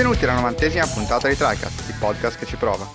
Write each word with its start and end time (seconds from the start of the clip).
Benvenuti 0.00 0.24
alla 0.24 0.40
novantesima 0.40 0.86
puntata 0.86 1.28
di 1.28 1.36
TriCast, 1.36 1.90
il 1.90 1.96
podcast 2.00 2.38
che 2.38 2.46
ci 2.46 2.56
prova. 2.56 2.88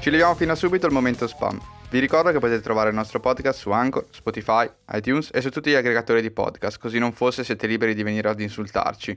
Ci 0.00 0.10
leviamo 0.10 0.34
fino 0.34 0.52
a 0.52 0.54
subito 0.54 0.84
il 0.84 0.92
momento 0.92 1.26
spam. 1.26 1.58
Vi 1.88 1.98
ricordo 1.98 2.30
che 2.30 2.40
potete 2.40 2.60
trovare 2.60 2.90
il 2.90 2.94
nostro 2.94 3.20
podcast 3.20 3.58
su 3.58 3.70
Anchor, 3.70 4.04
Spotify, 4.10 4.68
iTunes 4.92 5.30
e 5.32 5.40
su 5.40 5.48
tutti 5.48 5.70
gli 5.70 5.74
aggregatori 5.74 6.20
di 6.20 6.30
podcast, 6.30 6.78
così 6.78 6.98
non 6.98 7.12
fosse 7.12 7.42
siete 7.42 7.66
liberi 7.66 7.94
di 7.94 8.02
venire 8.02 8.28
ad 8.28 8.38
insultarci. 8.38 9.16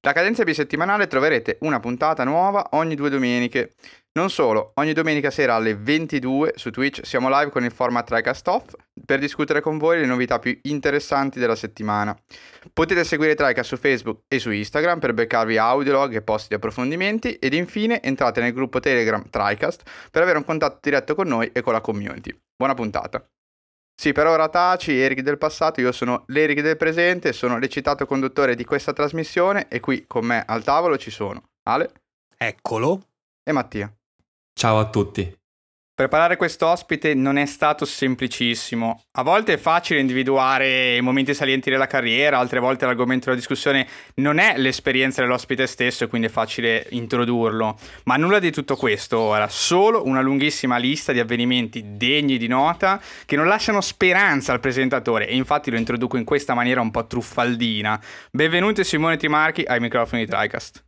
La 0.00 0.14
cadenza 0.14 0.42
bisettimanale 0.42 1.06
troverete 1.06 1.58
una 1.60 1.80
puntata 1.80 2.24
nuova 2.24 2.68
ogni 2.70 2.94
due 2.94 3.10
domeniche. 3.10 3.74
Non 4.12 4.28
solo, 4.28 4.72
ogni 4.74 4.92
domenica 4.92 5.30
sera 5.30 5.54
alle 5.54 5.76
22 5.76 6.54
su 6.56 6.70
Twitch 6.70 7.06
siamo 7.06 7.28
live 7.28 7.52
con 7.52 7.62
il 7.62 7.70
format 7.70 8.04
TriCast 8.04 8.48
Off 8.48 8.74
per 9.06 9.20
discutere 9.20 9.60
con 9.60 9.78
voi 9.78 10.00
le 10.00 10.06
novità 10.06 10.40
più 10.40 10.58
interessanti 10.62 11.38
della 11.38 11.54
settimana. 11.54 12.18
Potete 12.72 13.04
seguire 13.04 13.36
TriCast 13.36 13.68
su 13.68 13.76
Facebook 13.76 14.22
e 14.26 14.40
su 14.40 14.50
Instagram 14.50 14.98
per 14.98 15.14
beccarvi 15.14 15.58
audiolog 15.58 16.12
e 16.12 16.22
post 16.22 16.48
di 16.48 16.56
approfondimenti 16.56 17.34
ed 17.34 17.54
infine 17.54 18.02
entrate 18.02 18.40
nel 18.40 18.52
gruppo 18.52 18.80
Telegram 18.80 19.22
TriCast 19.30 20.08
per 20.10 20.22
avere 20.22 20.38
un 20.38 20.44
contatto 20.44 20.78
diretto 20.82 21.14
con 21.14 21.28
noi 21.28 21.52
e 21.52 21.60
con 21.60 21.72
la 21.72 21.80
community. 21.80 22.36
Buona 22.56 22.74
puntata! 22.74 23.24
Sì, 23.94 24.10
per 24.10 24.26
ora 24.26 24.48
taci, 24.48 24.98
Eric 24.98 25.20
del 25.20 25.38
passato, 25.38 25.80
io 25.80 25.92
sono 25.92 26.24
l'Eric 26.28 26.62
del 26.62 26.76
presente, 26.76 27.32
sono 27.32 27.58
l'eccitato 27.58 28.06
conduttore 28.06 28.56
di 28.56 28.64
questa 28.64 28.92
trasmissione 28.92 29.68
e 29.68 29.78
qui 29.78 30.04
con 30.08 30.24
me 30.24 30.42
al 30.44 30.64
tavolo 30.64 30.98
ci 30.98 31.12
sono 31.12 31.50
Ale. 31.68 31.92
Eccolo. 32.36 33.04
E 33.44 33.52
Mattia. 33.52 33.94
Ciao 34.60 34.78
a 34.78 34.90
tutti. 34.90 35.34
Preparare 35.94 36.36
questo 36.36 36.66
ospite 36.66 37.14
non 37.14 37.38
è 37.38 37.46
stato 37.46 37.86
semplicissimo. 37.86 39.04
A 39.12 39.22
volte 39.22 39.54
è 39.54 39.56
facile 39.56 40.00
individuare 40.00 40.96
i 40.96 41.00
momenti 41.00 41.32
salienti 41.32 41.70
della 41.70 41.86
carriera, 41.86 42.36
altre 42.36 42.60
volte 42.60 42.84
l'argomento 42.84 43.24
della 43.24 43.38
discussione 43.38 43.86
non 44.16 44.36
è 44.36 44.58
l'esperienza 44.58 45.22
dell'ospite 45.22 45.66
stesso 45.66 46.04
e 46.04 46.08
quindi 46.08 46.26
è 46.26 46.30
facile 46.30 46.86
introdurlo. 46.90 47.78
Ma 48.04 48.16
nulla 48.16 48.38
di 48.38 48.50
tutto 48.50 48.76
questo 48.76 49.18
ora, 49.18 49.48
solo 49.48 50.04
una 50.04 50.20
lunghissima 50.20 50.76
lista 50.76 51.12
di 51.12 51.20
avvenimenti 51.20 51.96
degni 51.96 52.36
di 52.36 52.46
nota 52.46 53.00
che 53.24 53.36
non 53.36 53.46
lasciano 53.46 53.80
speranza 53.80 54.52
al 54.52 54.60
presentatore 54.60 55.26
e 55.26 55.36
infatti 55.36 55.70
lo 55.70 55.78
introduco 55.78 56.18
in 56.18 56.24
questa 56.24 56.52
maniera 56.52 56.82
un 56.82 56.90
po' 56.90 57.06
truffaldina. 57.06 57.98
Benvenuti 58.30 58.84
Simone 58.84 59.16
Trimarchi 59.16 59.62
ai 59.62 59.80
microfoni 59.80 60.26
di 60.26 60.30
TriCast. 60.30 60.84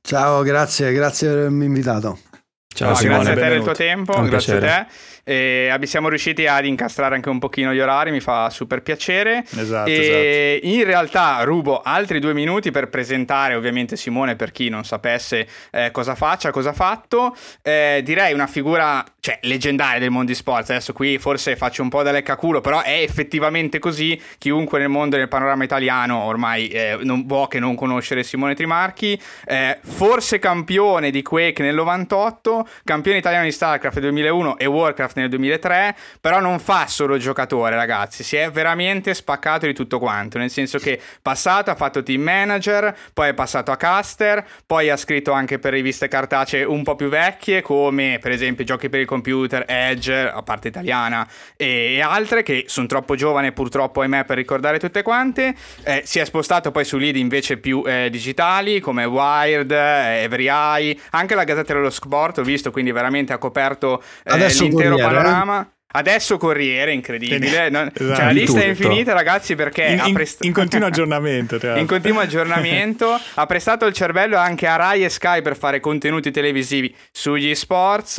Ciao, 0.00 0.40
grazie, 0.40 0.90
grazie 0.94 1.28
per 1.28 1.36
avermi 1.36 1.66
invitato. 1.66 2.29
Ciao, 2.72 2.90
no, 2.90 2.96
Simone, 2.96 3.24
grazie 3.24 3.42
a 3.42 3.44
te 3.44 3.50
del 3.52 3.62
tuo 3.62 3.72
tempo, 3.72 4.22
grazie 4.22 4.56
a 4.56 4.60
te. 4.60 4.86
E 5.30 5.78
siamo 5.84 6.08
riusciti 6.08 6.46
ad 6.46 6.64
incastrare 6.64 7.14
anche 7.14 7.28
un 7.28 7.38
pochino 7.38 7.72
gli 7.72 7.78
orari, 7.78 8.10
mi 8.10 8.18
fa 8.18 8.50
super 8.50 8.82
piacere. 8.82 9.44
Esatto, 9.56 9.88
e 9.88 10.58
esatto. 10.58 10.74
in 10.74 10.84
realtà 10.84 11.42
rubo 11.44 11.82
altri 11.82 12.18
due 12.18 12.34
minuti 12.34 12.72
per 12.72 12.88
presentare 12.88 13.54
ovviamente 13.54 13.96
Simone 13.96 14.34
per 14.34 14.50
chi 14.50 14.68
non 14.68 14.84
sapesse 14.84 15.46
eh, 15.70 15.90
cosa 15.92 16.16
faccia, 16.16 16.50
cosa 16.50 16.70
ha 16.70 16.72
fatto. 16.72 17.36
Eh, 17.62 18.00
direi 18.02 18.32
una 18.32 18.48
figura 18.48 19.04
cioè, 19.20 19.38
leggendaria 19.42 20.00
del 20.00 20.10
mondo 20.10 20.32
di 20.32 20.34
sport. 20.34 20.70
Adesso 20.70 20.92
qui 20.92 21.18
forse 21.18 21.54
faccio 21.54 21.82
un 21.82 21.90
po' 21.90 22.02
da 22.02 22.10
leccaculo, 22.10 22.60
però 22.60 22.82
è 22.82 23.00
effettivamente 23.00 23.78
così. 23.78 24.20
Chiunque 24.36 24.80
nel 24.80 24.88
mondo 24.88 25.16
del 25.16 25.28
panorama 25.28 25.62
italiano 25.62 26.24
ormai 26.24 26.68
eh, 26.68 26.98
non 27.02 27.24
può 27.26 27.46
che 27.46 27.60
non 27.60 27.76
conoscere 27.76 28.24
Simone 28.24 28.56
Trimarchi. 28.56 29.20
Eh, 29.46 29.78
forse 29.80 30.40
campione 30.40 31.12
di 31.12 31.22
Quake 31.22 31.62
nel 31.62 31.76
98, 31.76 32.66
campione 32.82 33.18
italiano 33.18 33.44
di 33.44 33.52
StarCraft 33.52 33.98
nel 33.98 34.10
2001 34.10 34.58
e 34.58 34.66
Warcraft 34.66 35.18
nel 35.20 35.28
2003, 35.30 35.96
però 36.20 36.40
non 36.40 36.58
fa 36.58 36.86
solo 36.86 37.18
giocatore, 37.18 37.74
ragazzi, 37.74 38.22
si 38.22 38.36
è 38.36 38.50
veramente 38.50 39.14
spaccato 39.14 39.66
di 39.66 39.74
tutto 39.74 39.98
quanto, 39.98 40.38
nel 40.38 40.50
senso 40.50 40.78
che 40.78 41.00
passato 41.22 41.70
ha 41.70 41.74
fatto 41.74 42.02
team 42.02 42.22
manager, 42.22 42.96
poi 43.12 43.30
è 43.30 43.34
passato 43.34 43.70
a 43.70 43.76
caster, 43.76 44.44
poi 44.66 44.90
ha 44.90 44.96
scritto 44.96 45.32
anche 45.32 45.58
per 45.58 45.72
riviste 45.72 46.08
cartacee 46.08 46.64
un 46.64 46.82
po' 46.82 46.96
più 46.96 47.08
vecchie 47.08 47.62
come 47.62 48.18
per 48.20 48.32
esempio 48.32 48.64
Giochi 48.64 48.88
per 48.88 49.00
il 49.00 49.06
computer, 49.06 49.64
Edge, 49.66 50.14
a 50.14 50.42
parte 50.42 50.68
italiana 50.68 51.26
e 51.56 52.00
altre 52.00 52.42
che 52.42 52.64
sono 52.66 52.86
troppo 52.86 53.14
giovane 53.14 53.52
purtroppo 53.52 54.00
ahimè 54.00 54.24
per 54.24 54.36
ricordare 54.36 54.78
tutte 54.78 55.02
quante, 55.02 55.54
eh, 55.84 56.02
si 56.04 56.18
è 56.18 56.24
spostato 56.24 56.70
poi 56.70 56.84
su 56.84 56.98
lead 56.98 57.16
invece 57.16 57.58
più 57.58 57.82
eh, 57.86 58.08
digitali 58.10 58.80
come 58.80 59.04
Wired, 59.04 59.70
eh, 59.70 60.22
Every 60.22 60.48
Eye, 60.48 60.98
anche 61.10 61.34
la 61.34 61.44
Gazzetta 61.44 61.74
dello 61.74 61.90
Sport 61.90 62.38
ho 62.38 62.42
visto, 62.42 62.70
quindi 62.70 62.92
veramente 62.92 63.32
ha 63.32 63.38
coperto 63.38 64.02
eh, 64.24 64.36
l'intero 64.36 64.96
panorama. 65.02 65.72
Adesso 65.92 66.36
Corriere, 66.36 66.92
incredibile. 66.92 67.68
Non, 67.68 67.90
esatto. 67.92 68.14
Cioè, 68.14 68.24
la 68.26 68.30
lista 68.30 68.60
è 68.60 68.66
infinita, 68.66 69.12
ragazzi, 69.12 69.56
perché 69.56 69.86
in, 69.86 70.02
in, 70.06 70.14
prest... 70.14 70.44
in 70.44 70.52
continuo 70.52 70.86
aggiornamento. 70.86 71.58
in 71.76 71.86
continuo 71.86 72.20
aggiornamento. 72.20 73.18
ha 73.34 73.46
prestato 73.46 73.86
il 73.86 73.92
cervello 73.92 74.36
anche 74.36 74.68
a 74.68 74.76
Rai 74.76 75.02
e 75.02 75.08
Sky 75.08 75.42
per 75.42 75.56
fare 75.56 75.80
contenuti 75.80 76.30
televisivi 76.30 76.94
sugli 77.10 77.52
sports. 77.56 78.18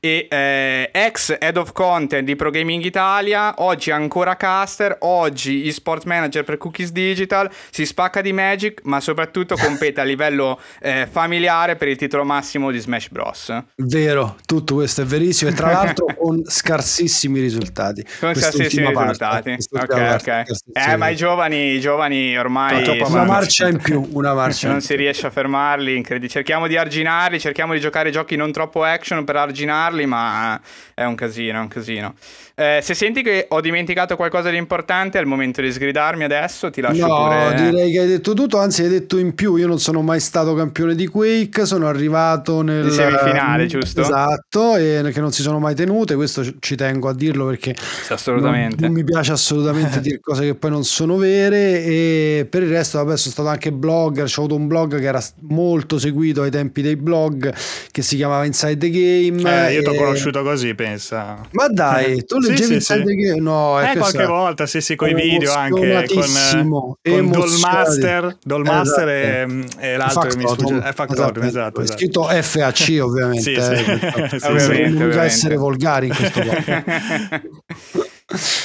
E 0.00 0.28
eh, 0.30 0.88
ex 0.92 1.36
head 1.38 1.58
of 1.58 1.72
content 1.72 2.24
di 2.24 2.36
Pro 2.36 2.48
Gaming 2.48 2.82
Italia. 2.82 3.52
Oggi 3.58 3.90
ancora 3.90 4.36
caster. 4.36 4.96
Oggi 5.00 5.66
e 5.66 5.72
sport 5.72 6.04
manager 6.04 6.42
per 6.44 6.56
Cookies 6.56 6.90
Digital. 6.90 7.50
Si 7.70 7.84
spacca 7.84 8.22
di 8.22 8.32
Magic, 8.32 8.80
ma 8.84 8.98
soprattutto 8.98 9.56
compete 9.56 10.00
a 10.00 10.04
livello 10.04 10.58
eh, 10.80 11.06
familiare 11.10 11.76
per 11.76 11.88
il 11.88 11.96
titolo 11.96 12.24
massimo 12.24 12.70
di 12.70 12.78
Smash 12.78 13.10
Bros. 13.10 13.62
Vero, 13.76 14.38
tutto 14.46 14.76
questo 14.76 15.02
è 15.02 15.04
verissimo. 15.04 15.50
E 15.50 15.54
tra 15.54 15.70
l'altro 15.70 16.06
con 16.18 16.42
scarsissimo 16.46 17.08
scarsissimi 17.10 17.40
risultati. 17.40 18.06
Con 18.18 18.34
scarsissimi 18.34 18.86
risultati. 18.86 19.56
Ok, 19.70 20.16
ok. 20.20 20.44
Eh, 20.72 20.96
ma 20.96 21.08
i 21.08 21.16
giovani, 21.16 21.74
i 21.74 21.80
giovani 21.80 22.38
ormai... 22.38 23.00
Una 23.00 23.24
marcia 23.24 23.68
in 23.68 23.78
più, 23.78 24.08
una 24.12 24.32
marcia. 24.32 24.68
non 24.68 24.80
si 24.80 24.94
riesce 24.94 25.26
a 25.26 25.30
fermarli, 25.30 25.96
incredibile. 25.96 26.30
Cerchiamo 26.30 26.66
di 26.66 26.76
arginarli, 26.76 27.40
cerchiamo 27.40 27.72
di 27.72 27.80
giocare 27.80 28.10
giochi 28.10 28.36
non 28.36 28.52
troppo 28.52 28.84
action 28.84 29.24
per 29.24 29.36
arginarli, 29.36 30.06
ma 30.06 30.60
è 30.94 31.04
un 31.04 31.14
casino, 31.14 31.58
è 31.58 31.60
un 31.60 31.68
casino. 31.68 32.14
Eh, 32.60 32.80
se 32.82 32.92
senti 32.92 33.22
che 33.22 33.46
ho 33.48 33.62
dimenticato 33.62 34.16
qualcosa 34.16 34.50
di 34.50 34.58
importante, 34.58 35.16
è 35.16 35.22
il 35.22 35.26
momento 35.26 35.62
di 35.62 35.72
sgridarmi 35.72 36.24
adesso, 36.24 36.68
ti 36.68 36.82
lascio 36.82 37.06
no, 37.06 37.24
pure... 37.24 37.54
direi 37.54 37.90
che 37.90 38.00
hai 38.00 38.06
detto 38.06 38.34
tutto, 38.34 38.58
anzi 38.58 38.82
hai 38.82 38.90
detto 38.90 39.16
in 39.16 39.34
più, 39.34 39.56
io 39.56 39.66
non 39.66 39.78
sono 39.78 40.02
mai 40.02 40.20
stato 40.20 40.52
campione 40.52 40.94
di 40.94 41.06
Quake, 41.06 41.64
sono 41.64 41.88
arrivato 41.88 42.60
nel... 42.60 42.90
semifinale, 42.90 43.64
giusto? 43.64 44.02
Esatto, 44.02 44.76
e 44.76 45.00
che 45.10 45.20
non 45.20 45.32
si 45.32 45.40
sono 45.40 45.58
mai 45.58 45.74
tenute, 45.74 46.14
questo 46.16 46.44
ci 46.58 46.76
tengo 46.76 47.08
a 47.08 47.14
dirlo 47.14 47.46
perché 47.46 47.74
assolutamente. 48.10 48.76
Non, 48.82 48.92
non 48.92 49.00
mi 49.00 49.04
piace 49.04 49.32
assolutamente 49.32 49.98
dire 50.04 50.20
cose 50.20 50.44
che 50.44 50.54
poi 50.54 50.70
non 50.70 50.84
sono 50.84 51.16
vere 51.16 51.82
e 51.82 52.46
per 52.50 52.62
il 52.62 52.68
resto 52.68 52.98
vabbè 52.98 53.16
sono 53.16 53.32
stato 53.32 53.48
anche 53.48 53.72
blogger, 53.72 54.24
ho 54.24 54.40
avuto 54.40 54.56
un 54.56 54.66
blog 54.66 55.00
che 55.00 55.06
era 55.06 55.22
molto 55.48 55.98
seguito 55.98 56.42
ai 56.42 56.50
tempi 56.50 56.82
dei 56.82 56.96
blog 56.96 57.54
che 57.90 58.02
si 58.02 58.16
chiamava 58.16 58.44
Inside 58.44 58.76
the 58.76 58.90
Game. 58.90 59.68
Eh, 59.68 59.72
io 59.72 59.82
ti 59.82 59.88
ho 59.88 59.94
conosciuto 59.94 60.42
così, 60.42 60.74
pensa. 60.74 61.40
Ma 61.52 61.66
dai, 61.68 62.22
tu 62.28 62.38
leggevi 62.50 62.80
sì, 62.80 62.80
sì, 62.80 63.02
sì. 63.06 63.14
Game? 63.14 63.40
No, 63.40 63.80
eh, 63.80 63.96
qualche 63.96 64.26
volta, 64.26 64.66
sì, 64.66 64.80
sì, 64.80 64.96
con 64.96 65.08
i 65.08 65.14
video 65.14 65.52
anche 65.52 66.06
con, 66.12 66.88
con 67.02 67.30
Dolmaster, 67.30 68.38
Dolmaster 68.42 69.08
esatto. 69.08 69.78
e, 69.80 69.92
e 69.92 69.96
l'altro 69.96 70.28
che 70.28 70.36
mi 70.36 70.46
sfugge, 70.46 70.78
è 70.82 70.92
Factotum, 70.92 71.42
esatto, 71.42 71.80
esatto, 71.80 71.80
esatto. 71.80 71.98
scritto 71.98 72.22
FAC 72.24 72.98
ovviamente, 73.02 73.42
sì, 73.42 73.52
eh, 73.52 74.38
sì. 74.38 74.46
ovviamente, 74.46 75.04
non 75.04 75.18
essere 75.18 75.56
volgari 75.56 76.06
in 76.08 76.14
questo 76.14 76.40
caso. 76.44 77.52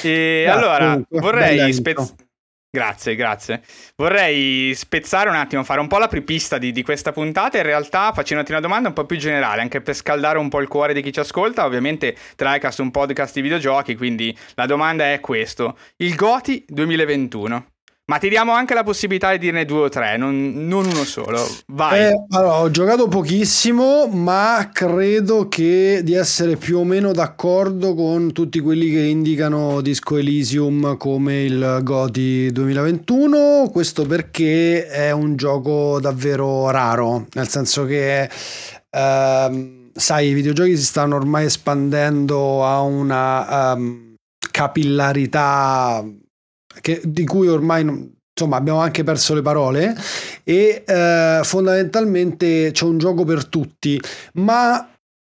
e 0.04 0.46
allora, 0.48 1.00
vorrei 1.10 1.74
spezzare 1.74 2.25
Grazie, 2.76 3.16
grazie. 3.16 3.62
Vorrei 3.96 4.76
spezzare 4.76 5.30
un 5.30 5.36
attimo, 5.38 5.64
fare 5.64 5.80
un 5.80 5.88
po' 5.88 5.98
la 5.98 6.10
prepista 6.10 6.58
di, 6.58 6.74
di 6.74 6.84
questa 6.84 7.14
puntata. 7.14 7.56
In 7.56 7.64
realtà 7.64 8.12
facendoti 8.12 8.52
una 8.52 8.60
domanda 8.60 8.90
un 8.90 8.94
po' 8.94 9.06
più 9.06 9.16
generale, 9.16 9.62
anche 9.62 9.80
per 9.80 9.96
scaldare 9.96 10.40
un 10.40 10.50
po' 10.50 10.60
il 10.60 10.68
cuore 10.68 10.94
di 10.94 11.02
chi 11.02 11.14
ci 11.14 11.22
ascolta. 11.22 11.64
Ovviamente 11.64 12.18
TriCast 12.36 12.80
è 12.80 12.82
un 12.82 12.92
podcast 12.92 13.34
di 13.34 13.40
videogiochi, 13.40 13.96
quindi 13.96 14.38
la 14.56 14.66
domanda 14.66 15.10
è 15.10 15.22
questo. 15.22 15.78
Il 15.96 16.16
GOTI 16.16 16.66
2021. 16.68 17.75
Ma 18.08 18.20
ti 18.20 18.30
diamo 18.30 18.52
anche 18.52 18.76
la 18.76 18.84
possibilità 18.84 19.32
di 19.32 19.40
dirne 19.40 19.66
due 19.66 19.86
o 19.86 19.90
tre, 19.90 20.16
non, 20.16 20.68
non 20.68 20.86
uno 20.86 21.04
solo. 21.06 21.44
Vai. 21.70 22.02
Eh, 22.02 22.26
allora, 22.30 22.60
ho 22.60 22.70
giocato 22.70 23.08
pochissimo, 23.08 24.06
ma 24.06 24.70
credo 24.72 25.48
che 25.48 26.02
di 26.04 26.14
essere 26.14 26.56
più 26.56 26.78
o 26.78 26.84
meno 26.84 27.12
d'accordo 27.14 27.96
con 27.96 28.32
tutti 28.32 28.60
quelli 28.60 28.92
che 28.92 29.00
indicano 29.00 29.82
Disco 29.82 30.18
Elysium 30.18 30.98
come 30.98 31.46
il 31.46 31.80
GOTI 31.82 32.52
2021. 32.52 33.70
Questo 33.72 34.06
perché 34.06 34.86
è 34.86 35.10
un 35.10 35.36
gioco 35.36 36.00
davvero 36.00 36.70
raro, 36.70 37.26
nel 37.34 37.48
senso 37.48 37.86
che. 37.86 38.30
Ehm, 38.92 39.90
sai, 39.94 40.28
i 40.28 40.34
videogiochi 40.34 40.78
si 40.78 40.84
stanno 40.84 41.16
ormai 41.16 41.46
espandendo 41.46 42.64
a 42.64 42.82
una 42.82 43.74
um, 43.74 44.16
capillarità 44.52 46.06
che, 46.86 47.02
di 47.04 47.26
cui 47.26 47.48
ormai 47.48 47.84
non, 47.84 48.14
insomma 48.32 48.58
abbiamo 48.58 48.78
anche 48.80 49.04
perso 49.04 49.34
le 49.34 49.42
parole 49.42 49.96
e 50.44 50.84
eh, 50.86 51.40
fondamentalmente 51.42 52.70
c'è 52.72 52.86
un 52.86 53.00
gioco 53.00 53.24
per 53.24 53.48
tutti 53.48 54.00
ma 54.34 54.88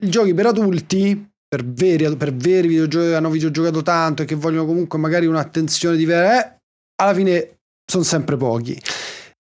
i 0.05 0.11
giochi 0.11 0.35
per 0.35 0.45
adulti 0.45 1.31
per 1.49 1.65
veri, 1.65 2.15
per 2.17 2.35
veri 2.35 2.69
videogiochi 2.69 3.07
che 3.07 3.15
hanno 3.15 3.31
videogiocato 3.31 3.81
tanto 3.81 4.23
e 4.23 4.25
che 4.27 4.35
vogliono 4.35 4.67
comunque 4.67 4.99
magari 4.99 5.25
un'attenzione 5.25 5.97
diversa 5.97 6.45
eh, 6.45 6.59
alla 6.97 7.15
fine 7.15 7.61
sono 7.91 8.05
sempre 8.05 8.37
pochi 8.37 8.79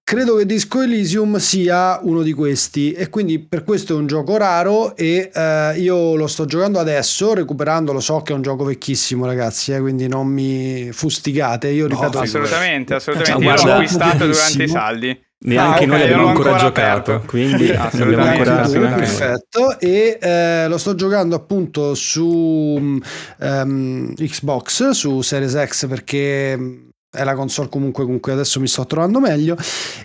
credo 0.08 0.37
che 0.37 0.46
Disco 0.46 0.81
Elysium 0.81 1.37
sia 1.37 1.99
uno 2.00 2.22
di 2.22 2.32
questi 2.32 2.93
e 2.93 3.10
quindi 3.10 3.38
per 3.40 3.62
questo 3.62 3.93
è 3.93 3.96
un 3.99 4.06
gioco 4.06 4.38
raro 4.38 4.96
e 4.96 5.31
eh, 5.31 5.75
io 5.76 6.14
lo 6.14 6.26
sto 6.26 6.46
giocando 6.46 6.78
adesso 6.78 7.34
recuperandolo 7.34 8.00
so 8.00 8.22
che 8.22 8.32
è 8.32 8.34
un 8.34 8.40
gioco 8.40 8.64
vecchissimo 8.64 9.26
ragazzi 9.26 9.72
eh, 9.72 9.81
quindi 9.81 10.08
non 10.08 10.26
mi 10.26 10.88
fustigate 10.93 11.69
io 11.69 11.87
ripeto 11.88 12.16
no, 12.16 12.25
assolutamente 12.25 12.94
assolutamente. 12.94 13.44
Io 13.44 13.66
l'ho 13.66 13.72
acquistato 13.75 14.26
durante 14.26 14.62
i 14.62 14.69
saldi. 14.69 15.26
Neanche 15.40 15.70
ah, 15.72 15.76
okay, 15.76 15.87
noi 15.87 16.02
abbiamo 16.02 16.26
ancora, 16.28 16.50
ancora 16.52 16.66
giocato, 16.66 17.12
aperto. 17.12 17.26
quindi 17.28 17.70
abbiamo 17.76 18.22
ancora 18.25 18.66
perfetto. 18.66 19.78
E 19.78 20.19
eh, 20.20 20.66
lo 20.69 20.78
sto 20.78 20.94
giocando 20.94 21.37
appunto 21.37 21.94
su 21.94 22.19
um, 22.19 24.14
Xbox, 24.14 24.90
su 24.90 25.20
Series 25.20 25.64
X 25.66 25.87
perché 25.87 26.88
è 27.10 27.25
la 27.25 27.34
console 27.34 27.70
comunque 27.70 28.05
con 28.05 28.20
cui 28.20 28.32
adesso 28.32 28.60
mi 28.60 28.66
sto 28.66 28.84
trovando 28.84 29.19
meglio 29.19 29.56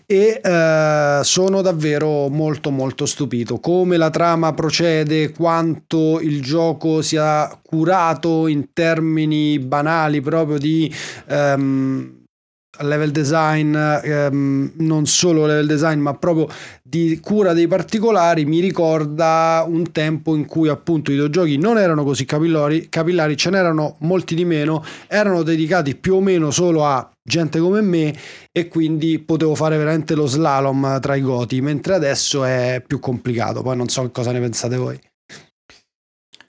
e 0.06 0.40
eh, 0.42 1.20
sono 1.22 1.62
davvero 1.62 2.30
molto 2.30 2.70
molto 2.72 3.06
stupito. 3.06 3.60
Come 3.60 3.98
la 3.98 4.10
trama 4.10 4.54
procede 4.54 5.32
quanto 5.32 6.20
il 6.22 6.42
gioco 6.42 7.02
sia 7.02 7.60
curato 7.62 8.48
in 8.48 8.72
termini 8.72 9.60
banali 9.60 10.22
proprio 10.22 10.58
di 10.58 10.94
um, 11.28 12.23
level 12.82 13.12
design, 13.12 13.76
ehm, 13.76 14.72
non 14.78 15.06
solo 15.06 15.46
level 15.46 15.68
design, 15.68 16.00
ma 16.00 16.16
proprio 16.16 16.48
di 16.82 17.20
cura 17.22 17.54
dei 17.54 17.68
particolari, 17.68 18.46
mi 18.46 18.60
ricorda 18.60 19.64
un 19.68 19.92
tempo 19.92 20.36
in 20.36 20.46
cui 20.46 20.70
appunto 20.70 21.12
i 21.12 21.14
videogiochi 21.14 21.58
non 21.58 21.78
erano 21.78 22.04
così 22.04 22.26
capillari, 22.26 22.90
capillari, 22.90 23.38
ce 23.38 23.52
n'erano 23.52 23.98
molti 24.00 24.34
di 24.34 24.46
meno, 24.46 24.84
erano 25.08 25.44
dedicati 25.44 25.96
più 25.96 26.16
o 26.16 26.22
meno 26.22 26.50
solo 26.50 26.86
a 26.86 27.08
gente 27.26 27.60
come 27.60 27.82
me 27.82 28.14
e 28.52 28.68
quindi 28.68 29.20
potevo 29.20 29.56
fare 29.56 29.78
veramente 29.78 30.16
lo 30.16 30.26
slalom 30.26 31.00
tra 31.00 31.16
i 31.16 31.22
goti, 31.22 31.62
mentre 31.62 31.94
adesso 31.94 32.44
è 32.44 32.84
più 32.86 33.00
complicato, 33.00 33.62
poi 33.62 33.78
non 33.78 33.88
so 33.88 34.10
cosa 34.12 34.32
ne 34.32 34.40
pensate 34.40 34.78
voi. 34.78 35.00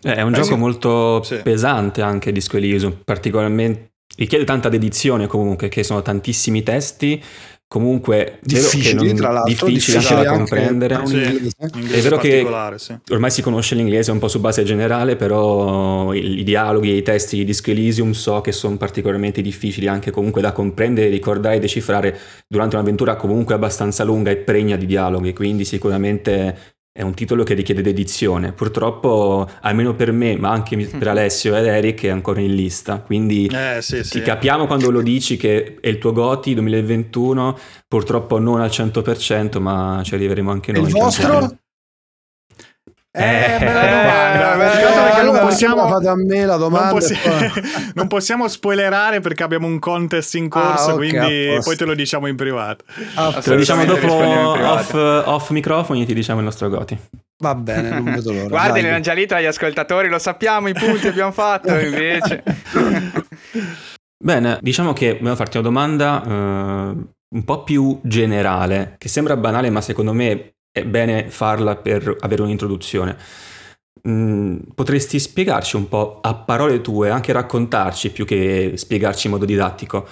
È 0.00 0.20
un 0.20 0.32
eh 0.32 0.36
gioco 0.36 0.48
sì. 0.48 0.56
molto 0.56 1.22
sì. 1.22 1.36
pesante 1.36 2.02
anche 2.02 2.30
Disco 2.30 2.58
Elysium, 2.58 2.94
particolarmente 3.02 3.93
richiede 4.16 4.44
tanta 4.44 4.68
dedizione 4.68 5.26
comunque, 5.26 5.68
che 5.68 5.82
sono 5.82 6.02
tantissimi 6.02 6.62
testi, 6.62 7.22
comunque 7.66 8.38
difficili, 8.42 9.08
non, 9.08 9.16
tra 9.16 9.32
l'altro, 9.32 9.66
difficili, 9.66 9.96
difficili 9.98 10.22
da 10.22 10.30
comprendere. 10.30 11.06
Sì, 11.06 11.52
è 11.90 12.00
vero 12.00 12.18
che 12.18 12.46
sì. 12.76 12.96
ormai 13.10 13.30
si 13.32 13.42
conosce 13.42 13.74
l'inglese 13.74 14.12
un 14.12 14.20
po' 14.20 14.28
su 14.28 14.38
base 14.38 14.62
generale, 14.62 15.16
però 15.16 16.12
i, 16.12 16.38
i 16.38 16.44
dialoghi 16.44 16.92
e 16.92 16.96
i 16.98 17.02
testi 17.02 17.38
di 17.38 17.44
Disco 17.44 17.72
Elysium 17.72 18.12
so 18.12 18.40
che 18.40 18.52
sono 18.52 18.76
particolarmente 18.76 19.42
difficili 19.42 19.88
anche 19.88 20.12
comunque 20.12 20.40
da 20.40 20.52
comprendere, 20.52 21.08
ricordare 21.08 21.56
e 21.56 21.58
decifrare 21.58 22.16
durante 22.46 22.76
un'avventura 22.76 23.16
comunque 23.16 23.54
abbastanza 23.54 24.04
lunga 24.04 24.30
e 24.30 24.36
pregna 24.36 24.76
di 24.76 24.86
dialoghi, 24.86 25.32
quindi 25.32 25.64
sicuramente 25.64 26.73
è 26.96 27.02
un 27.02 27.12
titolo 27.12 27.42
che 27.42 27.54
richiede 27.54 27.82
dedizione. 27.82 28.52
Purtroppo, 28.52 29.50
almeno 29.62 29.96
per 29.96 30.12
me, 30.12 30.36
ma 30.36 30.50
anche 30.50 30.76
per 30.76 31.08
Alessio 31.08 31.56
ed 31.56 31.66
Eric, 31.66 32.04
è 32.04 32.08
ancora 32.08 32.40
in 32.40 32.54
lista. 32.54 33.00
Quindi 33.00 33.50
eh, 33.52 33.82
sì, 33.82 33.96
ti 33.96 34.04
sì. 34.04 34.22
capiamo 34.22 34.68
quando 34.68 34.92
lo 34.92 35.02
dici 35.02 35.36
che 35.36 35.78
è 35.80 35.88
il 35.88 35.98
tuo 35.98 36.12
Goti 36.12 36.54
2021. 36.54 37.58
Purtroppo 37.88 38.38
non 38.38 38.60
al 38.60 38.68
100%, 38.68 39.60
ma 39.60 40.02
ci 40.04 40.14
arriveremo 40.14 40.52
anche 40.52 40.70
noi. 40.70 40.84
Il 40.84 40.92
vostro? 40.92 41.58
Eh, 43.16 43.56
bella 43.60 43.80
domanda. 43.80 44.56
Bella 44.56 45.22
non 45.22 45.38
possiamo, 45.38 45.82
a 45.84 46.16
me 46.16 46.44
la 46.44 46.56
domanda. 46.56 46.90
Non, 46.90 46.98
possi- 46.98 47.18
non, 47.94 48.06
possiamo 48.08 48.48
spoilerare 48.48 49.20
perché 49.20 49.44
abbiamo 49.44 49.68
un 49.68 49.78
contest 49.78 50.34
in 50.34 50.48
corso, 50.48 50.90
ah, 50.90 50.94
okay, 50.94 51.10
quindi 51.10 51.58
poi 51.62 51.76
te 51.76 51.84
lo 51.84 51.94
diciamo 51.94 52.26
in 52.26 52.34
privato. 52.34 52.84
Ah, 53.14 53.32
te 53.40 53.50
lo 53.50 53.56
diciamo 53.56 53.84
dopo 53.84 54.12
off, 54.12 54.94
off 54.94 55.50
microfoni, 55.50 56.04
ti 56.04 56.12
diciamo 56.12 56.40
il 56.40 56.44
nostro 56.44 56.68
Goti. 56.68 56.98
Va 57.38 57.54
bene, 57.54 57.90
non 57.90 58.04
vedo 58.04 58.32
l'ora. 58.32 58.48
Guardi, 58.48 58.80
l'hanno 58.80 59.00
già 59.00 59.12
lì 59.12 59.26
tra 59.26 59.40
gli 59.40 59.46
ascoltatori, 59.46 60.08
lo 60.08 60.18
sappiamo, 60.18 60.66
i 60.66 60.74
punti 60.74 61.06
abbiamo 61.06 61.30
fatto 61.30 61.70
invece. 61.78 62.42
Bene, 64.16 64.58
diciamo 64.60 64.92
che 64.92 65.18
volevo 65.18 65.36
farti 65.36 65.58
una 65.58 65.68
domanda 65.68 66.22
uh, 66.24 66.30
un 66.30 67.44
po' 67.44 67.62
più 67.62 68.00
generale, 68.02 68.96
che 68.98 69.08
sembra 69.08 69.36
banale, 69.36 69.70
ma 69.70 69.80
secondo 69.80 70.12
me 70.12 70.53
è 70.76 70.84
bene 70.84 71.30
farla 71.30 71.76
per 71.76 72.16
avere 72.18 72.42
un'introduzione. 72.42 73.16
Mm, 74.08 74.56
potresti 74.74 75.20
spiegarci 75.20 75.76
un 75.76 75.88
po' 75.88 76.18
a 76.20 76.34
parole 76.34 76.80
tue, 76.80 77.10
anche 77.10 77.32
raccontarci 77.32 78.10
più 78.10 78.24
che 78.24 78.72
spiegarci 78.74 79.26
in 79.28 79.34
modo 79.34 79.44
didattico, 79.44 80.08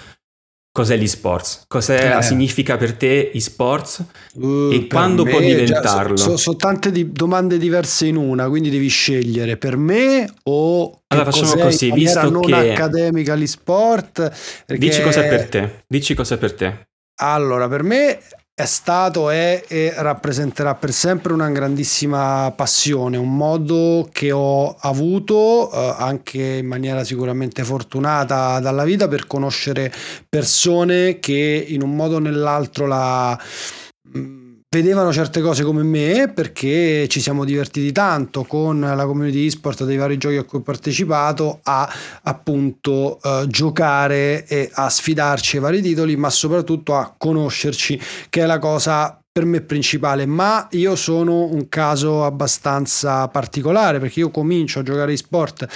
cos'è 0.70 0.96
l'e-sports? 0.96 1.64
Cosa 1.66 2.18
eh. 2.18 2.22
significa 2.22 2.76
per 2.76 2.94
te 2.94 3.32
e-sports 3.34 4.04
uh, 4.34 4.70
e 4.72 4.86
quando 4.86 5.24
può 5.24 5.40
diventarlo? 5.40 6.16
Sono 6.16 6.36
so, 6.36 6.52
so 6.52 6.56
tante 6.56 6.92
di, 6.92 7.10
domande 7.10 7.58
diverse 7.58 8.06
in 8.06 8.14
una, 8.14 8.48
quindi 8.48 8.70
devi 8.70 8.88
scegliere 8.88 9.56
per 9.56 9.76
me 9.76 10.32
o 10.44 11.02
allora 11.08 11.32
facciamo 11.32 11.60
così, 11.60 11.90
visto 11.90 12.30
non 12.30 12.42
che 12.42 12.70
accademica 12.70 13.34
l'e-sport. 13.34 14.32
Perché... 14.64 14.86
Dici 14.86 15.02
cosa 15.02 15.22
per 15.22 15.48
te. 15.48 15.82
Dici 15.88 16.14
cosa 16.14 16.38
per 16.38 16.54
te. 16.54 16.86
Allora, 17.20 17.68
per 17.68 17.82
me 17.82 18.20
è 18.54 18.66
stato, 18.66 19.30
è 19.30 19.64
e 19.66 19.94
rappresenterà 19.96 20.74
per 20.74 20.92
sempre 20.92 21.32
una 21.32 21.48
grandissima 21.50 22.52
passione, 22.54 23.16
un 23.16 23.34
modo 23.34 24.08
che 24.12 24.30
ho 24.30 24.76
avuto 24.80 25.70
eh, 25.72 25.94
anche 25.98 26.56
in 26.56 26.66
maniera 26.66 27.02
sicuramente 27.02 27.64
fortunata 27.64 28.60
dalla 28.60 28.84
vita 28.84 29.08
per 29.08 29.26
conoscere 29.26 29.90
persone 30.28 31.18
che 31.18 31.64
in 31.68 31.82
un 31.82 31.96
modo 31.96 32.16
o 32.16 32.18
nell'altro 32.18 32.86
la... 32.86 33.38
Vedevano 34.74 35.12
certe 35.12 35.42
cose 35.42 35.64
come 35.64 35.82
me 35.82 36.32
perché 36.34 37.06
ci 37.06 37.20
siamo 37.20 37.44
divertiti 37.44 37.92
tanto 37.92 38.44
con 38.44 38.80
la 38.80 39.04
community 39.04 39.44
esport 39.44 39.84
dei 39.84 39.98
vari 39.98 40.16
giochi 40.16 40.36
a 40.36 40.44
cui 40.44 40.60
ho 40.60 40.62
partecipato 40.62 41.60
a 41.64 41.86
appunto 42.22 43.18
uh, 43.22 43.46
giocare 43.48 44.46
e 44.46 44.70
a 44.72 44.88
sfidarci 44.88 45.56
ai 45.56 45.62
vari 45.62 45.82
titoli 45.82 46.16
ma 46.16 46.30
soprattutto 46.30 46.96
a 46.96 47.12
conoscerci 47.14 48.00
che 48.30 48.40
è 48.40 48.46
la 48.46 48.58
cosa 48.58 49.22
per 49.30 49.44
me 49.44 49.60
principale. 49.60 50.24
Ma 50.24 50.66
io 50.70 50.96
sono 50.96 51.44
un 51.44 51.68
caso 51.68 52.24
abbastanza 52.24 53.28
particolare 53.28 53.98
perché 53.98 54.20
io 54.20 54.30
comincio 54.30 54.78
a 54.78 54.82
giocare 54.82 55.12
e-sport 55.12 55.66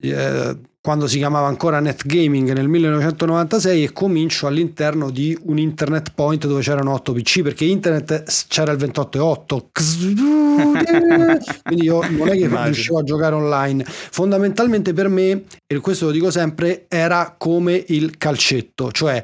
eh, 0.00 0.58
quando 0.84 1.06
si 1.06 1.16
chiamava 1.16 1.46
ancora 1.46 1.80
NetGaming 1.80 2.52
nel 2.52 2.68
1996 2.68 3.84
e 3.84 3.92
comincio 3.94 4.46
all'interno 4.46 5.08
di 5.08 5.34
un 5.44 5.56
internet 5.56 6.12
point 6.14 6.46
dove 6.46 6.60
c'erano 6.60 6.92
8 6.92 7.14
PC 7.14 7.40
perché 7.40 7.64
internet 7.64 8.22
c'era 8.48 8.70
il 8.70 8.76
28.8 8.76 9.62
quindi 11.64 11.86
io 11.86 12.06
non 12.10 12.28
è 12.28 12.32
che 12.32 12.48
riuscivo 12.48 12.98
a 12.98 13.02
giocare 13.02 13.34
online. 13.34 13.82
Fondamentalmente 13.86 14.92
per 14.92 15.08
me 15.08 15.44
e 15.66 15.80
questo 15.80 16.04
lo 16.04 16.10
dico 16.10 16.30
sempre 16.30 16.84
era 16.86 17.34
come 17.38 17.82
il 17.88 18.18
calcetto 18.18 18.92
cioè 18.92 19.22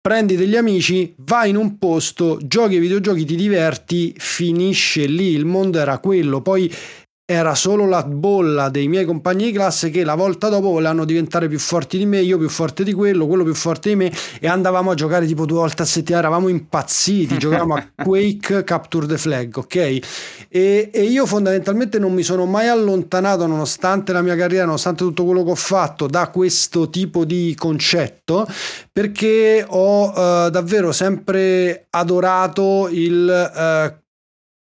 prendi 0.00 0.36
degli 0.36 0.56
amici, 0.56 1.14
vai 1.18 1.50
in 1.50 1.56
un 1.56 1.78
posto, 1.78 2.38
giochi 2.42 2.74
ai 2.74 2.80
videogiochi, 2.80 3.24
ti 3.24 3.36
diverti, 3.36 4.12
finisce 4.18 5.06
lì, 5.06 5.28
il 5.28 5.44
mondo 5.44 5.78
era 5.78 5.98
quello, 5.98 6.42
poi 6.42 6.68
era 7.32 7.54
solo 7.54 7.86
la 7.86 8.02
bolla 8.02 8.68
dei 8.68 8.88
miei 8.88 9.04
compagni 9.04 9.46
di 9.46 9.52
classe 9.52 9.90
che 9.90 10.04
la 10.04 10.14
volta 10.14 10.48
dopo 10.48 10.70
volevano 10.70 11.04
diventare 11.04 11.48
più 11.48 11.58
forti 11.58 11.98
di 11.98 12.06
me, 12.06 12.20
io 12.20 12.38
più 12.38 12.48
forte 12.48 12.84
di 12.84 12.92
quello, 12.92 13.26
quello 13.26 13.44
più 13.44 13.54
forte 13.54 13.90
di 13.90 13.96
me 13.96 14.12
e 14.40 14.48
andavamo 14.48 14.90
a 14.90 14.94
giocare 14.94 15.26
tipo 15.26 15.46
due 15.46 15.58
volte 15.58 15.82
a 15.82 15.84
settimana, 15.84 16.26
eravamo 16.26 16.48
impazziti, 16.48 17.38
giocavamo 17.38 17.74
a 17.74 17.86
Quake 18.04 18.64
Capture 18.64 19.06
the 19.06 19.18
Flag, 19.18 19.56
ok? 19.56 19.76
E, 19.76 20.90
e, 20.92 21.02
io 21.02 21.26
fondamentalmente 21.26 21.98
non 21.98 22.12
mi 22.12 22.22
sono 22.22 22.44
mai 22.44 22.68
allontanato 22.68 23.46
nonostante 23.46 24.12
la 24.12 24.22
mia 24.22 24.36
carriera, 24.36 24.64
nonostante 24.64 25.04
tutto 25.04 25.24
quello 25.24 25.44
che 25.44 25.50
ho 25.50 25.56
fatto 25.56 26.06
da 26.06 26.28
questo 26.28 26.90
tipo 26.90 27.24
di 27.24 27.54
concetto 27.58 28.46
perché 28.92 29.64
ho 29.66 30.08
uh, 30.10 30.50
davvero 30.50 30.92
sempre 30.92 31.86
adorato 31.90 32.88
il 32.90 33.50
uh, 33.54 34.01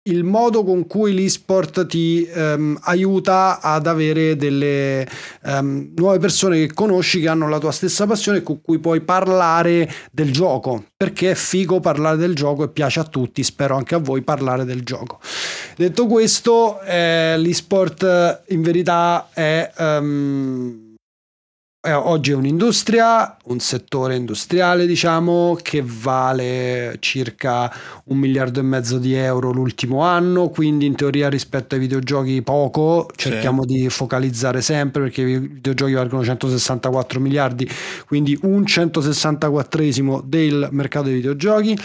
il 0.08 0.24
modo 0.24 0.64
con 0.64 0.86
cui 0.86 1.14
l'esport 1.14 1.86
ti 1.86 2.28
um, 2.34 2.78
aiuta 2.82 3.60
ad 3.60 3.86
avere 3.86 4.36
delle 4.36 5.06
um, 5.44 5.92
nuove 5.96 6.18
persone 6.18 6.58
che 6.58 6.72
conosci 6.72 7.20
che 7.20 7.28
hanno 7.28 7.48
la 7.48 7.58
tua 7.58 7.72
stessa 7.72 8.06
passione 8.06 8.38
e 8.38 8.42
con 8.42 8.60
cui 8.60 8.78
puoi 8.78 9.00
parlare 9.00 9.90
del 10.10 10.32
gioco. 10.32 10.84
Perché 10.96 11.32
è 11.32 11.34
figo 11.34 11.80
parlare 11.80 12.16
del 12.16 12.34
gioco 12.34 12.64
e 12.64 12.68
piace 12.68 13.00
a 13.00 13.04
tutti 13.04 13.42
spero 13.42 13.76
anche 13.76 13.94
a 13.94 13.98
voi 13.98 14.22
parlare 14.22 14.64
del 14.64 14.82
gioco. 14.82 15.20
Detto 15.76 16.06
questo 16.06 16.80
eh, 16.82 17.36
l'esport 17.38 18.42
in 18.48 18.62
verità 18.62 19.28
è 19.32 19.70
um, 19.78 20.87
eh, 21.80 21.92
oggi 21.92 22.32
è 22.32 22.34
un'industria, 22.34 23.36
un 23.44 23.60
settore 23.60 24.16
industriale, 24.16 24.84
diciamo, 24.84 25.56
che 25.62 25.80
vale 25.84 26.96
circa 26.98 27.72
un 28.06 28.18
miliardo 28.18 28.58
e 28.58 28.64
mezzo 28.64 28.98
di 28.98 29.14
euro 29.14 29.52
l'ultimo 29.52 30.02
anno, 30.02 30.48
quindi 30.48 30.86
in 30.86 30.96
teoria 30.96 31.28
rispetto 31.28 31.76
ai 31.76 31.80
videogiochi 31.80 32.42
poco, 32.42 33.08
cerchiamo 33.14 33.62
sì. 33.62 33.74
di 33.74 33.88
focalizzare 33.88 34.60
sempre 34.60 35.02
perché 35.02 35.20
i 35.20 35.38
videogiochi 35.38 35.92
valgono 35.92 36.24
164 36.24 37.20
miliardi, 37.20 37.68
quindi 38.06 38.36
un 38.42 38.62
164esimo 38.62 40.20
del 40.24 40.68
mercato 40.72 41.06
dei 41.06 41.14
videogiochi 41.14 41.78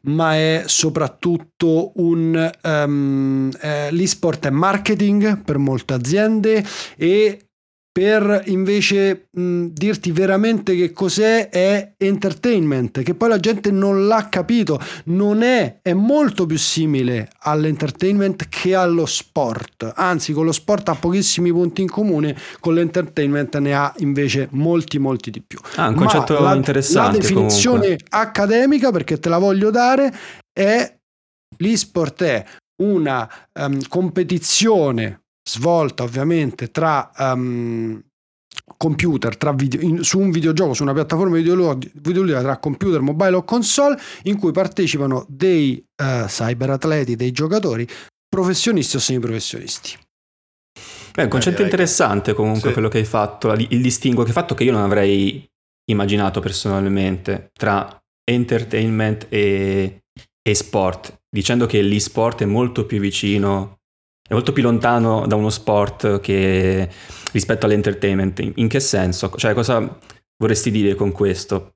ma 0.00 0.34
è 0.34 0.62
soprattutto 0.66 1.92
un 1.96 2.50
um, 2.62 3.50
eh, 3.60 3.90
l'esport 3.90 4.46
è 4.46 4.50
marketing 4.50 5.42
per 5.42 5.58
molte 5.58 5.94
aziende 5.94 6.64
e 6.96 7.47
per 7.98 8.42
invece 8.44 9.26
mh, 9.32 9.64
dirti 9.72 10.12
veramente 10.12 10.76
che 10.76 10.92
cos'è 10.92 11.48
è 11.48 11.94
entertainment, 11.96 13.02
che 13.02 13.14
poi 13.14 13.28
la 13.28 13.40
gente 13.40 13.72
non 13.72 14.06
l'ha 14.06 14.28
capito, 14.28 14.80
non 15.06 15.42
è, 15.42 15.80
è 15.82 15.94
molto 15.94 16.46
più 16.46 16.58
simile 16.58 17.28
all'entertainment 17.40 18.48
che 18.48 18.76
allo 18.76 19.04
sport, 19.04 19.94
anzi 19.96 20.32
con 20.32 20.44
lo 20.44 20.52
sport 20.52 20.90
ha 20.90 20.94
pochissimi 20.94 21.50
punti 21.50 21.82
in 21.82 21.88
comune, 21.88 22.36
con 22.60 22.74
l'entertainment 22.74 23.56
ne 23.58 23.74
ha 23.74 23.92
invece 23.96 24.46
molti 24.52 25.00
molti 25.00 25.32
di 25.32 25.42
più. 25.44 25.58
Ah, 25.74 25.88
un 25.88 25.96
concetto 25.96 26.40
la, 26.40 26.54
interessante. 26.54 27.16
La 27.16 27.18
definizione 27.18 27.80
comunque. 27.80 28.06
accademica, 28.10 28.92
perché 28.92 29.18
te 29.18 29.28
la 29.28 29.38
voglio 29.38 29.70
dare, 29.70 30.14
è 30.52 30.96
l'esport 31.56 32.22
è 32.22 32.44
una 32.80 33.28
um, 33.54 33.76
competizione 33.88 35.22
svolta 35.48 36.02
ovviamente 36.02 36.70
tra 36.70 37.10
um, 37.16 38.00
computer, 38.76 39.36
tra 39.36 39.52
video, 39.52 39.80
in, 39.80 40.04
su 40.04 40.18
un 40.18 40.30
videogioco, 40.30 40.74
su 40.74 40.82
una 40.82 40.92
piattaforma 40.92 41.36
videoludica 41.36 42.42
tra 42.42 42.58
computer, 42.58 43.00
mobile 43.00 43.36
o 43.36 43.44
console, 43.44 43.98
in 44.24 44.38
cui 44.38 44.52
partecipano 44.52 45.24
dei 45.26 45.82
uh, 46.02 46.26
cyberatleti, 46.26 47.16
dei 47.16 47.30
giocatori 47.30 47.88
professionisti 48.28 48.96
o 48.96 48.98
semiprofessionisti. 49.00 49.96
Beh, 51.14 51.22
un 51.24 51.28
concetto 51.30 51.62
interessante 51.62 52.34
comunque 52.34 52.68
sì. 52.68 52.72
quello 52.72 52.88
che 52.88 52.98
hai 52.98 53.04
fatto, 53.04 53.52
il 53.52 53.80
distinguo 53.80 54.22
che 54.22 54.28
hai 54.28 54.34
fatto 54.34 54.54
che 54.54 54.64
io 54.64 54.72
non 54.72 54.82
avrei 54.82 55.44
immaginato 55.90 56.40
personalmente 56.40 57.50
tra 57.58 57.98
entertainment 58.30 59.26
e, 59.30 60.02
e 60.42 60.54
sport, 60.54 61.22
dicendo 61.28 61.66
che 61.66 61.80
l'e-sport 61.80 62.42
è 62.42 62.44
molto 62.44 62.84
più 62.84 63.00
vicino 63.00 63.77
è 64.28 64.34
molto 64.34 64.52
più 64.52 64.62
lontano 64.62 65.26
da 65.26 65.36
uno 65.36 65.48
sport 65.48 66.20
che 66.20 66.88
rispetto 67.32 67.64
all'entertainment. 67.64 68.52
In, 68.56 68.68
che 68.68 68.78
senso? 68.78 69.32
Cioè, 69.34 69.54
cosa 69.54 69.98
vorresti 70.36 70.70
dire 70.70 70.94
con 70.94 71.12
questo? 71.12 71.72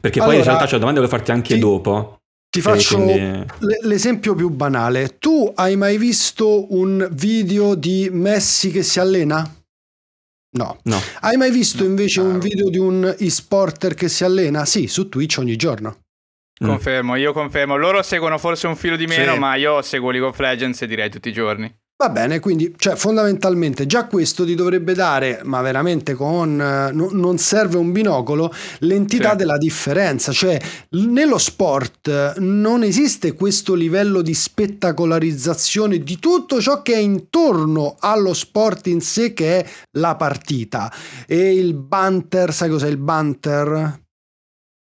Perché 0.00 0.18
poi 0.18 0.34
allora, 0.34 0.42
in 0.42 0.44
realtà 0.44 0.64
c'è 0.64 0.76
una 0.76 0.80
domanda 0.80 1.00
che 1.00 1.06
devo 1.06 1.16
farti 1.16 1.30
anche 1.30 1.54
ti, 1.54 1.60
dopo. 1.60 2.18
Ti 2.50 2.60
faccio 2.60 2.96
quindi... 2.96 3.46
l'esempio 3.82 4.34
più 4.34 4.48
banale. 4.50 5.16
Tu 5.18 5.52
hai 5.54 5.76
mai 5.76 5.96
visto 5.96 6.74
un 6.74 7.08
video 7.12 7.76
di 7.76 8.08
Messi 8.10 8.72
che 8.72 8.82
si 8.82 8.98
allena? 8.98 9.48
No. 10.54 10.78
no. 10.82 11.00
Hai 11.20 11.36
mai 11.36 11.52
visto 11.52 11.84
invece 11.84 12.20
no. 12.20 12.30
un 12.30 12.38
video 12.40 12.68
di 12.68 12.78
un 12.78 13.14
e-sporter 13.16 13.94
che 13.94 14.08
si 14.08 14.24
allena? 14.24 14.64
Sì, 14.64 14.88
su 14.88 15.08
Twitch 15.08 15.36
ogni 15.38 15.54
giorno. 15.54 15.98
Confermo, 16.58 17.14
io 17.16 17.32
confermo. 17.32 17.76
Loro 17.76 18.02
seguono 18.02 18.38
forse 18.38 18.66
un 18.66 18.76
filo 18.76 18.96
di 18.96 19.06
meno, 19.06 19.32
sì. 19.32 19.38
ma 19.38 19.54
io 19.54 19.82
seguo 19.82 20.10
League 20.10 20.28
of 20.28 20.38
Legends 20.38 20.82
e 20.82 20.86
direi 20.86 21.10
tutti 21.10 21.28
i 21.28 21.32
giorni. 21.32 21.72
Va 22.02 22.10
bene, 22.10 22.40
quindi 22.40 22.74
cioè, 22.76 22.96
fondamentalmente 22.96 23.86
già 23.86 24.06
questo 24.06 24.44
ti 24.44 24.56
dovrebbe 24.56 24.92
dare, 24.92 25.40
ma 25.44 25.60
veramente 25.60 26.14
con 26.14 26.60
eh, 26.60 26.90
no, 26.90 27.10
non 27.12 27.38
serve 27.38 27.76
un 27.76 27.92
binocolo, 27.92 28.52
l'entità 28.80 29.30
sì. 29.30 29.36
della 29.36 29.56
differenza. 29.56 30.32
Cioè, 30.32 30.60
nello 30.90 31.38
sport 31.38 32.38
non 32.38 32.82
esiste 32.82 33.34
questo 33.34 33.74
livello 33.74 34.20
di 34.20 34.34
spettacolarizzazione 34.34 36.00
di 36.00 36.18
tutto 36.18 36.60
ciò 36.60 36.82
che 36.82 36.94
è 36.94 36.98
intorno 36.98 37.94
allo 38.00 38.34
sport 38.34 38.88
in 38.88 39.00
sé, 39.00 39.32
che 39.32 39.60
è 39.60 39.70
la 39.92 40.16
partita. 40.16 40.92
E 41.24 41.54
il 41.54 41.74
banter, 41.74 42.52
sai 42.52 42.68
cos'è 42.68 42.88
il 42.88 42.96
banter? 42.96 44.01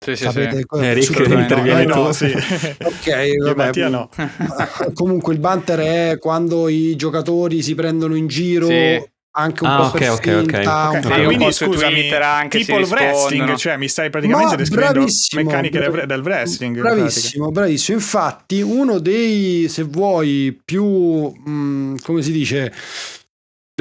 Sì, 0.03 0.17
sì, 0.17 0.25
Sapete, 0.25 0.65
sì. 0.69 0.85
Eh, 0.85 0.95
Rick 0.95 1.19
intervieni 1.29 1.87
no, 1.87 2.07
tu, 2.07 2.13
sì. 2.13 2.25
ok, 2.35 3.55
vabbè. 3.55 3.89
No. 3.89 4.09
Comunque 4.95 5.33
il 5.33 5.39
banter 5.39 5.79
è 5.79 6.19
quando 6.19 6.69
i 6.69 6.97
giocatori 6.97 7.63
si 7.63 7.77
prendono 7.77 8.17
in 8.17 8.27
giro 8.27 8.67
sì. 8.67 9.01
anche 9.31 9.63
un 9.63 9.71
ah, 9.71 9.77
po' 9.77 9.83
okay, 9.85 10.01
per 10.01 10.11
okay, 10.11 10.35
okay. 10.43 10.67
okay. 10.67 11.25
quindi 11.25 11.53
scusami, 11.53 12.11
anche 12.11 12.59
tipo 12.59 12.79
il 12.79 12.87
wrestling, 12.87 13.55
cioè 13.55 13.77
mi 13.77 13.87
stai 13.87 14.11
praticamente 14.11 14.57
Ma 14.57 14.57
descrivendo 14.57 15.07
meccaniche 15.37 15.79
brav- 15.79 16.05
del 16.05 16.21
wrestling. 16.21 16.81
Bravissimo, 16.81 17.51
bravissimo. 17.53 17.97
Infatti 17.97 18.61
uno 18.61 18.99
dei, 18.99 19.69
se 19.69 19.85
vuoi, 19.85 20.61
più, 20.65 20.85
mh, 20.85 21.51
mm, 21.51 21.97
come 22.03 22.23
si 22.23 22.33
dice 22.33 22.73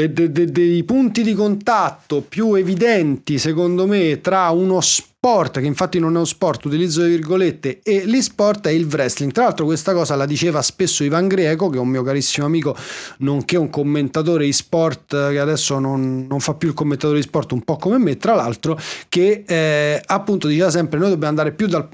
dei, 0.10 0.31
dei, 0.31 0.51
dei 0.51 0.84
punti 0.84 1.24
di 1.24 1.34
contatto 1.34 2.24
più 2.27 2.53
evidenti, 2.53 3.38
secondo 3.38 3.86
me, 3.86 4.20
tra 4.22 4.50
uno 4.50 4.79
sport, 4.81 5.60
che 5.60 5.65
infatti 5.65 6.00
non 6.00 6.13
è 6.13 6.15
uno 6.15 6.25
sport, 6.25 6.65
utilizzo 6.65 7.01
le 7.01 7.10
virgolette, 7.10 7.81
e 7.84 8.05
l'e-sport 8.05 8.67
è 8.67 8.72
il 8.72 8.86
wrestling. 8.86 9.31
Tra 9.31 9.43
l'altro 9.43 9.65
questa 9.65 9.93
cosa 9.93 10.15
la 10.15 10.25
diceva 10.25 10.62
spesso 10.62 11.03
Ivan 11.03 11.27
Greco, 11.27 11.70
che 11.70 11.77
è 11.77 11.79
un 11.79 11.89
mio 11.89 12.03
carissimo 12.03 12.46
amico, 12.46 12.75
nonché 13.20 13.58
un 13.58 13.70
commentatore 13.70 14.46
e-sport 14.46 15.29
che 15.29 15.39
adesso 15.39 15.77
non, 15.79 16.25
non 16.27 16.39
fa 16.39 16.55
più 16.55 16.70
il 16.70 16.74
commentatore 16.74 17.20
e-sport, 17.20 17.51
un 17.51 17.62
po' 17.63 17.77
come 17.77 17.98
me, 17.98 18.17
tra 18.17 18.34
l'altro, 18.34 18.79
che 19.10 19.43
eh, 19.46 20.01
appunto 20.05 20.48
diceva 20.48 20.72
sempre 20.72 20.98
noi 20.98 21.10
dobbiamo 21.10 21.29
andare 21.29 21.51
più 21.51 21.67
dal, 21.67 21.88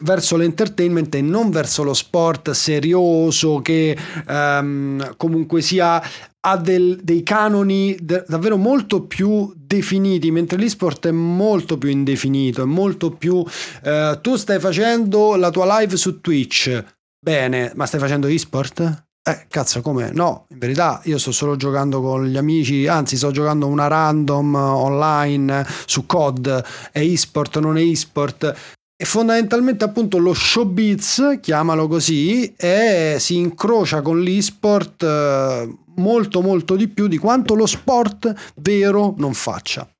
verso 0.00 0.36
l'entertainment 0.36 1.14
e 1.14 1.22
non 1.22 1.50
verso 1.50 1.82
lo 1.82 1.94
sport 1.94 2.50
serioso 2.50 3.60
che 3.60 3.96
um, 4.28 5.16
comunque 5.16 5.62
sia 5.62 6.02
ha 6.42 6.56
del, 6.56 7.00
dei 7.02 7.22
canoni 7.22 7.96
davvero 8.00 8.56
molto 8.56 9.02
più 9.02 9.52
definiti, 9.54 10.30
mentre 10.30 10.58
l'esport 10.58 11.06
è 11.06 11.10
molto 11.10 11.76
più 11.76 11.90
indefinito, 11.90 12.62
è 12.62 12.66
molto 12.66 13.10
più... 13.10 13.34
Uh, 13.36 14.20
tu 14.20 14.36
stai 14.36 14.58
facendo 14.58 15.36
la 15.36 15.50
tua 15.50 15.78
live 15.78 15.96
su 15.96 16.20
Twitch, 16.20 16.82
bene, 17.18 17.72
ma 17.74 17.84
stai 17.84 18.00
facendo 18.00 18.26
esport? 18.26 19.08
Eh, 19.22 19.46
cazzo, 19.48 19.82
come? 19.82 20.10
No, 20.12 20.46
in 20.48 20.58
verità 20.58 21.02
io 21.04 21.18
sto 21.18 21.30
solo 21.30 21.56
giocando 21.56 22.00
con 22.00 22.24
gli 22.24 22.38
amici, 22.38 22.86
anzi 22.86 23.18
sto 23.18 23.30
giocando 23.30 23.66
una 23.66 23.86
random 23.86 24.54
online 24.54 25.66
su 25.84 26.06
COD, 26.06 26.64
è 26.90 27.00
esport, 27.00 27.58
non 27.58 27.76
è 27.76 27.82
esport. 27.82 28.78
E 29.00 29.06
fondamentalmente 29.06 29.82
appunto 29.82 30.18
lo 30.18 30.34
showbiz, 30.34 31.38
chiamalo 31.40 31.88
così, 31.88 32.52
è, 32.54 33.16
si 33.18 33.38
incrocia 33.38 34.02
con 34.02 34.20
l'esport 34.20 35.02
eh, 35.02 35.74
molto 35.96 36.42
molto 36.42 36.76
di 36.76 36.86
più 36.86 37.06
di 37.06 37.16
quanto 37.16 37.54
lo 37.54 37.64
sport 37.64 38.52
vero 38.56 39.14
non 39.16 39.32
faccia. 39.32 39.90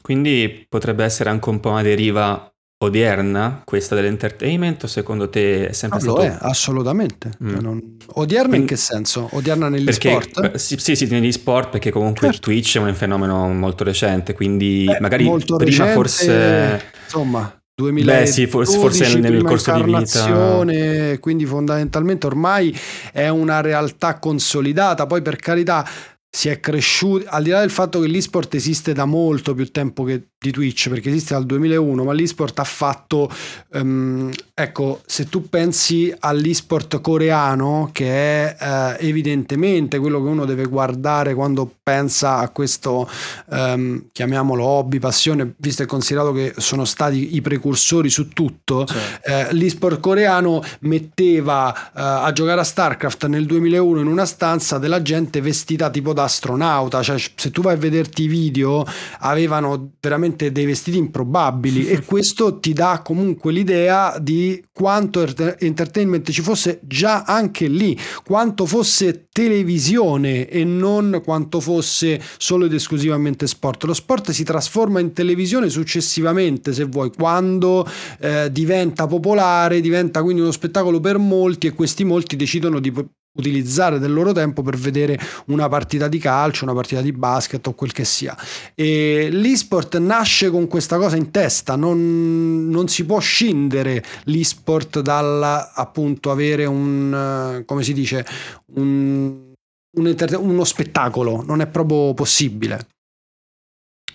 Quindi 0.00 0.64
potrebbe 0.68 1.02
essere 1.02 1.28
anche 1.30 1.48
un 1.48 1.58
po' 1.58 1.70
una 1.70 1.82
deriva 1.82 2.48
odierna 2.84 3.62
questa 3.64 3.96
dell'entertainment 3.96 4.84
o 4.84 4.86
secondo 4.86 5.28
te 5.28 5.70
è 5.70 5.72
sempre 5.72 5.98
no, 5.98 6.04
stato... 6.04 6.18
Lo 6.18 6.32
è, 6.32 6.38
assolutamente. 6.40 7.32
Mm. 7.42 7.58
Non... 7.58 7.96
Odierna 8.12 8.50
Quindi... 8.50 8.58
in 8.58 8.66
che 8.66 8.76
senso? 8.76 9.28
Odierna 9.32 9.68
negli 9.68 9.82
perché, 9.82 10.20
sport? 10.22 10.54
Sì, 10.54 10.76
sì, 10.78 10.94
sì, 10.94 11.08
negli 11.08 11.32
sport 11.32 11.70
perché 11.70 11.90
comunque 11.90 12.28
certo. 12.28 12.42
Twitch 12.42 12.76
è 12.76 12.80
un 12.80 12.94
fenomeno 12.94 13.48
molto 13.48 13.82
recente, 13.82 14.34
quindi 14.34 14.84
Beh, 14.86 15.00
magari 15.00 15.24
prima 15.24 15.56
recente, 15.58 15.92
forse... 15.94 16.92
Insomma, 17.02 17.57
2012, 17.78 18.24
Beh, 18.24 18.26
sì, 18.26 18.46
forse, 18.48 19.18
nel 19.20 19.44
corso 19.44 19.72
di 19.72 19.82
vita. 19.84 21.18
Quindi 21.20 21.46
fondamentalmente 21.46 22.26
ormai 22.26 22.76
è 23.12 23.28
una 23.28 23.60
realtà 23.60 24.18
consolidata. 24.18 25.06
Poi 25.06 25.22
per 25.22 25.36
carità 25.36 25.88
si 26.28 26.48
è 26.48 26.58
cresciuto, 26.58 27.24
al 27.28 27.44
di 27.44 27.50
là 27.50 27.60
del 27.60 27.70
fatto 27.70 28.00
che 28.00 28.08
l'esport 28.08 28.52
esiste 28.54 28.92
da 28.92 29.04
molto 29.04 29.54
più 29.54 29.70
tempo 29.70 30.02
che 30.02 30.30
di 30.40 30.52
Twitch 30.52 30.88
perché 30.88 31.08
esiste 31.08 31.34
dal 31.34 31.44
2001 31.46 32.04
ma 32.04 32.12
l'esport 32.12 32.56
ha 32.60 32.64
fatto 32.64 33.28
um, 33.72 34.30
ecco 34.54 35.00
se 35.04 35.28
tu 35.28 35.48
pensi 35.48 36.14
all'esport 36.16 37.00
coreano 37.00 37.90
che 37.92 38.54
è 38.54 38.56
uh, 39.00 39.04
evidentemente 39.04 39.98
quello 39.98 40.22
che 40.22 40.28
uno 40.28 40.44
deve 40.44 40.66
guardare 40.66 41.34
quando 41.34 41.68
pensa 41.82 42.36
a 42.36 42.50
questo 42.50 43.10
um, 43.46 44.04
chiamiamolo 44.12 44.62
hobby 44.64 45.00
passione 45.00 45.54
visto 45.56 45.82
e 45.82 45.86
considerato 45.86 46.30
che 46.30 46.54
sono 46.58 46.84
stati 46.84 47.34
i 47.34 47.40
precursori 47.40 48.08
su 48.08 48.28
tutto 48.28 48.86
certo. 48.86 49.52
uh, 49.52 49.56
l'esport 49.56 49.98
coreano 49.98 50.62
metteva 50.80 51.74
uh, 51.74 51.90
a 51.94 52.30
giocare 52.30 52.60
a 52.60 52.64
Starcraft 52.64 53.26
nel 53.26 53.44
2001 53.44 54.02
in 54.02 54.06
una 54.06 54.24
stanza 54.24 54.78
della 54.78 55.02
gente 55.02 55.40
vestita 55.40 55.90
tipo 55.90 56.12
da 56.12 56.22
astronauta 56.22 57.02
cioè 57.02 57.20
se 57.34 57.50
tu 57.50 57.60
vai 57.60 57.74
a 57.74 57.76
vederti 57.78 58.22
i 58.22 58.28
video 58.28 58.86
avevano 59.18 59.94
veramente 60.00 60.26
veramente 60.28 60.52
dei 60.52 60.66
vestiti 60.66 60.98
improbabili 60.98 61.88
e 61.88 62.02
questo 62.04 62.58
ti 62.58 62.72
dà 62.72 63.00
comunque 63.04 63.52
l'idea 63.52 64.18
di 64.20 64.62
quanto 64.72 65.26
entertainment 65.58 66.30
ci 66.30 66.42
fosse 66.42 66.80
già 66.82 67.22
anche 67.24 67.66
lì, 67.66 67.98
quanto 68.24 68.66
fosse 68.66 69.28
televisione 69.32 70.48
e 70.48 70.64
non 70.64 71.20
quanto 71.24 71.60
fosse 71.60 72.20
solo 72.36 72.66
ed 72.66 72.74
esclusivamente 72.74 73.46
sport. 73.46 73.84
Lo 73.84 73.94
sport 73.94 74.30
si 74.30 74.44
trasforma 74.44 75.00
in 75.00 75.12
televisione 75.12 75.68
successivamente, 75.68 76.72
se 76.72 76.84
vuoi, 76.84 77.10
quando 77.10 77.86
eh, 78.20 78.50
diventa 78.52 79.06
popolare, 79.06 79.80
diventa 79.80 80.22
quindi 80.22 80.42
uno 80.42 80.52
spettacolo 80.52 81.00
per 81.00 81.18
molti 81.18 81.66
e 81.66 81.72
questi 81.72 82.04
molti 82.04 82.36
decidono 82.36 82.78
di 82.78 82.92
utilizzare 83.38 83.98
del 83.98 84.12
loro 84.12 84.32
tempo 84.32 84.62
per 84.62 84.76
vedere 84.76 85.18
una 85.46 85.68
partita 85.68 86.08
di 86.08 86.18
calcio, 86.18 86.64
una 86.64 86.74
partita 86.74 87.00
di 87.00 87.12
basket 87.12 87.66
o 87.66 87.74
quel 87.74 87.92
che 87.92 88.04
sia. 88.04 88.36
E 88.74 89.28
l'esport 89.30 89.96
nasce 89.98 90.50
con 90.50 90.66
questa 90.66 90.96
cosa 90.98 91.16
in 91.16 91.30
testa, 91.30 91.76
non, 91.76 92.68
non 92.68 92.88
si 92.88 93.04
può 93.04 93.18
scindere 93.18 94.04
l'esport 94.24 95.00
dal 95.00 95.42
appunto 95.74 96.30
avere 96.30 96.64
un, 96.64 97.62
come 97.64 97.82
si 97.82 97.92
dice, 97.92 98.26
un, 98.74 99.52
un 99.96 100.16
uno 100.38 100.64
spettacolo, 100.64 101.42
non 101.44 101.60
è 101.60 101.66
proprio 101.66 102.14
possibile. 102.14 102.86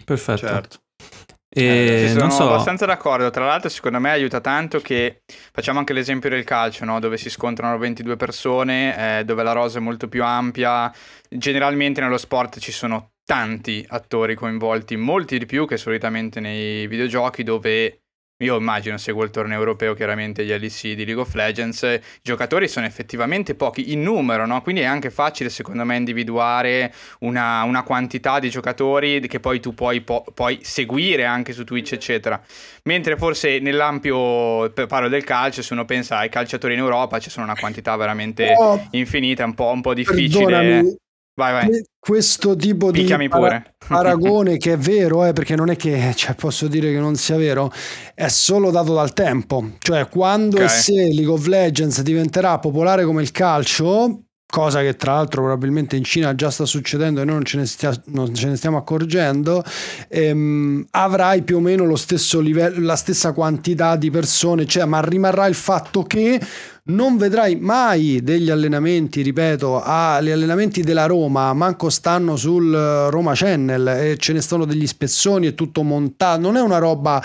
Perfetto. 0.04 0.48
Certo. 0.48 0.78
E 1.56 2.06
eh, 2.06 2.10
sono 2.10 2.32
so. 2.32 2.52
abbastanza 2.52 2.86
d'accordo. 2.86 3.30
Tra 3.30 3.46
l'altro, 3.46 3.70
secondo 3.70 4.00
me 4.00 4.10
aiuta 4.10 4.42
tanto 4.42 4.80
che 4.80 5.22
facciamo 5.52 5.78
anche 5.78 5.94
l'esempio 5.94 6.30
del 6.30 6.44
calcio, 6.44 6.84
no? 6.84 7.00
dove 7.00 7.18
si 7.18 7.30
scontrano 7.30 7.78
22 7.78 8.16
persone, 8.16 9.20
eh, 9.20 9.24
dove 9.24 9.44
la 9.44 9.52
rosa 9.52 9.78
è 9.78 9.82
molto 9.82 10.08
più 10.08 10.24
ampia. 10.24 10.92
Generalmente 11.30 12.02
nello 12.02 12.18
sport 12.18 12.60
ci 12.60 12.72
sono 12.72 13.12
tanti 13.24 13.86
attori 13.88 14.36
coinvolti, 14.36 14.98
molti 14.98 15.38
di 15.38 15.46
più 15.46 15.68
che 15.68 15.78
solitamente 15.78 16.40
nei 16.40 16.88
videogiochi, 16.88 17.44
dove 17.44 18.03
io 18.44 18.58
immagino, 18.58 18.98
seguo 18.98 19.24
il 19.24 19.30
torneo 19.30 19.58
europeo, 19.58 19.94
chiaramente 19.94 20.46
gli 20.46 20.52
LEC 20.52 20.82
di 20.94 21.06
League 21.06 21.22
of 21.22 21.34
Legends, 21.34 21.82
i 21.84 22.02
giocatori 22.22 22.68
sono 22.68 22.86
effettivamente 22.86 23.56
pochi 23.56 23.94
in 23.94 24.04
numero, 24.04 24.46
no? 24.46 24.62
Quindi 24.62 24.82
è 24.82 24.86
anche 24.86 25.10
facile, 25.10 25.50
secondo 25.50 25.84
me, 25.86 25.96
individuare 25.96 26.94
una, 27.20 27.64
una 27.64 27.84
quantità 27.84 28.40
di 28.40 28.50
giocatori 28.50 29.22
che 29.28 29.40
poi 29.40 29.60
tu 29.60 29.74
puoi, 29.74 30.02
po- 30.02 30.26
puoi, 30.34 30.60
seguire 30.62 31.26
anche 31.26 31.54
su 31.54 31.64
Twitch, 31.64 31.94
eccetera. 31.94 32.42
Mentre 32.84 33.18
forse 33.18 33.60
nell'ampio, 33.60 34.70
parlo 34.72 35.08
del 35.08 35.24
calcio, 35.24 35.62
se 35.62 35.74
uno 35.74 35.86
pensa 35.86 36.18
ai 36.18 36.30
calciatori 36.30 36.74
in 36.74 36.80
Europa, 36.80 37.20
ci 37.20 37.30
sono 37.30 37.46
una 37.46 37.56
quantità 37.56 37.96
veramente 37.96 38.54
oh, 38.58 38.88
infinita, 38.92 39.46
un 39.46 39.54
po', 39.54 39.72
un 39.72 39.82
po 39.82 39.94
difficile. 39.94 40.46
Perdonami. 40.46 41.02
Vai, 41.36 41.52
vai. 41.52 41.84
Questo 41.98 42.56
tipo 42.56 42.92
Picchiami 42.92 43.24
di 43.24 43.30
para- 43.30 43.64
paragone 43.88 44.58
che 44.58 44.74
è 44.74 44.78
vero, 44.78 45.26
eh, 45.26 45.34
perché 45.34 45.56
non 45.56 45.70
è 45.70 45.76
che 45.76 46.14
cioè, 46.16 46.36
posso 46.36 46.68
dire 46.68 46.92
che 46.92 47.00
non 47.00 47.16
sia 47.16 47.38
vero, 47.38 47.72
è 48.14 48.28
solo 48.28 48.70
dato 48.70 48.94
dal 48.94 49.14
tempo. 49.14 49.72
Cioè, 49.80 50.08
quando 50.10 50.58
okay. 50.58 50.68
e 50.68 50.70
se 50.70 50.94
League 50.94 51.32
of 51.32 51.46
Legends 51.48 52.02
diventerà 52.02 52.60
popolare 52.60 53.04
come 53.04 53.22
il 53.24 53.32
calcio, 53.32 54.26
cosa 54.54 54.82
che 54.82 54.96
tra 54.96 55.14
l'altro 55.14 55.42
probabilmente 55.42 55.96
in 55.96 56.04
Cina 56.04 56.36
già 56.36 56.52
sta 56.52 56.68
succedendo 56.68 57.20
e 57.20 57.26
noi 57.26 57.34
non 57.34 57.44
ce 57.44 57.58
ne, 57.58 57.66
stia, 57.66 57.92
non 58.10 58.36
ce 58.36 58.50
ne 58.50 58.56
stiamo 58.56 58.78
accorgendo, 58.78 59.64
ehm, 60.08 60.86
avrai 60.92 61.42
più 61.42 61.58
o 61.58 61.60
meno 61.60 61.86
lo 61.86 61.96
stesso 61.96 62.40
livello, 62.40 62.86
la 62.86 62.96
stessa 62.96 63.34
quantità 63.34 63.96
di 63.96 64.12
persone, 64.12 64.68
cioè, 64.68 64.86
ma 64.86 65.02
rimarrà 65.02 65.48
il 65.48 65.56
fatto 65.56 66.04
che 66.04 66.40
non 66.84 67.18
vedrai 67.18 67.56
mai 67.56 68.20
degli 68.22 68.52
allenamenti, 68.52 69.24
ripeto, 69.24 69.82
agli 69.82 70.30
allenamenti 70.30 70.84
della 70.84 71.08
Roma, 71.08 71.52
manco 71.54 71.90
stanno 71.90 72.36
sul 72.36 72.72
Roma 73.10 73.32
Channel 73.34 73.88
e 73.88 74.18
ce 74.18 74.34
ne 74.34 74.42
stanno 74.42 74.66
degli 74.66 74.86
spezzoni 74.86 75.48
e 75.48 75.56
tutto 75.56 75.82
montato, 75.82 76.40
non 76.40 76.58
è 76.58 76.62
una 76.62 76.78
roba 76.78 77.20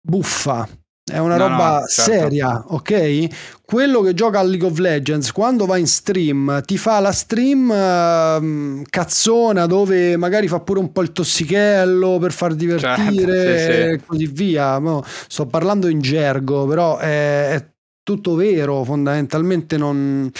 buffa, 0.00 0.68
è 1.10 1.18
una 1.18 1.36
no, 1.36 1.48
roba 1.48 1.80
no, 1.80 1.86
certo. 1.86 2.10
seria, 2.12 2.64
ok? 2.68 3.26
Quello 3.64 4.00
che 4.00 4.14
gioca 4.14 4.38
a 4.38 4.42
League 4.42 4.66
of 4.66 4.78
Legends 4.78 5.32
quando 5.32 5.66
va 5.66 5.76
in 5.76 5.86
stream 5.86 6.62
ti 6.64 6.78
fa 6.78 7.00
la 7.00 7.12
stream 7.12 7.68
uh, 7.68 8.82
cazzona 8.88 9.66
dove 9.66 10.16
magari 10.16 10.48
fa 10.48 10.60
pure 10.60 10.78
un 10.78 10.90
po' 10.90 11.02
il 11.02 11.12
tossichello 11.12 12.18
per 12.18 12.32
far 12.32 12.54
divertire 12.54 13.32
certo, 13.32 13.72
sì, 13.72 13.78
sì. 13.78 13.80
e 13.80 14.00
così 14.06 14.26
via. 14.26 14.78
No, 14.78 15.04
sto 15.04 15.46
parlando 15.46 15.88
in 15.88 16.00
gergo, 16.00 16.66
però 16.66 16.96
è, 16.98 17.50
è 17.50 17.66
tutto 18.02 18.34
vero, 18.34 18.84
fondamentalmente 18.84 19.76
non... 19.76 20.30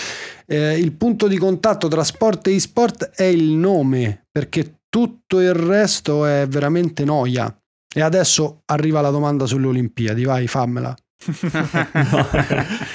Eh, 0.47 0.79
il 0.79 0.93
punto 0.93 1.27
di 1.27 1.37
contatto 1.37 1.89
tra 1.89 2.03
sport 2.03 2.47
e 2.47 2.55
e-sport 2.55 3.11
è 3.15 3.25
il 3.25 3.51
nome, 3.51 4.25
perché 4.31 4.79
tutto 4.89 5.41
il 5.41 5.53
resto 5.53 6.25
è 6.25 6.47
veramente 6.49 7.05
noia. 7.05 7.55
E 7.95 8.01
adesso 8.01 8.63
arriva 8.67 9.01
la 9.01 9.11
domanda 9.11 9.47
sulle 9.47 9.67
Olimpiadi, 9.67 10.25
vai, 10.25 10.47
fammela 10.47 10.95
no. 11.29 12.29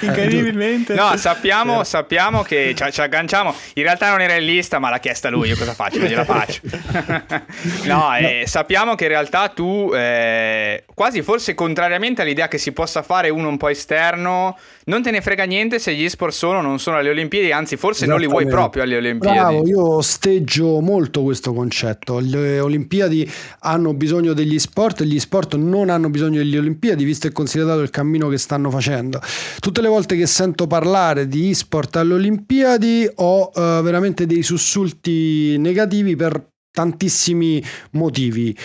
Incredibilmente. 0.00 0.94
No, 0.94 1.16
sappiamo, 1.16 1.84
sappiamo 1.84 2.42
che 2.42 2.74
ci, 2.76 2.84
ci, 2.92 3.00
agganciamo. 3.00 3.54
In 3.74 3.82
realtà 3.82 4.10
non 4.10 4.20
era 4.20 4.34
in 4.34 4.44
lista, 4.44 4.78
ma 4.78 4.90
l'ha 4.90 4.98
chiesta 4.98 5.30
lui. 5.30 5.48
Io 5.48 5.56
cosa 5.56 5.74
faccio? 5.74 5.98
Non 5.98 6.08
gliela 6.08 6.24
faccio. 6.24 6.60
no, 7.84 8.14
eh, 8.16 8.44
sappiamo 8.46 8.94
che 8.94 9.04
in 9.04 9.10
realtà 9.10 9.48
tu, 9.48 9.90
eh, 9.94 10.84
quasi 10.94 11.22
forse 11.22 11.54
contrariamente 11.54 12.22
all'idea 12.22 12.48
che 12.48 12.58
si 12.58 12.72
possa 12.72 13.02
fare 13.02 13.28
uno 13.30 13.48
un 13.48 13.56
po' 13.56 13.68
esterno, 13.68 14.56
non 14.84 15.02
te 15.02 15.10
ne 15.10 15.20
frega 15.20 15.44
niente 15.44 15.78
se 15.78 15.94
gli 15.94 16.08
sport 16.08 16.32
sono 16.32 16.58
o 16.58 16.62
non 16.62 16.78
sono 16.78 16.96
alle 16.96 17.10
Olimpiadi, 17.10 17.52
anzi 17.52 17.76
forse 17.76 18.06
non 18.06 18.20
li 18.20 18.26
vuoi 18.26 18.46
proprio 18.46 18.82
alle 18.82 18.96
Olimpiadi. 18.96 19.38
Bravo, 19.38 19.66
io 19.66 20.00
steggio 20.00 20.80
molto 20.80 21.22
questo 21.22 21.52
concetto. 21.52 22.18
Le 22.18 22.60
Olimpiadi 22.60 23.30
hanno 23.60 23.94
bisogno 23.94 24.32
degli 24.32 24.58
sport, 24.58 25.02
gli 25.02 25.18
sport 25.18 25.54
non 25.54 25.90
hanno 25.90 26.10
bisogno 26.10 26.38
delle 26.38 26.58
Olimpiadi, 26.58 27.04
visto 27.04 27.26
e 27.26 27.32
considerato 27.32 27.80
il 27.80 27.90
cammino 27.90 28.23
cammino 28.24 28.28
che 28.28 28.38
stanno 28.38 28.70
facendo. 28.70 29.20
Tutte 29.58 29.80
le 29.80 29.88
volte 29.88 30.16
che 30.16 30.26
sento 30.26 30.66
parlare 30.66 31.28
di 31.28 31.50
e-sport 31.50 31.96
alle 31.96 32.14
Olimpiadi 32.14 33.10
ho 33.16 33.50
uh, 33.54 33.82
veramente 33.82 34.26
dei 34.26 34.42
sussulti 34.42 35.56
negativi 35.58 36.16
per 36.16 36.48
tantissimi 36.70 37.62
motivi. 37.92 38.56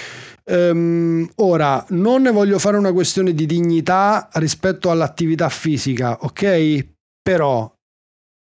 Um, 0.46 1.30
ora, 1.36 1.86
non 1.90 2.24
ne 2.24 2.32
voglio 2.32 2.58
fare 2.58 2.78
una 2.78 2.92
questione 2.92 3.34
di 3.34 3.46
dignità 3.46 4.30
rispetto 4.34 4.90
all'attività 4.90 5.48
fisica, 5.50 6.18
ok? 6.22 6.88
Però 7.22 7.72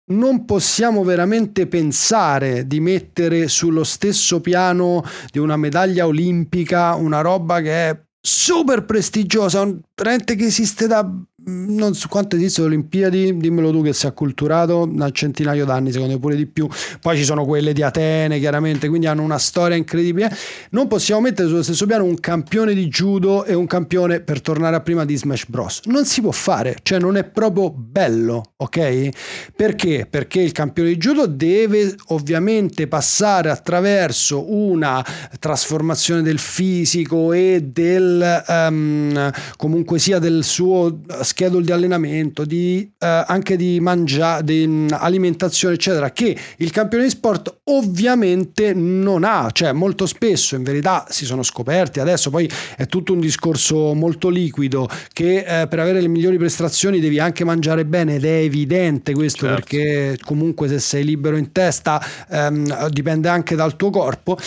non 0.10 0.46
possiamo 0.46 1.04
veramente 1.04 1.68
pensare 1.68 2.66
di 2.66 2.80
mettere 2.80 3.50
sullo 3.50 3.84
stesso 3.84 4.40
piano 4.40 5.04
di 5.30 5.38
una 5.38 5.58
medaglia 5.58 6.06
olimpica 6.06 6.96
una 6.96 7.20
roba 7.20 7.60
che 7.60 7.90
è 7.90 8.07
super 8.22 8.86
prestigiosa, 8.86 9.62
un 9.62 9.80
veramente 9.96 10.36
che 10.36 10.46
esiste 10.46 10.88
da 10.88 11.10
non 11.48 11.94
so 11.94 12.08
quanto 12.10 12.36
esistono 12.36 12.68
le 12.68 12.76
Olimpiadi, 12.76 13.38
dimmelo 13.38 13.72
tu 13.72 13.82
che 13.82 13.94
sei 13.94 14.10
acculturato, 14.10 14.86
da 14.92 15.10
centinaio 15.12 15.66
d'anni, 15.66 15.92
secondo 15.92 16.14
me 16.14 16.20
pure 16.20 16.36
di 16.36 16.46
più. 16.46 16.68
Poi 17.02 17.18
ci 17.18 17.24
sono 17.24 17.46
quelle 17.46 17.74
di 17.74 17.82
Atene, 17.82 18.40
chiaramente, 18.40 18.90
quindi 18.90 19.08
hanno 19.08 19.24
una 19.24 19.38
storia 19.38 19.78
incredibile. 19.78 20.36
Non 20.72 20.88
possiamo 20.88 21.22
mettere 21.22 21.48
sullo 21.48 21.64
stesso 21.64 21.86
piano 21.86 22.04
un 22.04 22.20
campione 22.20 22.74
di 22.74 22.88
judo 22.88 23.46
e 23.46 23.54
un 23.54 23.66
campione, 23.66 24.20
per 24.20 24.42
tornare 24.42 24.76
a 24.76 24.82
prima, 24.82 25.06
di 25.06 25.16
Smash 25.16 25.46
Bros. 25.48 25.82
Non 25.86 26.06
si 26.06 26.22
può 26.22 26.32
fare, 26.32 26.78
cioè 26.84 27.00
non 27.00 27.16
è 27.16 27.24
proprio 27.24 27.72
bello, 27.72 28.54
ok? 28.58 29.10
Perché? 29.56 30.08
Perché 30.10 30.42
il 30.42 30.52
campione 30.52 30.90
di 30.90 30.98
judo 30.98 31.26
deve 31.28 31.96
ovviamente 32.08 32.88
passare 32.88 33.50
attraverso 33.50 34.52
una 34.54 35.04
trasformazione 35.40 36.22
del 36.22 36.40
fisico 36.40 37.32
e 37.32 37.70
del 37.72 38.44
um, 38.48 39.32
comunque 39.56 40.00
sia 40.00 40.20
del 40.20 40.44
suo 40.44 41.00
schedule 41.38 41.64
di 41.64 41.72
allenamento, 41.72 42.46
di, 42.46 42.92
eh, 42.98 43.24
anche 43.28 43.58
di 43.58 43.80
mangiare, 43.80 44.44
di 44.44 44.66
mm, 44.66 44.88
alimentazione, 44.90 45.76
eccetera, 45.76 46.10
che 46.10 46.36
il 46.58 46.72
campione 46.72 47.04
di 47.04 47.12
sport 47.12 47.60
ovviamente 47.66 48.74
non 48.74 49.24
ha. 49.24 49.48
Cioè, 49.52 49.72
molto 49.72 50.08
spesso 50.08 50.56
in 50.56 50.64
verità 50.64 51.06
si 51.10 51.26
sono 51.26 51.44
scoperti 51.44 52.00
adesso, 52.00 52.32
poi 52.32 52.50
è 52.76 52.88
tutto 52.88 53.14
un 53.14 53.20
discorso 53.20 53.94
molto 53.94 54.30
liquido 54.30 54.90
che 55.14 55.62
eh, 55.62 55.68
per 55.68 55.80
avere 55.80 56.02
le 56.02 56.08
migliori 56.08 56.40
prestazioni 56.40 57.00
devi 57.00 57.20
anche 57.20 57.44
mangiare 57.44 57.86
bene 57.86 58.16
ed 58.16 58.26
è 58.26 58.40
evidente 58.40 59.14
questo 59.14 59.46
certo. 59.46 59.62
perché 59.62 60.18
comunque 60.24 60.68
se 60.68 60.80
sei 60.80 61.04
libero 61.04 61.38
in 61.38 61.52
testa 61.52 62.04
ehm, 62.32 62.88
dipende 62.88 63.30
anche 63.30 63.56
dal 63.56 63.76
tuo 63.76 63.92
corpo. 63.92 64.40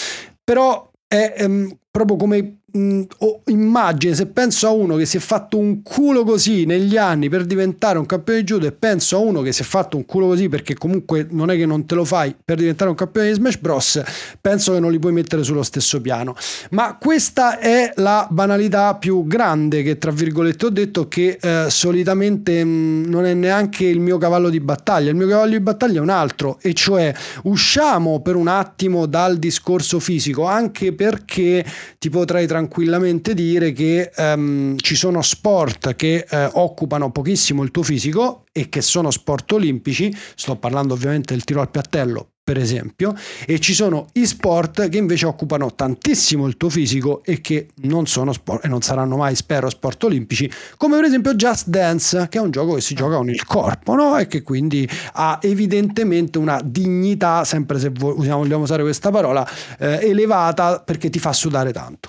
Però 0.42 0.90
è 1.06 1.34
ehm, 1.36 1.78
proprio 1.88 2.16
come 2.16 2.59
mh, 2.72 3.02
oh, 3.18 3.42
immagine 3.46 4.14
se 4.14 4.26
penso 4.26 4.66
a 4.66 4.70
uno 4.70 4.96
che 4.96 5.06
si 5.06 5.16
è 5.16 5.20
fatto 5.20 5.58
un 5.58 5.82
culo 5.82 6.24
così 6.24 6.64
negli 6.64 6.96
anni 6.96 7.28
per 7.28 7.44
diventare 7.44 7.98
un 7.98 8.06
campione 8.06 8.40
di 8.40 8.46
judo 8.46 8.66
e 8.66 8.72
penso 8.72 9.16
a 9.16 9.20
uno 9.20 9.42
che 9.42 9.52
si 9.52 9.62
è 9.62 9.64
fatto 9.64 9.96
un 9.96 10.04
culo 10.06 10.26
così 10.26 10.48
perché 10.48 10.74
comunque 10.74 11.26
non 11.30 11.50
è 11.50 11.56
che 11.56 11.66
non 11.66 11.86
te 11.86 11.94
lo 11.94 12.04
fai 12.04 12.34
per 12.44 12.58
diventare 12.58 12.90
un 12.90 12.96
campione 12.96 13.28
di 13.28 13.34
Smash 13.34 13.58
Bros 13.58 14.02
penso 14.40 14.72
che 14.72 14.80
non 14.80 14.90
li 14.90 14.98
puoi 14.98 15.12
mettere 15.12 15.42
sullo 15.42 15.62
stesso 15.62 16.00
piano. 16.00 16.34
Ma 16.70 16.96
questa 16.98 17.58
è 17.58 17.92
la 17.96 18.26
banalità 18.30 18.94
più 18.94 19.26
grande 19.26 19.82
che 19.82 19.98
tra 19.98 20.10
virgolette 20.10 20.66
ho 20.66 20.70
detto 20.70 21.08
che 21.08 21.38
eh, 21.40 21.66
solitamente 21.68 22.64
mh, 22.64 23.04
non 23.06 23.24
è 23.24 23.34
neanche 23.34 23.84
il 23.84 24.00
mio 24.00 24.18
cavallo 24.18 24.48
di 24.48 24.60
battaglia. 24.60 25.10
Il 25.10 25.16
mio 25.16 25.28
cavallo 25.28 25.50
di 25.50 25.60
battaglia 25.60 25.98
è 25.98 26.02
un 26.02 26.10
altro 26.10 26.58
e 26.60 26.74
cioè 26.74 27.12
usciamo 27.44 28.20
per 28.20 28.36
un 28.36 28.48
attimo 28.48 29.06
dal 29.06 29.38
discorso 29.38 30.00
fisico 30.00 30.44
anche 30.44 30.92
perché 30.92 31.64
ti 31.98 32.10
potrei 32.10 32.46
tranquillizzare 32.46 32.59
tranquillamente 32.60 33.32
dire 33.32 33.72
che 33.72 34.10
um, 34.16 34.76
ci 34.76 34.94
sono 34.94 35.22
sport 35.22 35.94
che 35.94 36.26
uh, 36.30 36.36
occupano 36.58 37.10
pochissimo 37.10 37.62
il 37.62 37.70
tuo 37.70 37.82
fisico 37.82 38.44
e 38.52 38.68
che 38.68 38.82
sono 38.82 39.10
sport 39.10 39.52
olimpici, 39.52 40.14
sto 40.34 40.56
parlando 40.56 40.92
ovviamente 40.92 41.32
del 41.32 41.44
tiro 41.44 41.62
al 41.62 41.70
piattello, 41.70 42.29
per 42.50 42.58
esempio, 42.58 43.14
e 43.46 43.60
ci 43.60 43.72
sono 43.74 44.08
i 44.14 44.26
sport 44.26 44.88
che 44.88 44.98
invece 44.98 45.24
occupano 45.24 45.72
tantissimo 45.72 46.48
il 46.48 46.56
tuo 46.56 46.68
fisico 46.68 47.22
e 47.22 47.40
che 47.40 47.68
non 47.82 48.08
sono 48.08 48.32
sport 48.32 48.64
e 48.64 48.68
non 48.68 48.82
saranno 48.82 49.16
mai, 49.16 49.36
spero, 49.36 49.70
sport 49.70 50.02
olimpici, 50.02 50.50
come 50.76 50.96
per 50.96 51.04
esempio 51.04 51.36
Just 51.36 51.68
Dance, 51.68 52.26
che 52.28 52.38
è 52.38 52.40
un 52.40 52.50
gioco 52.50 52.74
che 52.74 52.80
si 52.80 52.96
gioca 52.96 53.14
con 53.18 53.30
il 53.30 53.46
corpo, 53.46 53.94
no? 53.94 54.18
E 54.18 54.26
che 54.26 54.42
quindi 54.42 54.88
ha 55.12 55.38
evidentemente 55.40 56.38
una 56.38 56.60
dignità, 56.64 57.44
sempre 57.44 57.78
se 57.78 57.90
vogliamo 57.90 58.58
usare 58.58 58.82
questa 58.82 59.12
parola, 59.12 59.48
eh, 59.78 60.08
elevata 60.08 60.80
perché 60.80 61.08
ti 61.08 61.20
fa 61.20 61.32
sudare 61.32 61.72
tanto. 61.72 62.08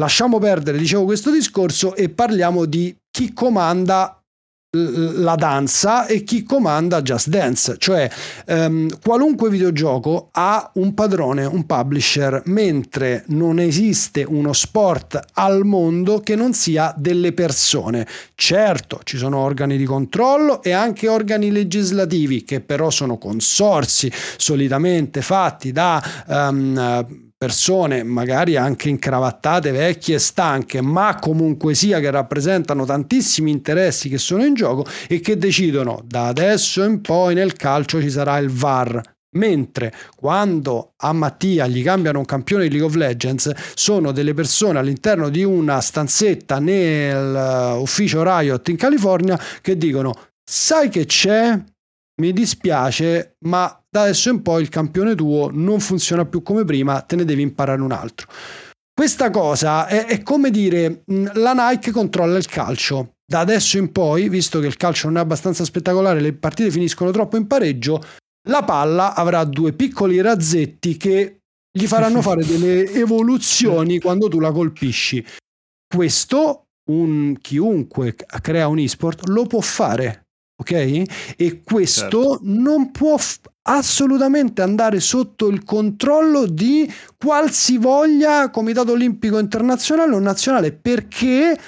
Lasciamo 0.00 0.40
perdere, 0.40 0.76
dicevo, 0.76 1.04
questo 1.04 1.30
discorso 1.30 1.94
e 1.94 2.08
parliamo 2.08 2.64
di 2.64 2.96
chi 3.08 3.32
comanda 3.32 4.21
la 4.74 5.34
danza 5.34 6.06
e 6.06 6.24
chi 6.24 6.44
comanda 6.44 7.02
Just 7.02 7.28
Dance, 7.28 7.74
cioè 7.76 8.08
um, 8.46 8.88
qualunque 9.02 9.50
videogioco 9.50 10.30
ha 10.32 10.70
un 10.76 10.94
padrone, 10.94 11.44
un 11.44 11.66
publisher, 11.66 12.40
mentre 12.46 13.24
non 13.26 13.58
esiste 13.58 14.24
uno 14.26 14.54
sport 14.54 15.20
al 15.34 15.66
mondo 15.66 16.20
che 16.20 16.36
non 16.36 16.54
sia 16.54 16.94
delle 16.96 17.34
persone. 17.34 18.06
Certo, 18.34 19.00
ci 19.04 19.18
sono 19.18 19.40
organi 19.40 19.76
di 19.76 19.84
controllo 19.84 20.62
e 20.62 20.72
anche 20.72 21.06
organi 21.06 21.50
legislativi 21.50 22.42
che 22.42 22.60
però 22.62 22.88
sono 22.88 23.18
consorsi 23.18 24.10
solitamente 24.38 25.20
fatti 25.20 25.70
da 25.70 26.02
um, 26.28 27.21
persone 27.42 28.04
magari 28.04 28.54
anche 28.54 28.88
incravattate, 28.88 29.72
vecchie 29.72 30.20
stanche, 30.20 30.80
ma 30.80 31.18
comunque 31.20 31.74
sia 31.74 31.98
che 31.98 32.08
rappresentano 32.08 32.84
tantissimi 32.84 33.50
interessi 33.50 34.08
che 34.08 34.18
sono 34.18 34.44
in 34.44 34.54
gioco 34.54 34.86
e 35.08 35.18
che 35.18 35.36
decidono 35.36 36.04
da 36.06 36.28
adesso 36.28 36.84
in 36.84 37.00
poi 37.00 37.34
nel 37.34 37.54
calcio 37.54 38.00
ci 38.00 38.10
sarà 38.10 38.38
il 38.38 38.48
VAR. 38.48 39.02
Mentre 39.34 39.92
quando 40.14 40.92
a 40.98 41.12
Mattia 41.12 41.66
gli 41.66 41.82
cambiano 41.82 42.20
un 42.20 42.26
campione 42.26 42.62
di 42.62 42.68
League 42.68 42.86
of 42.86 42.94
Legends, 42.94 43.50
sono 43.74 44.12
delle 44.12 44.34
persone 44.34 44.78
all'interno 44.78 45.28
di 45.28 45.42
una 45.42 45.80
stanzetta 45.80 46.60
nell'ufficio 46.60 48.22
Riot 48.22 48.68
in 48.68 48.76
California 48.76 49.36
che 49.60 49.76
dicono: 49.76 50.12
Sai 50.48 50.88
che 50.90 51.06
c'è? 51.06 51.60
Mi 52.20 52.32
dispiace, 52.32 53.34
ma 53.46 53.81
da 53.92 54.02
adesso 54.02 54.30
in 54.30 54.40
poi 54.40 54.62
il 54.62 54.70
campione 54.70 55.14
tuo 55.14 55.50
non 55.52 55.78
funziona 55.78 56.24
più 56.24 56.42
come 56.42 56.64
prima, 56.64 57.02
te 57.02 57.14
ne 57.14 57.26
devi 57.26 57.42
imparare 57.42 57.82
un 57.82 57.92
altro. 57.92 58.26
Questa 58.90 59.28
cosa 59.28 59.86
è, 59.86 60.06
è 60.06 60.22
come 60.22 60.50
dire 60.50 61.02
la 61.34 61.52
Nike 61.52 61.90
controlla 61.90 62.38
il 62.38 62.46
calcio. 62.46 63.16
Da 63.22 63.40
adesso 63.40 63.76
in 63.76 63.92
poi, 63.92 64.30
visto 64.30 64.60
che 64.60 64.66
il 64.66 64.78
calcio 64.78 65.08
non 65.08 65.18
è 65.18 65.20
abbastanza 65.20 65.64
spettacolare, 65.64 66.20
le 66.20 66.32
partite 66.32 66.70
finiscono 66.70 67.10
troppo 67.10 67.36
in 67.36 67.46
pareggio, 67.46 68.02
la 68.48 68.64
palla 68.64 69.14
avrà 69.14 69.44
due 69.44 69.74
piccoli 69.74 70.22
razzetti 70.22 70.96
che 70.96 71.40
gli 71.70 71.86
faranno 71.86 72.20
fare 72.22 72.46
delle 72.46 72.90
evoluzioni 72.94 74.00
quando 74.00 74.28
tu 74.28 74.40
la 74.40 74.52
colpisci. 74.52 75.22
Questo 75.86 76.68
un 76.90 77.36
chiunque 77.40 78.16
crea 78.40 78.68
un 78.68 78.78
esport 78.78 79.28
lo 79.28 79.44
può 79.44 79.60
fare 79.60 80.22
ok? 80.62 81.34
E 81.36 81.62
questo 81.62 82.10
certo. 82.10 82.38
non 82.42 82.90
può 82.90 83.16
f- 83.16 83.40
assolutamente 83.62 84.62
andare 84.62 85.00
sotto 85.00 85.48
il 85.48 85.64
controllo 85.64 86.46
di 86.46 86.90
qualsivoglia 87.16 88.50
Comitato 88.50 88.92
Olimpico 88.92 89.38
Internazionale 89.38 90.14
o 90.14 90.18
nazionale 90.18 90.72
perché 90.72 91.58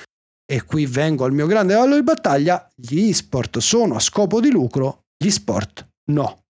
e 0.47 0.63
qui 0.65 0.85
vengo 0.87 1.25
al 1.25 1.33
mio 1.33 1.47
grande 1.47 1.75
valore 1.75 1.97
di 1.97 2.03
battaglia, 2.03 2.69
gli 2.75 3.09
e-sport 3.09 3.59
sono 3.59 3.95
a 3.95 4.01
scopo 4.01 4.41
di 4.41 4.51
lucro, 4.51 5.05
gli 5.17 5.31
sport 5.31 5.89
no. 6.11 6.44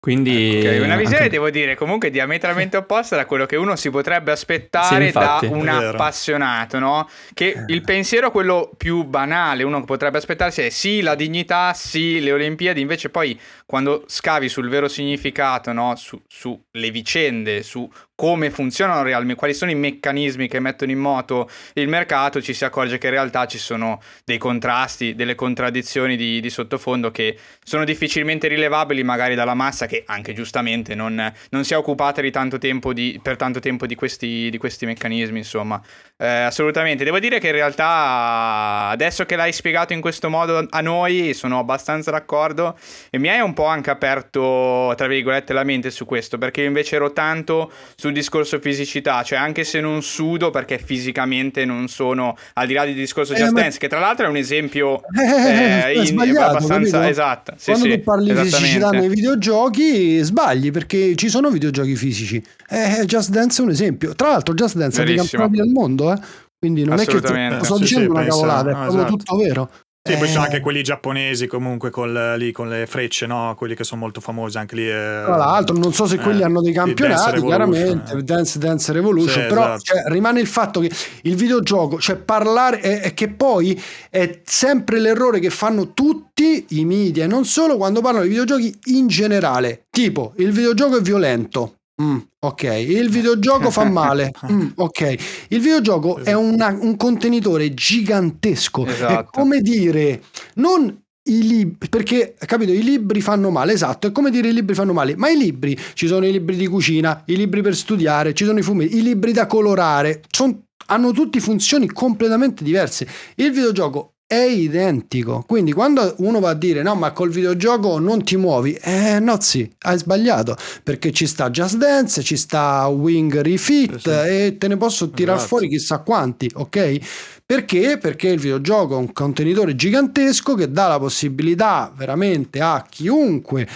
Quindi 0.00 0.58
okay, 0.60 0.78
una 0.78 0.94
visione, 0.94 1.24
anche... 1.24 1.30
devo 1.30 1.50
dire, 1.50 1.74
comunque 1.74 2.10
diametralmente 2.10 2.76
opposta 2.78 3.16
da 3.16 3.26
quello 3.26 3.46
che 3.46 3.56
uno 3.56 3.74
si 3.74 3.90
potrebbe 3.90 4.30
aspettare 4.30 5.06
sì, 5.06 5.12
da 5.12 5.40
un 5.42 5.66
appassionato, 5.66 6.78
no? 6.78 7.08
Che 7.34 7.46
eh. 7.48 7.64
il 7.66 7.82
pensiero, 7.82 8.30
quello 8.30 8.70
più 8.76 9.02
banale, 9.02 9.64
uno 9.64 9.84
potrebbe 9.84 10.18
aspettarsi 10.18 10.62
è 10.62 10.68
sì, 10.68 11.00
la 11.00 11.16
dignità, 11.16 11.72
sì, 11.74 12.20
le 12.20 12.30
Olimpiadi, 12.30 12.80
invece 12.80 13.10
poi 13.10 13.38
quando 13.66 14.04
scavi 14.06 14.48
sul 14.48 14.68
vero 14.68 14.86
significato, 14.86 15.72
no? 15.72 15.96
Su, 15.96 16.22
sulle 16.28 16.90
vicende, 16.92 17.64
su 17.64 17.90
come 18.18 18.50
funzionano 18.50 19.04
realmente, 19.04 19.36
quali 19.36 19.54
sono 19.54 19.70
i 19.70 19.76
meccanismi 19.76 20.48
che 20.48 20.58
mettono 20.58 20.90
in 20.90 20.98
moto 20.98 21.48
il 21.74 21.86
mercato, 21.86 22.42
ci 22.42 22.52
si 22.52 22.64
accorge 22.64 22.98
che 22.98 23.06
in 23.06 23.12
realtà 23.12 23.46
ci 23.46 23.58
sono 23.58 24.02
dei 24.24 24.38
contrasti, 24.38 25.14
delle 25.14 25.36
contraddizioni 25.36 26.16
di, 26.16 26.40
di 26.40 26.50
sottofondo 26.50 27.12
che 27.12 27.38
sono 27.62 27.84
difficilmente 27.84 28.48
rilevabili 28.48 29.04
magari 29.04 29.36
dalla 29.36 29.54
massa 29.54 29.86
che 29.86 30.02
anche 30.04 30.32
giustamente 30.32 30.96
non, 30.96 31.32
non 31.50 31.62
si 31.62 31.74
è 31.74 31.76
occupata 31.76 32.20
tanto 32.32 32.56
di, 32.56 33.20
per 33.22 33.36
tanto 33.36 33.60
tempo 33.60 33.86
di 33.86 33.94
questi, 33.94 34.50
di 34.50 34.58
questi 34.58 34.84
meccanismi, 34.84 35.38
insomma. 35.38 35.80
Eh, 36.16 36.26
assolutamente, 36.26 37.04
devo 37.04 37.20
dire 37.20 37.38
che 37.38 37.46
in 37.46 37.52
realtà 37.52 38.88
adesso 38.88 39.26
che 39.26 39.36
l'hai 39.36 39.52
spiegato 39.52 39.92
in 39.92 40.00
questo 40.00 40.28
modo 40.28 40.66
a 40.68 40.80
noi 40.80 41.34
sono 41.34 41.60
abbastanza 41.60 42.10
d'accordo 42.10 42.76
e 43.10 43.18
mi 43.18 43.28
hai 43.28 43.38
un 43.38 43.54
po' 43.54 43.66
anche 43.66 43.90
aperto, 43.90 44.92
tra 44.96 45.06
virgolette, 45.06 45.52
la 45.52 45.62
mente 45.62 45.92
su 45.92 46.04
questo, 46.04 46.36
perché 46.36 46.62
io 46.62 46.66
invece 46.66 46.96
ero 46.96 47.12
tanto 47.12 47.70
sul 48.08 48.12
discorso 48.12 48.58
fisicità, 48.58 49.22
cioè 49.22 49.38
anche 49.38 49.64
se 49.64 49.80
non 49.80 50.02
sudo 50.02 50.50
perché 50.50 50.78
fisicamente 50.78 51.64
non 51.64 51.88
sono, 51.88 52.36
al 52.54 52.66
di 52.66 52.72
là 52.72 52.84
del 52.84 52.94
discorso 52.94 53.34
eh, 53.34 53.36
Just 53.36 53.52
ma... 53.52 53.60
Dance, 53.60 53.78
che 53.78 53.88
tra 53.88 54.00
l'altro 54.00 54.26
è 54.26 54.28
un 54.28 54.36
esempio 54.36 55.02
eh, 55.14 55.92
eh, 55.92 56.08
in, 56.08 56.18
abbastanza 56.18 56.98
capito? 56.98 57.00
esatto. 57.02 57.52
Sì, 57.56 57.70
Quando 57.70 57.90
sì, 57.90 57.98
tu 57.98 58.02
parli 58.02 58.32
di 58.32 58.40
fisicità 58.40 58.90
nei 58.90 59.08
videogiochi 59.08 60.18
sbagli 60.22 60.70
perché 60.70 61.14
ci 61.14 61.28
sono 61.28 61.50
videogiochi 61.50 61.96
fisici. 61.96 62.42
Eh, 62.68 63.04
Just 63.04 63.30
Dance 63.30 63.60
è 63.60 63.64
un 63.64 63.70
esempio. 63.70 64.14
Tra 64.14 64.30
l'altro 64.30 64.54
Just 64.54 64.76
Dance 64.76 65.02
è 65.02 65.04
dei 65.04 65.16
campioni 65.16 65.56
del 65.56 65.68
mondo 65.68 66.12
eh? 66.12 66.18
Quindi 66.58 66.84
non 66.84 66.98
è 66.98 67.04
che 67.04 67.18
sto 67.18 67.76
sì, 67.76 67.82
dicendo 67.82 68.04
sì, 68.06 68.10
una 68.10 68.24
cavolata, 68.24 68.84
è 68.84 68.88
esatto. 68.88 69.04
tutto 69.04 69.36
vero. 69.36 69.70
Sì, 70.12 70.16
poi 70.16 70.26
ci 70.26 70.32
sono 70.32 70.44
eh. 70.44 70.48
anche 70.48 70.60
quelli 70.60 70.82
giapponesi 70.82 71.46
comunque 71.46 71.90
con, 71.90 72.34
lì, 72.36 72.52
con 72.52 72.68
le 72.68 72.86
frecce, 72.86 73.26
no? 73.26 73.54
quelli 73.56 73.74
che 73.74 73.84
sono 73.84 74.00
molto 74.00 74.20
famosi 74.20 74.56
anche 74.56 74.74
lì. 74.74 74.88
Eh, 74.88 75.22
Tra 75.24 75.36
l'altro, 75.36 75.76
non 75.76 75.92
so 75.92 76.06
se 76.06 76.16
eh, 76.16 76.18
quelli 76.18 76.42
hanno 76.42 76.62
dei 76.62 76.72
campionati, 76.72 77.32
Dance 77.32 77.46
chiaramente, 77.46 78.12
eh. 78.12 78.22
Dance 78.22 78.58
Dance 78.58 78.92
Revolution, 78.92 79.42
sì, 79.42 79.48
però 79.48 79.62
esatto. 79.62 79.80
cioè, 79.80 80.02
rimane 80.06 80.40
il 80.40 80.46
fatto 80.46 80.80
che 80.80 80.90
il 81.22 81.34
videogioco, 81.34 82.00
cioè 82.00 82.16
parlare, 82.16 82.80
è, 82.80 83.00
è, 83.00 83.14
che 83.14 83.28
poi 83.28 83.80
è 84.10 84.40
sempre 84.44 84.98
l'errore 84.98 85.40
che 85.40 85.50
fanno 85.50 85.92
tutti 85.92 86.66
i 86.70 86.84
media, 86.84 87.24
e 87.24 87.26
non 87.26 87.44
solo 87.44 87.76
quando 87.76 88.00
parlano 88.00 88.24
di 88.24 88.30
videogiochi 88.30 88.78
in 88.86 89.08
generale. 89.08 89.84
Tipo, 89.90 90.32
il 90.36 90.52
videogioco 90.52 90.98
è 90.98 91.00
violento, 91.00 91.77
Mm, 92.00 92.18
ok, 92.38 92.62
il 92.62 93.10
videogioco 93.10 93.70
fa 93.70 93.84
male. 93.84 94.32
Mm, 94.50 94.68
ok, 94.76 95.16
il 95.48 95.60
videogioco 95.60 96.18
esatto. 96.18 96.30
è 96.30 96.34
una, 96.34 96.68
un 96.80 96.96
contenitore 96.96 97.74
gigantesco. 97.74 98.86
Esatto. 98.86 99.20
È 99.20 99.26
come 99.30 99.60
dire, 99.60 100.22
non 100.54 100.96
i 101.28 101.46
libri, 101.46 101.88
perché 101.88 102.34
capito, 102.38 102.72
i 102.72 102.82
libri 102.82 103.20
fanno 103.20 103.50
male, 103.50 103.72
esatto, 103.72 104.06
è 104.06 104.12
come 104.12 104.30
dire 104.30 104.48
i 104.48 104.52
libri 104.52 104.74
fanno 104.74 104.92
male, 104.92 105.16
ma 105.16 105.28
i 105.28 105.36
libri, 105.36 105.78
ci 105.94 106.06
sono 106.06 106.26
i 106.26 106.32
libri 106.32 106.56
di 106.56 106.66
cucina, 106.66 107.22
i 107.26 107.36
libri 107.36 107.62
per 107.62 107.76
studiare, 107.76 108.32
ci 108.32 108.44
sono 108.44 108.58
i 108.58 108.62
fumetti, 108.62 108.96
i 108.96 109.02
libri 109.02 109.32
da 109.32 109.46
colorare, 109.46 110.22
son, 110.30 110.64
hanno 110.86 111.12
tutti 111.12 111.40
funzioni 111.40 111.88
completamente 111.88 112.64
diverse. 112.64 113.06
Il 113.34 113.50
videogioco 113.52 114.14
è 114.28 114.42
identico. 114.42 115.42
Quindi 115.46 115.72
quando 115.72 116.14
uno 116.18 116.38
va 116.38 116.50
a 116.50 116.54
dire 116.54 116.82
no, 116.82 116.94
ma 116.94 117.12
col 117.12 117.30
videogioco 117.30 117.98
non 117.98 118.22
ti 118.22 118.36
muovi, 118.36 118.74
eh 118.74 119.18
no, 119.20 119.40
sì, 119.40 119.68
hai 119.80 119.96
sbagliato 119.96 120.54
perché 120.82 121.12
ci 121.12 121.26
sta 121.26 121.48
Just 121.48 121.78
Dance, 121.78 122.22
ci 122.22 122.36
sta 122.36 122.86
Wing 122.88 123.40
Refit 123.40 123.94
eh 123.94 123.98
sì. 124.00 124.10
e 124.10 124.56
te 124.58 124.68
ne 124.68 124.76
posso 124.76 125.08
tirare 125.08 125.40
fuori 125.40 125.66
chissà 125.66 126.00
quanti, 126.00 126.50
ok? 126.52 126.98
Perché? 127.46 127.96
Perché 127.96 128.28
il 128.28 128.38
videogioco 128.38 128.96
è 128.96 128.98
un 128.98 129.14
contenitore 129.14 129.74
gigantesco 129.74 130.54
che 130.54 130.70
dà 130.70 130.88
la 130.88 130.98
possibilità 130.98 131.90
veramente 131.96 132.60
a 132.60 132.84
chiunque 132.86 133.66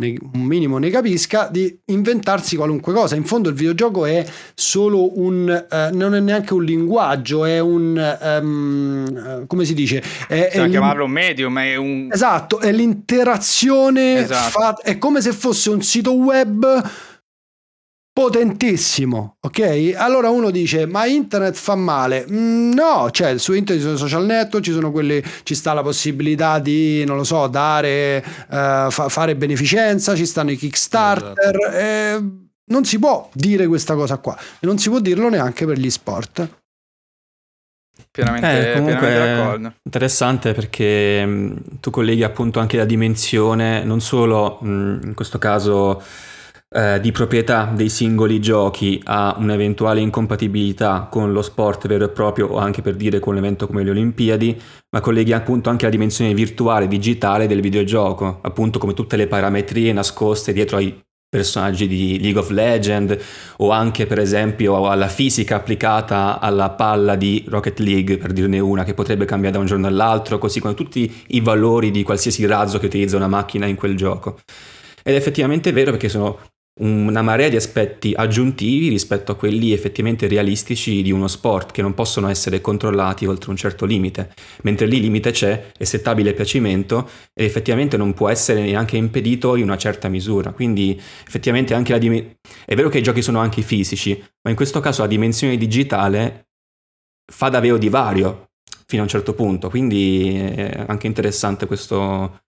un 0.00 0.42
minimo 0.42 0.78
ne 0.78 0.90
capisca, 0.90 1.48
di 1.50 1.76
inventarsi 1.86 2.54
qualunque 2.54 2.92
cosa. 2.92 3.16
In 3.16 3.24
fondo 3.24 3.48
il 3.48 3.56
videogioco 3.56 4.06
è 4.06 4.24
solo 4.54 5.18
un, 5.18 5.48
eh, 5.48 5.90
non 5.92 6.14
è 6.14 6.20
neanche 6.20 6.54
un 6.54 6.62
linguaggio, 6.62 7.44
è 7.44 7.58
un, 7.58 8.18
um, 8.22 9.46
come 9.48 9.64
si 9.64 9.74
dice? 9.74 10.00
È, 10.28 10.50
è 10.52 10.68
chiamarlo 10.68 11.04
un 11.04 11.10
medium, 11.10 11.58
è 11.58 11.74
un... 11.74 12.10
Esatto, 12.12 12.60
è 12.60 12.70
l'interazione, 12.70 14.20
esatto. 14.20 14.50
Fa- 14.50 14.76
è 14.80 14.98
come 14.98 15.20
se 15.20 15.32
fosse 15.32 15.70
un 15.70 15.82
sito 15.82 16.14
web 16.14 16.90
potentissimo, 18.18 19.36
ok? 19.38 19.94
Allora 19.96 20.28
uno 20.28 20.50
dice, 20.50 20.86
ma 20.86 21.06
internet 21.06 21.54
fa 21.54 21.76
male? 21.76 22.26
Mm, 22.28 22.72
no, 22.72 23.12
cioè 23.12 23.38
su 23.38 23.52
internet 23.52 23.80
ci 23.80 23.84
sono 23.84 23.96
social 23.96 24.26
network, 24.26 24.64
ci 24.64 24.72
sono 24.72 24.90
quelli, 24.90 25.22
ci 25.44 25.54
sta 25.54 25.72
la 25.72 25.82
possibilità 25.82 26.58
di, 26.58 27.04
non 27.04 27.16
lo 27.16 27.22
so, 27.22 27.46
dare, 27.46 28.24
uh, 28.26 28.90
fa- 28.90 29.08
fare 29.08 29.36
beneficenza, 29.36 30.16
ci 30.16 30.26
stanno 30.26 30.50
i 30.50 30.56
Kickstarter, 30.56 31.54
esatto. 31.54 31.76
eh, 31.76 32.22
non 32.64 32.84
si 32.84 32.98
può 32.98 33.30
dire 33.32 33.68
questa 33.68 33.94
cosa 33.94 34.18
qua 34.18 34.36
e 34.58 34.66
non 34.66 34.78
si 34.78 34.88
può 34.88 34.98
dirlo 34.98 35.28
neanche 35.28 35.64
per 35.64 35.78
gli 35.78 35.88
sport. 35.88 36.48
Pienamente, 38.10 38.70
eh, 38.70 38.72
comunque 38.72 39.06
pienamente 39.06 39.36
d'accordo. 39.36 39.72
Interessante 39.84 40.54
perché 40.54 41.24
mh, 41.24 41.78
tu 41.78 41.90
colleghi 41.90 42.24
appunto 42.24 42.58
anche 42.58 42.78
la 42.78 42.84
dimensione, 42.84 43.84
non 43.84 44.00
solo 44.00 44.58
mh, 44.60 45.00
in 45.04 45.12
questo 45.14 45.38
caso 45.38 46.02
eh, 46.70 47.00
di 47.00 47.12
proprietà 47.12 47.72
dei 47.74 47.88
singoli 47.88 48.40
giochi 48.40 49.00
a 49.04 49.34
un'eventuale 49.38 50.00
incompatibilità 50.00 51.08
con 51.10 51.32
lo 51.32 51.42
sport 51.42 51.86
vero 51.86 52.04
e 52.04 52.08
proprio 52.10 52.48
o 52.48 52.58
anche 52.58 52.82
per 52.82 52.94
dire 52.94 53.20
con 53.20 53.32
un 53.32 53.38
evento 53.38 53.66
come 53.66 53.82
le 53.84 53.90
Olimpiadi, 53.90 54.60
ma 54.90 55.00
colleghi 55.00 55.32
appunto 55.32 55.70
anche 55.70 55.86
la 55.86 55.90
dimensione 55.90 56.34
virtuale 56.34 56.86
digitale 56.86 57.46
del 57.46 57.60
videogioco, 57.60 58.40
appunto 58.42 58.78
come 58.78 58.94
tutte 58.94 59.16
le 59.16 59.26
parametrie 59.26 59.92
nascoste 59.92 60.52
dietro 60.52 60.76
ai 60.76 61.00
personaggi 61.30 61.86
di 61.86 62.18
League 62.20 62.40
of 62.40 62.48
Legends 62.48 63.16
o 63.58 63.70
anche 63.70 64.06
per 64.06 64.18
esempio 64.18 64.88
alla 64.88 65.08
fisica 65.08 65.56
applicata 65.56 66.40
alla 66.40 66.70
palla 66.70 67.16
di 67.16 67.44
Rocket 67.46 67.78
League 67.80 68.16
per 68.16 68.32
dirne 68.32 68.58
una 68.60 68.82
che 68.82 68.94
potrebbe 68.94 69.26
cambiare 69.26 69.54
da 69.54 69.60
un 69.60 69.66
giorno 69.66 69.86
all'altro 69.88 70.38
così 70.38 70.58
come 70.58 70.72
tutti 70.72 71.24
i 71.28 71.40
valori 71.40 71.90
di 71.90 72.02
qualsiasi 72.02 72.46
razzo 72.46 72.78
che 72.78 72.86
utilizza 72.86 73.16
una 73.16 73.28
macchina 73.28 73.66
in 73.66 73.76
quel 73.76 73.94
gioco. 73.94 74.38
Ed 75.02 75.14
è 75.14 75.16
effettivamente 75.16 75.70
vero 75.72 75.90
perché 75.90 76.08
sono 76.08 76.38
una 76.78 77.22
marea 77.22 77.48
di 77.48 77.56
aspetti 77.56 78.12
aggiuntivi 78.16 78.88
rispetto 78.88 79.32
a 79.32 79.36
quelli 79.36 79.72
effettivamente 79.72 80.28
realistici 80.28 81.02
di 81.02 81.10
uno 81.10 81.26
sport 81.26 81.72
che 81.72 81.82
non 81.82 81.94
possono 81.94 82.28
essere 82.28 82.60
controllati 82.60 83.26
oltre 83.26 83.50
un 83.50 83.56
certo 83.56 83.84
limite, 83.84 84.32
mentre 84.62 84.86
lì 84.86 85.00
limite 85.00 85.30
c'è, 85.30 85.72
è 85.76 85.84
settabile 85.84 86.30
a 86.30 86.34
piacimento 86.34 87.08
e 87.34 87.44
effettivamente 87.44 87.96
non 87.96 88.14
può 88.14 88.28
essere 88.28 88.60
neanche 88.60 88.96
impedito 88.96 89.56
in 89.56 89.64
una 89.64 89.76
certa 89.76 90.08
misura. 90.08 90.52
Quindi 90.52 91.00
effettivamente 91.26 91.74
anche 91.74 91.92
la 91.92 91.98
dimensione... 91.98 92.36
È 92.64 92.74
vero 92.74 92.88
che 92.88 92.98
i 92.98 93.02
giochi 93.02 93.22
sono 93.22 93.40
anche 93.40 93.62
fisici, 93.62 94.22
ma 94.42 94.50
in 94.50 94.56
questo 94.56 94.80
caso 94.80 95.02
la 95.02 95.08
dimensione 95.08 95.56
digitale 95.56 96.48
fa 97.30 97.48
da 97.48 97.60
veo 97.60 97.76
di 97.76 97.88
vario 97.88 98.50
fino 98.86 99.02
a 99.02 99.04
un 99.04 99.10
certo 99.10 99.34
punto, 99.34 99.68
quindi 99.68 100.34
è 100.34 100.84
anche 100.86 101.06
interessante 101.06 101.66
questo 101.66 102.40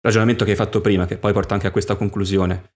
ragionamento 0.00 0.44
che 0.44 0.50
hai 0.50 0.56
fatto 0.56 0.80
prima, 0.80 1.06
che 1.06 1.18
poi 1.18 1.32
porta 1.32 1.54
anche 1.54 1.66
a 1.66 1.70
questa 1.70 1.94
conclusione. 1.94 2.70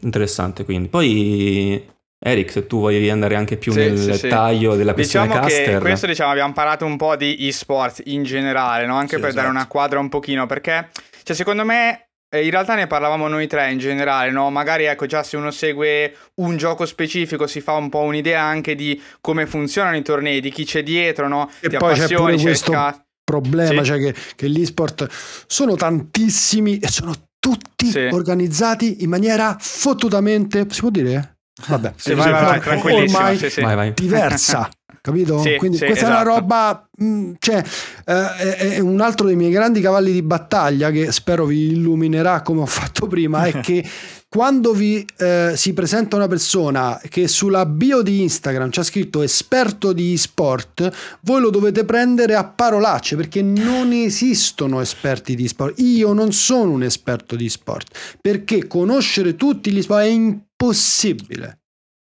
Interessante 0.00 0.64
quindi. 0.64 0.88
Poi 0.88 1.84
Eric, 2.20 2.50
se 2.50 2.66
tu 2.66 2.78
vuoi 2.78 3.08
andare 3.10 3.36
anche 3.36 3.56
più 3.56 3.72
sì, 3.72 3.78
nel 3.78 3.98
sì, 3.98 4.10
dettaglio 4.10 4.72
sì. 4.72 4.78
della 4.78 4.92
questione 4.92 5.26
diciamo 5.26 5.46
caster. 5.46 5.74
Che 5.74 5.78
questo 5.78 6.06
diciamo 6.06 6.30
abbiamo 6.30 6.52
parlato 6.52 6.84
un 6.84 6.96
po' 6.96 7.16
di 7.16 7.46
eSports 7.46 8.02
in 8.06 8.24
generale, 8.24 8.86
no? 8.86 8.96
anche 8.96 9.16
per 9.16 9.28
esatto. 9.28 9.42
dare 9.42 9.48
una 9.48 9.66
quadra 9.66 10.00
un 10.00 10.08
pochino, 10.08 10.46
perché 10.46 10.88
cioè, 11.22 11.36
secondo 11.36 11.64
me 11.64 12.08
eh, 12.30 12.44
in 12.44 12.50
realtà 12.50 12.74
ne 12.74 12.86
parlavamo 12.86 13.28
noi 13.28 13.46
tre 13.46 13.70
in 13.70 13.78
generale, 13.78 14.30
no? 14.30 14.50
Magari 14.50 14.84
ecco 14.84 15.06
già 15.06 15.22
se 15.22 15.36
uno 15.36 15.50
segue 15.50 16.14
un 16.36 16.56
gioco 16.56 16.84
specifico 16.86 17.46
si 17.46 17.60
fa 17.60 17.72
un 17.72 17.88
po' 17.88 18.00
un'idea 18.00 18.42
anche 18.42 18.74
di 18.74 19.00
come 19.20 19.46
funzionano 19.46 19.96
i 19.96 20.02
tornei, 20.02 20.40
di 20.40 20.50
chi 20.50 20.64
c'è 20.64 20.82
dietro, 20.82 21.28
no? 21.28 21.50
E 21.60 21.68
Ti 21.68 21.76
poi 21.76 21.94
c'è 21.94 22.14
pure 22.14 22.36
questo 22.36 22.72
ca- 22.72 23.02
problema, 23.24 23.82
cioè 23.82 23.98
che, 23.98 24.14
che 24.34 24.48
gli 24.48 24.64
sport 24.64 25.06
sono 25.46 25.76
tantissimi 25.76 26.78
e 26.78 26.88
sono 26.88 27.14
tutti 27.38 27.90
sì. 27.90 28.08
organizzati 28.10 29.02
in 29.02 29.08
maniera 29.08 29.56
fottutamente, 29.58 30.66
si 30.70 30.80
può 30.80 30.90
dire? 30.90 31.38
Vabbè, 31.66 31.94
sì, 31.96 32.14
vai, 32.14 32.30
vai, 32.30 32.60
vai, 32.60 33.02
ormai 33.02 33.38
sì, 33.38 33.50
sì. 33.50 33.64
diversa. 33.94 34.68
Capito? 35.00 35.40
Sì, 35.40 35.56
Quindi 35.56 35.78
sì, 35.78 35.86
questa 35.86 36.06
esatto. 36.06 36.18
è 36.18 36.22
una 36.22 36.34
roba, 36.34 36.88
mh, 36.98 37.04
mm, 37.04 37.32
cioè, 37.38 37.62
eh, 38.04 38.56
è 38.56 38.78
un 38.80 39.00
altro 39.00 39.26
dei 39.26 39.36
miei 39.36 39.50
grandi 39.50 39.80
cavalli 39.80 40.12
di 40.12 40.22
battaglia 40.22 40.90
che 40.90 41.12
spero 41.12 41.46
vi 41.46 41.70
illuminerà 41.70 42.42
come 42.42 42.60
ho 42.60 42.66
fatto 42.66 43.06
prima, 43.06 43.44
è 43.44 43.58
che 43.62 43.82
quando 44.30 44.74
vi 44.74 45.06
eh, 45.16 45.54
si 45.56 45.72
presenta 45.72 46.16
una 46.16 46.28
persona 46.28 47.00
che 47.08 47.26
sulla 47.28 47.64
bio 47.64 48.02
di 48.02 48.20
Instagram 48.20 48.68
c'è 48.68 48.82
scritto 48.82 49.22
esperto 49.22 49.94
di 49.94 50.16
sport, 50.18 50.92
voi 51.22 51.40
lo 51.40 51.48
dovete 51.48 51.86
prendere 51.86 52.34
a 52.34 52.44
parolacce 52.44 53.16
perché 53.16 53.40
non 53.40 53.90
esistono 53.92 54.82
esperti 54.82 55.34
di 55.34 55.48
sport. 55.48 55.80
Io 55.80 56.12
non 56.12 56.32
sono 56.32 56.72
un 56.72 56.82
esperto 56.82 57.36
di 57.36 57.48
sport 57.48 58.16
perché 58.20 58.66
conoscere 58.66 59.34
tutti 59.34 59.72
gli 59.72 59.80
sport 59.80 60.02
è 60.02 60.08
impossibile. 60.08 61.60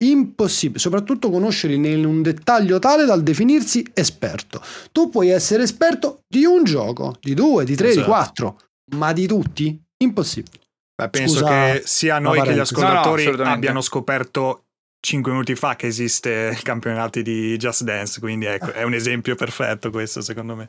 Impossibile, 0.04 0.80
soprattutto 0.80 1.30
conoscerli 1.30 1.76
in 1.76 2.06
un 2.06 2.22
dettaglio 2.22 2.80
tale 2.80 3.06
dal 3.06 3.24
definirsi 3.24 3.86
esperto. 3.94 4.62
Tu 4.92 5.10
puoi 5.10 5.30
essere 5.30 5.64
esperto 5.64 6.22
di 6.28 6.46
un 6.46 6.64
gioco, 6.64 7.16
di 7.20 7.34
due, 7.34 7.66
di 7.66 7.76
tre, 7.76 7.90
esatto. 7.90 8.02
di 8.02 8.08
quattro, 8.10 8.60
ma 8.96 9.12
di 9.12 9.28
tutti? 9.28 9.82
Impossibile. 9.98 10.65
Beh, 10.96 11.10
penso 11.10 11.40
Scusa, 11.40 11.72
che 11.72 11.82
sia 11.86 12.20
noi 12.20 12.42
che 12.42 12.54
gli 12.54 12.60
ascoltatori 12.60 13.26
no, 13.26 13.44
no, 13.44 13.52
abbiano 13.52 13.82
scoperto 13.82 14.66
5 15.06 15.32
minuti 15.32 15.54
fa 15.54 15.76
che 15.76 15.88
esiste 15.88 16.50
il 16.52 16.62
campionato 16.64 17.22
di 17.22 17.56
Just 17.58 17.84
Dance, 17.84 18.20
quindi 18.20 18.46
ecco, 18.46 18.72
è 18.72 18.84
un 18.84 18.94
esempio 18.94 19.36
perfetto 19.36 19.92
questo 19.92 20.22
secondo 20.22 20.56
me. 20.56 20.68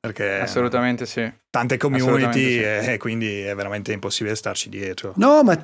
Perché 0.00 0.38
Assolutamente 0.40 1.04
sì. 1.06 1.30
Tante 1.50 1.76
community 1.76 2.58
sì. 2.58 2.62
e 2.62 2.96
quindi 2.98 3.40
è 3.40 3.54
veramente 3.54 3.92
impossibile 3.92 4.36
starci 4.36 4.68
dietro. 4.70 5.12
No, 5.16 5.42
ma 5.42 5.60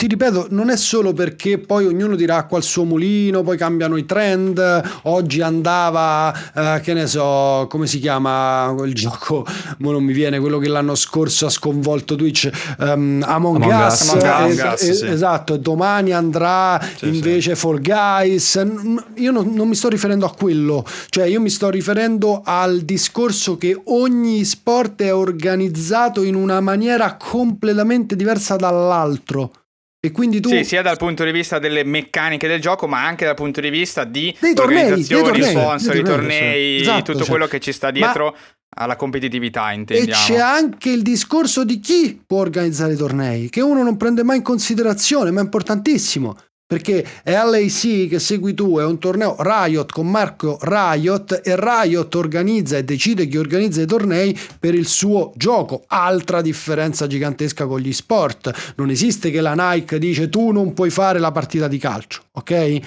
ti 0.00 0.06
ripeto, 0.06 0.46
non 0.48 0.70
è 0.70 0.78
solo 0.78 1.12
perché 1.12 1.58
poi 1.58 1.84
ognuno 1.84 2.16
dirà 2.16 2.36
acqua 2.36 2.56
al 2.56 2.62
suo 2.62 2.84
mulino, 2.84 3.42
poi 3.42 3.58
cambiano 3.58 3.98
i 3.98 4.06
trend. 4.06 4.82
Oggi 5.02 5.42
andava, 5.42 6.34
eh, 6.54 6.80
che 6.80 6.94
ne 6.94 7.06
so, 7.06 7.66
come 7.68 7.86
si 7.86 7.98
chiama 7.98 8.72
quel 8.74 8.94
gioco? 8.94 9.44
Ma 9.76 9.90
non 9.90 10.02
mi 10.02 10.14
viene 10.14 10.40
quello 10.40 10.56
che 10.56 10.68
l'anno 10.68 10.94
scorso 10.94 11.44
ha 11.44 11.50
sconvolto 11.50 12.14
Twitch. 12.14 12.48
Um, 12.78 13.22
Among, 13.26 13.62
Among 13.62 13.86
Us. 13.86 14.00
Us. 14.00 14.22
Among 14.24 14.52
es- 14.52 14.82
Us 14.82 14.90
sì. 15.00 15.06
Esatto, 15.06 15.58
domani 15.58 16.12
andrà 16.12 16.80
sì, 16.96 17.08
invece 17.08 17.54
sì. 17.54 17.60
Fall 17.60 17.82
Guys. 17.82 18.54
Io 19.16 19.30
non, 19.30 19.52
non 19.52 19.68
mi 19.68 19.74
sto 19.74 19.90
riferendo 19.90 20.24
a 20.24 20.32
quello, 20.32 20.82
cioè 21.10 21.26
io 21.26 21.42
mi 21.42 21.50
sto 21.50 21.68
riferendo 21.68 22.40
al 22.42 22.80
discorso 22.80 23.58
che 23.58 23.78
ogni 23.84 24.46
sport 24.46 25.02
è 25.02 25.12
organizzato 25.12 26.22
in 26.22 26.36
una 26.36 26.62
maniera 26.62 27.18
completamente 27.18 28.16
diversa 28.16 28.56
dall'altro. 28.56 29.50
E 30.02 30.12
quindi 30.12 30.40
tu... 30.40 30.48
Sì, 30.48 30.64
sia 30.64 30.80
dal 30.80 30.96
punto 30.96 31.24
di 31.24 31.30
vista 31.30 31.58
delle 31.58 31.84
meccaniche 31.84 32.48
del 32.48 32.60
gioco, 32.60 32.86
ma 32.86 33.04
anche 33.04 33.26
dal 33.26 33.34
punto 33.34 33.60
di 33.60 33.68
vista 33.68 34.04
di 34.04 34.34
dei 34.40 34.54
tornei, 34.54 34.84
organizzazioni, 34.84 35.22
dei 35.22 35.30
tornei, 35.32 35.50
sponsor, 35.50 35.92
dei 35.92 36.02
tornei, 36.02 36.38
tornei 36.38 36.80
esatto, 36.80 37.04
cioè. 37.04 37.14
tutto 37.14 37.28
quello 37.28 37.46
che 37.46 37.60
ci 37.60 37.72
sta 37.72 37.90
dietro 37.90 38.24
ma... 38.30 38.38
alla 38.76 38.96
competitività, 38.96 39.72
intendiamo. 39.72 40.22
E 40.22 40.26
c'è 40.26 40.38
anche 40.38 40.88
il 40.90 41.02
discorso 41.02 41.64
di 41.64 41.80
chi 41.80 42.18
può 42.26 42.38
organizzare 42.38 42.94
i 42.94 42.96
tornei, 42.96 43.50
che 43.50 43.60
uno 43.60 43.82
non 43.82 43.98
prende 43.98 44.22
mai 44.22 44.38
in 44.38 44.42
considerazione, 44.42 45.30
ma 45.30 45.40
è 45.40 45.44
importantissimo 45.44 46.34
perché 46.70 47.04
è 47.24 47.32
LAC 47.32 48.06
che 48.06 48.20
segui 48.20 48.54
tu, 48.54 48.78
è 48.78 48.84
un 48.84 49.00
torneo 49.00 49.34
Riot 49.40 49.90
con 49.90 50.08
Marco 50.08 50.56
Riot 50.62 51.40
e 51.42 51.56
Riot 51.56 52.14
organizza 52.14 52.76
e 52.76 52.84
decide 52.84 53.26
chi 53.26 53.38
organizza 53.38 53.82
i 53.82 53.86
tornei 53.86 54.38
per 54.56 54.76
il 54.76 54.86
suo 54.86 55.32
gioco. 55.34 55.82
Altra 55.88 56.40
differenza 56.40 57.08
gigantesca 57.08 57.66
con 57.66 57.80
gli 57.80 57.92
sport. 57.92 58.74
Non 58.76 58.88
esiste 58.88 59.32
che 59.32 59.40
la 59.40 59.54
Nike 59.56 59.98
dice 59.98 60.28
tu 60.28 60.52
non 60.52 60.72
puoi 60.72 60.90
fare 60.90 61.18
la 61.18 61.32
partita 61.32 61.66
di 61.66 61.78
calcio, 61.78 62.26
ok? 62.30 62.78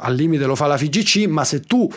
Al 0.00 0.14
limite 0.14 0.44
lo 0.44 0.54
fa 0.54 0.66
la 0.66 0.76
FGC, 0.76 1.28
ma 1.28 1.44
se 1.44 1.60
tu 1.60 1.90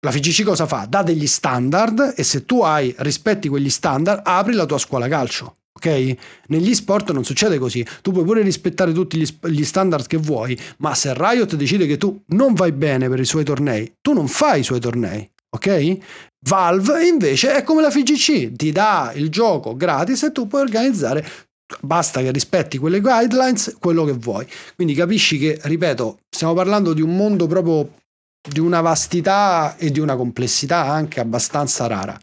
la 0.00 0.10
FGC 0.10 0.44
cosa 0.44 0.66
fa? 0.66 0.86
Dà 0.88 1.02
degli 1.02 1.26
standard 1.26 2.14
e 2.16 2.22
se 2.22 2.46
tu 2.46 2.62
hai 2.62 2.94
rispetti 3.00 3.50
quegli 3.50 3.68
standard, 3.68 4.22
apri 4.24 4.54
la 4.54 4.64
tua 4.64 4.78
scuola 4.78 5.08
calcio. 5.08 5.56
Ok? 5.76 6.16
Negli 6.48 6.74
sport 6.74 7.10
non 7.12 7.24
succede 7.24 7.58
così. 7.58 7.84
Tu 8.00 8.12
puoi 8.12 8.24
pure 8.24 8.42
rispettare 8.42 8.92
tutti 8.92 9.18
gli, 9.18 9.26
gli, 9.48 9.64
standard 9.64 10.06
che 10.06 10.16
vuoi, 10.16 10.58
ma 10.78 10.94
se 10.94 11.12
Riot 11.14 11.56
decide 11.56 11.86
che 11.86 11.96
tu 11.96 12.22
non 12.28 12.54
vai 12.54 12.72
bene 12.72 13.08
per 13.08 13.20
i 13.20 13.24
suoi 13.24 13.44
tornei, 13.44 13.94
tu 14.00 14.12
non 14.12 14.28
fai 14.28 14.60
i 14.60 14.64
suoi 14.64 14.80
tornei. 14.80 15.28
Ok? 15.50 15.96
Valve 16.46 17.06
invece 17.06 17.54
è 17.54 17.62
come 17.62 17.80
la 17.80 17.90
FGC, 17.90 18.52
ti 18.52 18.72
dà 18.72 19.12
il 19.14 19.30
gioco 19.30 19.76
gratis 19.76 20.24
e 20.24 20.32
tu 20.32 20.46
puoi 20.46 20.62
organizzare 20.62 21.26
basta 21.80 22.20
che 22.20 22.30
rispetti 22.30 22.78
quelle 22.78 23.00
guidelines, 23.00 23.76
quello 23.78 24.04
che 24.04 24.12
vuoi. 24.12 24.46
Quindi 24.74 24.94
capisci 24.94 25.38
che, 25.38 25.58
ripeto, 25.62 26.20
stiamo 26.28 26.54
parlando 26.54 26.92
di 26.92 27.02
un 27.02 27.16
mondo 27.16 27.46
proprio 27.46 27.94
di 28.46 28.60
una 28.60 28.80
vastità 28.80 29.76
e 29.76 29.90
di 29.90 30.00
una 30.00 30.16
complessità 30.16 30.84
anche 30.86 31.20
abbastanza 31.20 31.86
rara. 31.86 32.18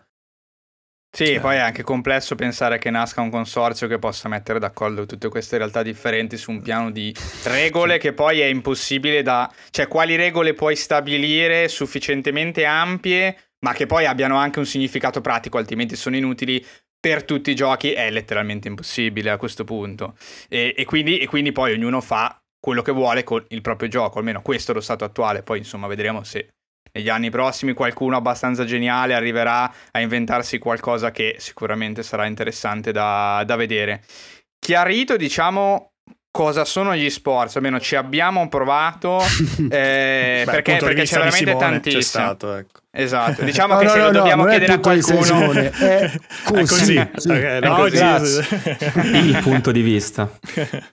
Sì, 1.13 1.37
poi 1.41 1.55
è 1.55 1.59
anche 1.59 1.83
complesso 1.83 2.35
pensare 2.35 2.77
che 2.77 2.89
nasca 2.89 3.19
un 3.19 3.29
consorzio 3.29 3.87
che 3.87 3.99
possa 3.99 4.29
mettere 4.29 4.59
d'accordo 4.59 5.05
tutte 5.05 5.27
queste 5.27 5.57
realtà 5.57 5.83
differenti 5.83 6.37
su 6.37 6.51
un 6.51 6.61
piano 6.61 6.89
di 6.89 7.13
regole 7.43 7.97
che 7.97 8.13
poi 8.13 8.39
è 8.39 8.45
impossibile 8.45 9.21
da... 9.21 9.51
cioè 9.71 9.89
quali 9.89 10.15
regole 10.15 10.53
puoi 10.53 10.77
stabilire 10.77 11.67
sufficientemente 11.67 12.63
ampie 12.63 13.35
ma 13.65 13.73
che 13.73 13.85
poi 13.85 14.05
abbiano 14.05 14.37
anche 14.37 14.59
un 14.59 14.65
significato 14.65 15.21
pratico, 15.21 15.57
altrimenti 15.57 15.95
sono 15.95 16.15
inutili 16.15 16.65
per 16.99 17.23
tutti 17.23 17.51
i 17.51 17.55
giochi, 17.55 17.91
è 17.91 18.09
letteralmente 18.09 18.67
impossibile 18.67 19.31
a 19.31 19.37
questo 19.37 19.63
punto. 19.63 20.15
E, 20.49 20.73
e, 20.77 20.85
quindi, 20.85 21.17
e 21.17 21.27
quindi 21.27 21.51
poi 21.51 21.73
ognuno 21.73 21.99
fa 21.99 22.39
quello 22.59 22.81
che 22.81 22.91
vuole 22.91 23.23
con 23.23 23.43
il 23.49 23.61
proprio 23.61 23.89
gioco, 23.89 24.19
almeno 24.19 24.41
questo 24.41 24.71
è 24.71 24.75
lo 24.75 24.81
stato 24.81 25.03
attuale, 25.03 25.43
poi 25.43 25.57
insomma 25.57 25.87
vedremo 25.87 26.23
se 26.23 26.53
negli 26.93 27.09
anni 27.09 27.29
prossimi 27.29 27.73
qualcuno 27.73 28.17
abbastanza 28.17 28.65
geniale 28.65 29.13
arriverà 29.13 29.71
a 29.91 29.99
inventarsi 29.99 30.57
qualcosa 30.57 31.11
che 31.11 31.35
sicuramente 31.39 32.03
sarà 32.03 32.25
interessante 32.25 32.91
da, 32.91 33.43
da 33.45 33.55
vedere. 33.55 34.03
Chiarito, 34.59 35.17
diciamo, 35.17 35.90
cosa 36.31 36.63
sono 36.63 36.95
gli 36.95 37.09
sports, 37.09 37.57
almeno 37.57 37.79
ci 37.79 37.95
abbiamo 37.95 38.47
provato 38.47 39.21
eh, 39.69 40.43
Beh, 40.45 40.51
perché, 40.51 40.77
perché 40.77 41.03
c'è 41.03 41.17
veramente 41.17 41.37
Simone, 41.37 41.59
tantissimo. 41.59 41.99
C'è 41.99 42.07
stato, 42.07 42.55
ecco. 42.55 42.79
Esatto, 42.93 43.43
diciamo 43.45 43.73
no, 43.73 43.79
che 43.79 43.85
no, 43.85 43.91
se 43.91 43.97
no, 43.97 44.05
lo 44.05 44.11
dobbiamo 44.11 44.45
chiedere 44.45 44.73
a 44.73 44.79
qualcuno 44.79 45.51
è 45.59 46.11
così. 46.43 46.95
È 46.95 47.11
così. 47.11 47.29
Okay, 47.29 47.59
è 47.59 48.17
così. 48.17 48.43
Il 49.17 49.39
punto 49.43 49.71
di 49.71 49.81
vista. 49.81 50.29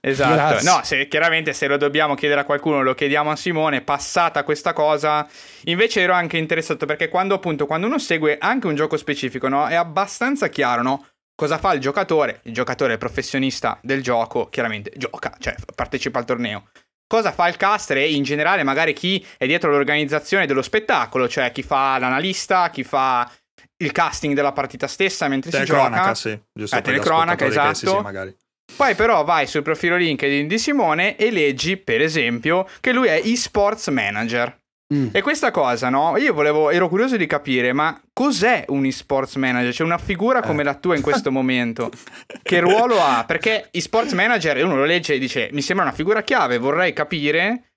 Esatto. 0.01 0.35
Grazie. 0.35 0.71
No, 0.71 0.81
se, 0.83 1.09
chiaramente 1.09 1.53
se 1.53 1.67
lo 1.69 1.77
dobbiamo 1.77 2.15
chiedere 2.15 2.41
a 2.41 2.45
qualcuno 2.45 2.83
lo 2.83 2.95
chiediamo 2.95 3.31
a 3.31 3.37
Simone, 3.37 3.81
passata 3.81 4.43
questa 4.43 4.73
cosa, 4.73 5.27
invece 5.65 6.01
ero 6.01 6.15
anche 6.15 6.37
interessato 6.37 6.85
perché 6.85 7.09
quando 7.09 7.35
appunto 7.35 7.67
quando 7.67 7.87
uno 7.87 7.99
segue 7.99 8.39
anche 8.39 8.67
un 8.67 8.75
gioco 8.75 8.97
specifico, 8.97 9.49
no, 9.49 9.67
è 9.67 9.75
abbastanza 9.75 10.49
chiaro, 10.49 10.83
no? 10.83 11.05
Cosa 11.39 11.57
fa 11.57 11.73
il 11.73 11.79
giocatore? 11.79 12.41
Il 12.43 12.53
giocatore 12.53 12.99
professionista 12.99 13.79
del 13.81 14.03
gioco 14.03 14.49
chiaramente 14.49 14.91
gioca, 14.97 15.37
cioè 15.39 15.55
partecipa 15.73 16.19
al 16.19 16.25
torneo. 16.25 16.65
Cosa 17.07 17.31
fa 17.31 17.47
il 17.47 17.57
caster 17.57 17.99
e 17.99 18.11
in 18.11 18.25
generale 18.25 18.65
magari 18.65 18.93
chi 18.93 19.25
è 19.37 19.47
dietro 19.47 19.71
l'organizzazione 19.71 20.47
dello 20.47 20.63
spettacolo, 20.63 21.29
cioè 21.29 21.53
chi 21.53 21.63
fa 21.63 21.97
l'analista, 21.97 22.71
chi 22.71 22.83
fa 22.83 23.31
il 23.77 23.93
casting 23.93 24.35
della 24.35 24.51
partita 24.51 24.89
stessa 24.89 25.29
mentre 25.29 25.53
si 25.53 25.65
gioca. 25.65 26.13
sì, 26.17 26.37
giusto. 26.53 26.77
Eh, 26.77 26.81
telecronaca, 26.81 27.47
esatto. 27.47 27.75
Sì, 27.75 27.87
sì, 27.87 27.99
magari. 28.01 28.37
Poi 28.75 28.97
però 28.97 29.23
vai 29.23 29.47
sul 29.47 29.63
profilo 29.63 29.97
LinkedIn 29.97 30.49
di 30.49 30.59
Simone 30.59 31.15
e 31.15 31.31
leggi, 31.31 31.77
per 31.77 32.01
esempio, 32.01 32.67
che 32.81 32.93
lui 32.93 33.07
è 33.07 33.23
eSports 33.25 33.87
Manager. 33.89 34.59
Mm. 34.93 35.09
E 35.13 35.21
questa 35.21 35.51
cosa, 35.51 35.91
no? 35.91 36.17
Io 36.17 36.33
volevo, 36.33 36.71
ero 36.71 36.89
curioso 36.89 37.19
di 37.19 37.27
capire, 37.27 37.75
ma 37.75 38.01
cos'è 38.13 38.65
un 38.69 38.87
esports 38.87 39.37
manager? 39.37 39.75
Cioè 39.75 39.87
una 39.87 39.99
figura 39.99 40.41
come 40.41 40.63
eh. 40.63 40.65
la 40.65 40.75
tua 40.77 40.97
in 40.97 41.03
questo 41.03 41.31
momento, 41.31 41.91
che 42.43 42.61
ruolo 42.61 42.99
ha? 42.99 43.25
Perché 43.27 43.69
esports 43.71 44.13
manager, 44.13 44.65
uno 44.65 44.77
lo 44.77 44.85
legge 44.87 45.15
e 45.15 45.19
dice, 45.19 45.51
mi 45.53 45.61
sembra 45.61 45.85
una 45.85 45.95
figura 45.95 46.23
chiave, 46.23 46.57
vorrei 46.57 46.95
capire 46.95 47.68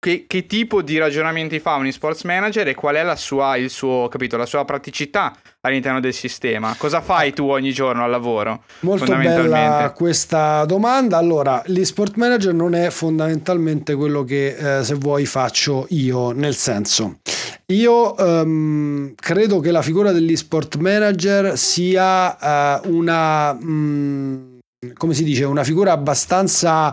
che, 0.00 0.26
che, 0.28 0.46
tipo 0.46 0.80
di 0.80 0.96
ragionamenti 0.96 1.58
fa 1.58 1.74
un 1.74 1.86
esports 1.86 2.22
manager 2.22 2.68
e 2.68 2.74
qual 2.74 2.94
è 2.94 3.02
la 3.02 3.16
sua, 3.16 3.56
il 3.56 3.68
suo, 3.68 4.06
capito, 4.08 4.36
la 4.36 4.46
sua 4.46 4.64
praticità 4.64 5.36
all'interno 5.62 5.98
del 5.98 6.14
sistema? 6.14 6.74
Cosa 6.78 7.00
fai 7.00 7.32
tu 7.32 7.48
ogni 7.48 7.72
giorno 7.72 8.04
al 8.04 8.10
lavoro? 8.10 8.62
Molto 8.80 9.12
bella 9.16 9.92
questa 9.94 10.64
domanda. 10.66 11.16
Allora, 11.16 11.62
l'esport 11.66 12.14
manager 12.14 12.54
non 12.54 12.74
è 12.74 12.90
fondamentalmente 12.90 13.96
quello 13.96 14.22
che 14.22 14.78
eh, 14.78 14.84
se 14.84 14.94
vuoi 14.94 15.26
faccio 15.26 15.86
io, 15.90 16.30
nel 16.30 16.54
senso, 16.54 17.18
io 17.66 18.14
um, 18.16 19.12
credo 19.16 19.58
che 19.58 19.72
la 19.72 19.82
figura 19.82 20.12
dell'esport 20.12 20.76
manager 20.76 21.58
sia 21.58 22.80
uh, 22.80 22.94
una, 22.94 23.50
um, 23.50 24.58
come 24.94 25.14
si 25.14 25.24
dice, 25.24 25.44
una 25.44 25.64
figura 25.64 25.90
abbastanza... 25.90 26.92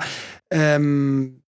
Um, 0.49 1.43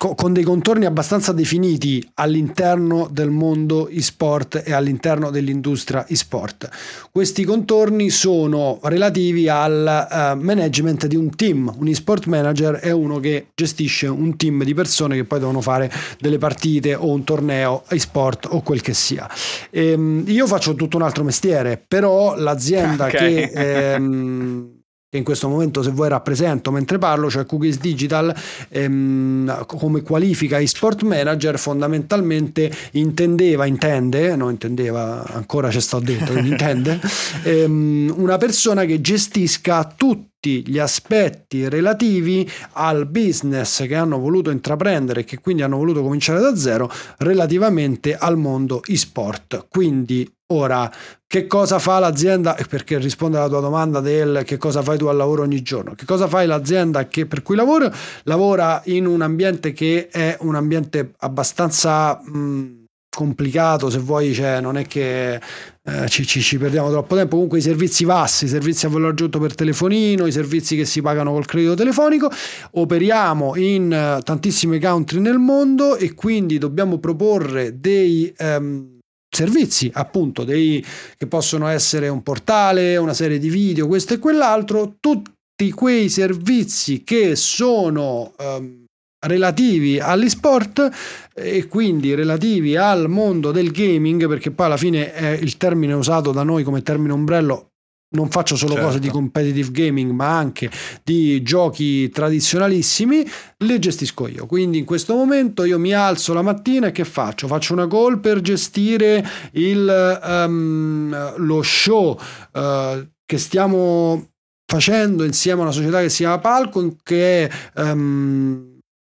con 0.00 0.32
dei 0.32 0.44
contorni 0.44 0.86
abbastanza 0.86 1.32
definiti 1.32 2.02
all'interno 2.14 3.06
del 3.12 3.28
mondo 3.28 3.86
e-sport 3.88 4.62
e 4.64 4.72
all'interno 4.72 5.28
dell'industria 5.30 6.06
e-sport. 6.06 6.70
Questi 7.12 7.44
contorni 7.44 8.08
sono 8.08 8.78
relativi 8.84 9.46
al 9.50 10.08
uh, 10.10 10.42
management 10.42 11.06
di 11.06 11.16
un 11.16 11.36
team. 11.36 11.70
Un 11.76 11.86
e-sport 11.88 12.24
manager 12.26 12.76
è 12.76 12.90
uno 12.92 13.20
che 13.20 13.48
gestisce 13.54 14.06
un 14.06 14.36
team 14.36 14.64
di 14.64 14.72
persone 14.72 15.16
che 15.16 15.24
poi 15.24 15.38
devono 15.38 15.60
fare 15.60 15.92
delle 16.18 16.38
partite 16.38 16.94
o 16.94 17.10
un 17.12 17.22
torneo 17.22 17.82
e-sport 17.88 18.48
o 18.50 18.62
quel 18.62 18.80
che 18.80 18.94
sia. 18.94 19.28
Ehm, 19.68 20.24
io 20.28 20.46
faccio 20.46 20.74
tutto 20.74 20.96
un 20.96 21.02
altro 21.02 21.24
mestiere, 21.24 21.82
però 21.86 22.36
l'azienda 22.36 23.04
okay. 23.04 23.34
che... 23.34 23.50
Ehm, 23.60 24.79
che 25.10 25.18
in 25.18 25.24
questo 25.24 25.48
momento 25.48 25.82
se 25.82 25.90
vuoi 25.90 26.08
rappresento 26.08 26.70
mentre 26.70 26.96
parlo, 26.98 27.28
cioè 27.28 27.44
Cookies 27.44 27.80
Digital 27.80 28.32
ehm, 28.68 29.66
come 29.66 30.02
qualifica 30.02 30.58
e-sport 30.58 31.02
manager 31.02 31.58
fondamentalmente 31.58 32.72
intendeva, 32.92 33.66
intende, 33.66 34.36
non 34.36 34.50
intendeva, 34.50 35.24
ancora 35.26 35.68
ci 35.68 35.80
sto 35.80 35.98
dentro, 35.98 36.38
intende, 36.38 37.00
ehm, 37.42 38.14
una 38.18 38.36
persona 38.36 38.84
che 38.84 39.00
gestisca 39.00 39.92
tutti 39.96 40.62
gli 40.64 40.78
aspetti 40.78 41.68
relativi 41.68 42.48
al 42.74 43.06
business 43.06 43.84
che 43.88 43.96
hanno 43.96 44.16
voluto 44.20 44.50
intraprendere 44.50 45.22
e 45.22 45.24
che 45.24 45.40
quindi 45.40 45.62
hanno 45.62 45.76
voluto 45.76 46.02
cominciare 46.02 46.38
da 46.38 46.54
zero 46.54 46.88
relativamente 47.18 48.14
al 48.14 48.38
mondo 48.38 48.80
e-sport. 48.84 49.66
Quindi 49.68 50.30
Ora, 50.52 50.90
che 51.26 51.46
cosa 51.46 51.78
fa 51.78 52.00
l'azienda? 52.00 52.56
Perché 52.68 52.98
risponde 52.98 53.38
alla 53.38 53.48
tua 53.48 53.60
domanda 53.60 54.00
del 54.00 54.42
che 54.44 54.56
cosa 54.56 54.82
fai 54.82 54.98
tu 54.98 55.06
al 55.06 55.16
lavoro 55.16 55.42
ogni 55.42 55.62
giorno. 55.62 55.94
Che 55.94 56.04
cosa 56.04 56.26
fai 56.26 56.48
l'azienda 56.48 57.06
che, 57.06 57.26
per 57.26 57.42
cui 57.42 57.54
lavoro? 57.54 57.88
Lavora 58.24 58.82
in 58.86 59.06
un 59.06 59.22
ambiente 59.22 59.72
che 59.72 60.08
è 60.10 60.36
un 60.40 60.56
ambiente 60.56 61.12
abbastanza 61.18 62.20
mh, 62.20 62.86
complicato, 63.08 63.90
se 63.90 63.98
vuoi, 63.98 64.34
cioè, 64.34 64.60
non 64.60 64.76
è 64.76 64.86
che 64.88 65.34
eh, 65.34 66.08
ci, 66.08 66.26
ci, 66.26 66.40
ci, 66.40 66.58
perdiamo 66.58 66.90
troppo 66.90 67.14
tempo. 67.14 67.34
Comunque 67.34 67.58
i 67.58 67.62
servizi 67.62 68.04
VAS, 68.04 68.42
i 68.42 68.48
servizi 68.48 68.86
a 68.86 68.88
valore 68.88 69.12
aggiunto 69.12 69.38
per 69.38 69.54
telefonino, 69.54 70.26
i 70.26 70.32
servizi 70.32 70.74
che 70.74 70.84
si 70.84 71.00
pagano 71.00 71.30
col 71.30 71.46
credito 71.46 71.74
telefonico, 71.74 72.28
operiamo 72.72 73.54
in 73.54 74.16
uh, 74.16 74.20
tantissime 74.20 74.80
country 74.80 75.20
nel 75.20 75.38
mondo 75.38 75.94
e 75.96 76.12
quindi 76.14 76.58
dobbiamo 76.58 76.98
proporre 76.98 77.78
dei... 77.78 78.34
Um, 78.38 78.98
servizi 79.30 79.90
appunto 79.94 80.44
dei, 80.44 80.84
che 81.16 81.26
possono 81.26 81.68
essere 81.68 82.08
un 82.08 82.22
portale, 82.22 82.96
una 82.96 83.14
serie 83.14 83.38
di 83.38 83.48
video, 83.48 83.86
questo 83.86 84.14
e 84.14 84.18
quell'altro, 84.18 84.96
tutti 85.00 85.70
quei 85.72 86.08
servizi 86.08 87.02
che 87.04 87.36
sono 87.36 88.34
um, 88.38 88.84
relativi 89.26 90.00
agli 90.00 90.28
sport 90.28 90.90
e 91.34 91.66
quindi 91.66 92.14
relativi 92.14 92.76
al 92.76 93.08
mondo 93.08 93.52
del 93.52 93.70
gaming 93.70 94.26
perché 94.26 94.50
poi 94.50 94.66
alla 94.66 94.76
fine 94.76 95.12
è 95.12 95.30
il 95.30 95.56
termine 95.56 95.92
usato 95.92 96.32
da 96.32 96.42
noi 96.42 96.64
come 96.64 96.82
termine 96.82 97.12
ombrello 97.12 97.69
non 98.12 98.28
faccio 98.28 98.56
solo 98.56 98.72
certo. 98.72 98.86
cose 98.86 98.98
di 98.98 99.08
competitive 99.08 99.70
gaming, 99.70 100.10
ma 100.10 100.36
anche 100.36 100.70
di 101.04 101.42
giochi 101.42 102.08
tradizionalissimi, 102.08 103.28
le 103.58 103.78
gestisco 103.78 104.26
io. 104.26 104.46
Quindi 104.46 104.78
in 104.78 104.84
questo 104.84 105.14
momento 105.14 105.64
io 105.64 105.78
mi 105.78 105.92
alzo 105.92 106.32
la 106.32 106.42
mattina 106.42 106.88
e 106.88 106.92
che 106.92 107.04
faccio? 107.04 107.46
Faccio 107.46 107.72
una 107.72 107.86
call 107.86 108.20
per 108.20 108.40
gestire 108.40 109.24
il, 109.52 110.20
um, 110.24 111.34
lo 111.36 111.62
show 111.62 112.18
uh, 112.52 113.06
che 113.24 113.38
stiamo 113.38 114.28
facendo 114.66 115.24
insieme 115.24 115.60
a 115.60 115.64
una 115.64 115.72
società 115.72 116.00
che 116.00 116.08
si 116.08 116.18
chiama 116.18 116.38
Palcon 116.38 116.96
che 117.02 117.48
è 117.48 117.80
um, 117.80 118.69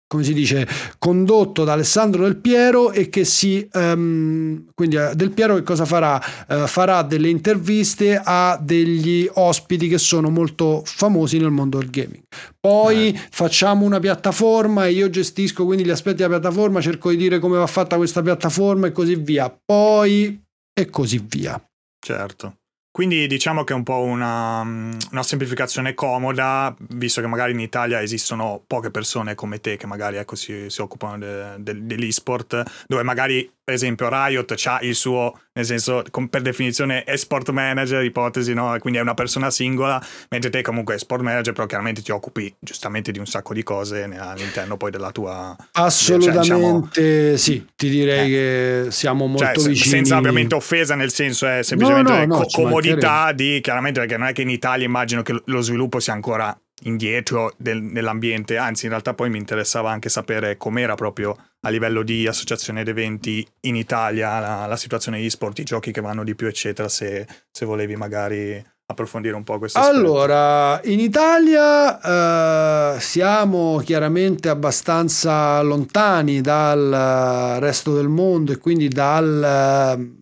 come 0.10 0.24
si 0.24 0.34
dice, 0.34 0.68
condotto 0.98 1.64
da 1.64 1.74
Alessandro 1.74 2.24
Del 2.24 2.38
Piero 2.38 2.92
e 2.92 3.10
che 3.10 3.24
si, 3.24 3.70
um, 3.74 4.66
quindi 4.74 4.96
uh, 4.96 5.14
Del 5.14 5.30
Piero 5.30 5.54
che 5.54 5.62
cosa 5.62 5.86
farà? 5.86 6.20
Uh, 6.48 6.66
farà 6.66 7.04
delle 7.04 7.30
interviste 7.30 8.20
a 8.22 8.60
degli 8.60 9.30
ospiti 9.32 9.88
che 9.88 10.00
sono 10.00 10.32
molto 10.32 10.82
famosi 10.84 11.38
nel 11.38 11.52
mondo 11.52 11.78
del 11.78 11.92
gaming. 11.92 12.24
Poi 12.60 13.10
eh. 13.10 13.20
facciamo 13.30 13.86
una 13.86 14.00
piattaforma 14.00 14.88
e 14.88 14.94
io 14.94 15.12
gestisco 15.12 15.64
quindi 15.64 15.86
gli 15.86 15.92
aspetti 15.92 16.24
della 16.24 16.40
piattaforma, 16.40 16.82
cerco 16.82 17.12
di 17.12 17.18
dire 17.18 17.38
come 17.38 17.60
va 17.60 17.68
fatta 17.68 17.96
questa 17.96 18.24
piattaforma 18.24 18.88
e 18.88 18.92
così 18.92 19.14
via. 19.14 19.56
Poi 19.64 20.42
e 20.74 20.90
così 20.90 21.24
via. 21.24 21.62
Certo. 22.04 22.59
Quindi 23.00 23.28
diciamo 23.28 23.64
che 23.64 23.72
è 23.72 23.78
un 23.78 23.84
po' 23.84 24.02
una, 24.02 24.60
una, 24.60 25.24
semplificazione 25.24 25.94
comoda, 25.94 26.76
visto 26.90 27.22
che 27.22 27.28
magari 27.28 27.54
in 27.54 27.62
Italia 27.62 28.02
esistono 28.02 28.62
poche 28.68 28.92
persone 28.92 29.36
come 29.36 29.62
te 29.62 29.78
che 29.78 29.88
magari 29.88 30.18
ecco, 30.18 30.36
si, 30.36 30.70
si, 30.70 30.82
occupano 30.82 31.18
de, 31.18 31.56
de, 31.60 31.86
dell'esport, 31.86 32.62
dove 32.88 33.04
magari 33.04 33.50
per 33.70 33.78
esempio 33.78 34.10
Riot 34.10 34.56
ha 34.66 34.80
il 34.82 34.96
suo, 34.96 35.40
nel 35.54 35.64
senso 35.64 36.04
per 36.28 36.42
definizione 36.42 37.04
è 37.04 37.16
sport 37.16 37.52
manager, 37.52 38.04
ipotesi, 38.04 38.56
no? 38.56 38.76
quindi 38.80 38.98
è 38.98 39.02
una 39.04 39.14
persona 39.14 39.52
singola, 39.52 40.04
mentre 40.30 40.50
te 40.50 40.64
comunque 40.64 40.96
è 40.96 40.98
sport 40.98 41.22
manager, 41.22 41.54
però 41.54 41.68
chiaramente 41.68 42.02
ti 42.02 42.12
occupi 42.12 42.52
giustamente 42.60 43.12
di 43.12 43.20
un 43.20 43.28
sacco 43.28 43.54
di 43.54 43.62
cose 43.62 44.04
all'interno 44.18 44.76
poi 44.76 44.90
della 44.90 45.12
tua... 45.12 45.56
Assolutamente 45.74 46.48
cioè, 46.48 46.58
diciamo, 46.58 47.38
sì, 47.38 47.68
ti 47.76 47.90
direi 47.90 48.34
eh. 48.34 48.86
che 48.86 48.92
siamo 48.92 49.28
molto 49.28 49.62
cioè, 49.62 49.70
vicini. 49.70 49.90
Senza 49.90 50.18
ovviamente 50.18 50.56
offesa, 50.56 50.96
nel 50.96 51.12
senso 51.12 51.46
è 51.46 51.62
semplicemente 51.62 52.12
no, 52.12 52.26
no, 52.26 52.38
no, 52.40 52.46
comodità 52.52 53.32
di, 53.34 53.60
chiaramente 53.62 54.00
perché 54.00 54.18
non 54.18 54.30
è 54.30 54.34
che 54.34 54.42
in 54.42 54.50
Italia 54.50 54.88
immagino 54.88 55.22
che 55.22 55.40
lo 55.46 55.62
sviluppo 55.62 56.00
sia 56.00 56.14
ancora 56.14 56.60
indietro 56.84 57.54
del, 57.58 57.82
nell'ambiente, 57.82 58.58
anzi 58.58 58.86
in 58.86 58.92
realtà 58.92 59.14
poi 59.14 59.30
mi 59.30 59.38
interessava 59.38 59.92
anche 59.92 60.10
sapere 60.10 60.58
com'era 60.58 60.96
proprio 60.96 61.36
a 61.62 61.70
livello 61.70 62.04
di 62.04 62.28
associazione 62.28 62.82
ed 62.82 62.88
eventi 62.88 63.46
in 63.62 63.76
Italia 63.76 64.40
la, 64.40 64.66
la 64.66 64.78
situazione 64.78 65.20
e-sport, 65.20 65.60
i 65.60 65.64
giochi 65.64 65.92
che 65.92 66.02
vanno 66.02 66.24
di 66.24 66.36
più 66.36 66.48
eccetera, 66.48 66.88
se, 66.88 67.28
se 67.52 67.66
volevi 67.66 67.96
magari 67.96 68.64
approfondire 68.92 69.36
un 69.36 69.44
po' 69.44 69.60
questo 69.60 69.78
allora 69.80 70.82
in 70.86 71.00
Italia 71.00 72.96
eh, 72.96 73.00
siamo 73.00 73.78
chiaramente 73.86 74.50
abbastanza 74.50 75.62
lontani 75.62 76.42
dal 76.42 77.58
resto 77.60 77.94
del 77.94 78.08
mondo 78.08 78.52
e 78.52 78.58
quindi 78.58 78.88
dal 78.88 80.18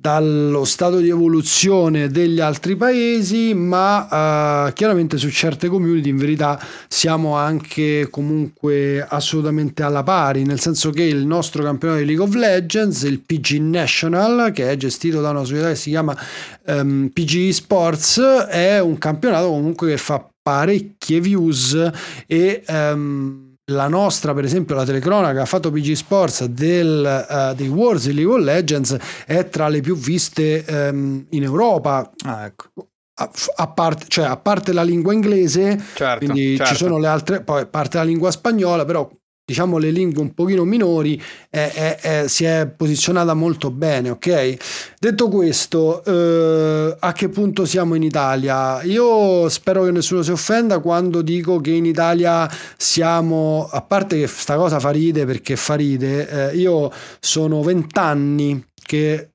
dallo 0.00 0.64
stato 0.64 0.98
di 0.98 1.08
evoluzione 1.08 2.08
degli 2.08 2.38
altri 2.38 2.76
paesi, 2.76 3.52
ma 3.54 4.66
uh, 4.66 4.72
chiaramente 4.72 5.16
su 5.16 5.28
certe 5.28 5.68
community 5.68 6.08
in 6.08 6.16
verità 6.16 6.60
siamo 6.86 7.34
anche 7.34 8.08
comunque 8.10 9.04
assolutamente 9.06 9.82
alla 9.82 10.04
pari, 10.04 10.44
nel 10.44 10.60
senso 10.60 10.90
che 10.90 11.02
il 11.02 11.26
nostro 11.26 11.64
campionato 11.64 12.00
di 12.00 12.06
League 12.06 12.24
of 12.24 12.34
Legends, 12.34 13.02
il 13.02 13.20
PG 13.20 13.60
National, 13.60 14.52
che 14.52 14.70
è 14.70 14.76
gestito 14.76 15.20
da 15.20 15.30
una 15.30 15.44
società 15.44 15.68
che 15.68 15.76
si 15.76 15.90
chiama 15.90 16.16
ehm, 16.64 17.10
PG 17.12 17.50
Sports, 17.50 18.20
è 18.48 18.78
un 18.80 18.98
campionato 18.98 19.48
comunque 19.48 19.88
che 19.88 19.96
fa 19.96 20.28
parecchie 20.40 21.20
views 21.20 21.90
e 22.26 22.62
um, 22.68 23.47
la 23.70 23.88
nostra, 23.88 24.34
per 24.34 24.44
esempio, 24.44 24.74
la 24.74 24.84
telecronaca 24.84 25.42
ha 25.42 25.46
fatto 25.46 25.70
PG 25.70 25.92
Sports 25.92 26.44
del, 26.46 27.26
uh, 27.28 27.54
dei 27.54 27.68
Wars 27.68 28.06
di 28.06 28.14
League 28.14 28.32
of 28.32 28.40
Legends 28.40 28.96
è 29.26 29.48
tra 29.48 29.68
le 29.68 29.80
più 29.80 29.96
viste 29.96 30.64
um, 30.68 31.24
in 31.30 31.42
Europa. 31.42 32.10
Ah, 32.24 32.46
ecco. 32.46 32.88
A, 33.20 33.30
a, 33.56 33.66
parte, 33.68 34.04
cioè, 34.06 34.26
a 34.26 34.36
parte 34.36 34.72
la 34.72 34.84
lingua 34.84 35.12
inglese, 35.12 35.82
certo, 35.94 36.24
quindi 36.24 36.56
certo. 36.56 36.72
ci 36.72 36.78
sono 36.78 36.98
le 36.98 37.08
altre, 37.08 37.42
poi 37.42 37.62
a 37.62 37.66
parte 37.66 37.96
la 37.96 38.04
lingua 38.04 38.30
spagnola, 38.30 38.84
però 38.84 39.10
diciamo 39.48 39.78
le 39.78 39.90
lingue 39.90 40.20
un 40.20 40.34
pochino 40.34 40.64
minori 40.64 41.18
è, 41.48 41.72
è, 41.72 41.96
è, 42.00 42.28
si 42.28 42.44
è 42.44 42.66
posizionata 42.68 43.32
molto 43.32 43.70
bene 43.70 44.10
ok? 44.10 44.56
Detto 45.00 45.28
questo 45.28 46.04
eh, 46.04 46.94
a 46.98 47.12
che 47.12 47.30
punto 47.30 47.64
siamo 47.64 47.94
in 47.94 48.02
Italia? 48.02 48.82
Io 48.82 49.48
spero 49.48 49.84
che 49.84 49.90
nessuno 49.90 50.20
si 50.20 50.32
offenda 50.32 50.80
quando 50.80 51.22
dico 51.22 51.62
che 51.62 51.70
in 51.70 51.86
Italia 51.86 52.46
siamo 52.76 53.66
a 53.72 53.80
parte 53.80 54.18
che 54.18 54.26
sta 54.26 54.56
cosa 54.56 54.78
fa 54.80 54.90
ride 54.90 55.24
perché 55.24 55.56
fa 55.56 55.76
ride 55.76 56.50
eh, 56.50 56.56
io 56.56 56.92
sono 57.18 57.62
vent'anni 57.62 58.62
che 58.74 59.30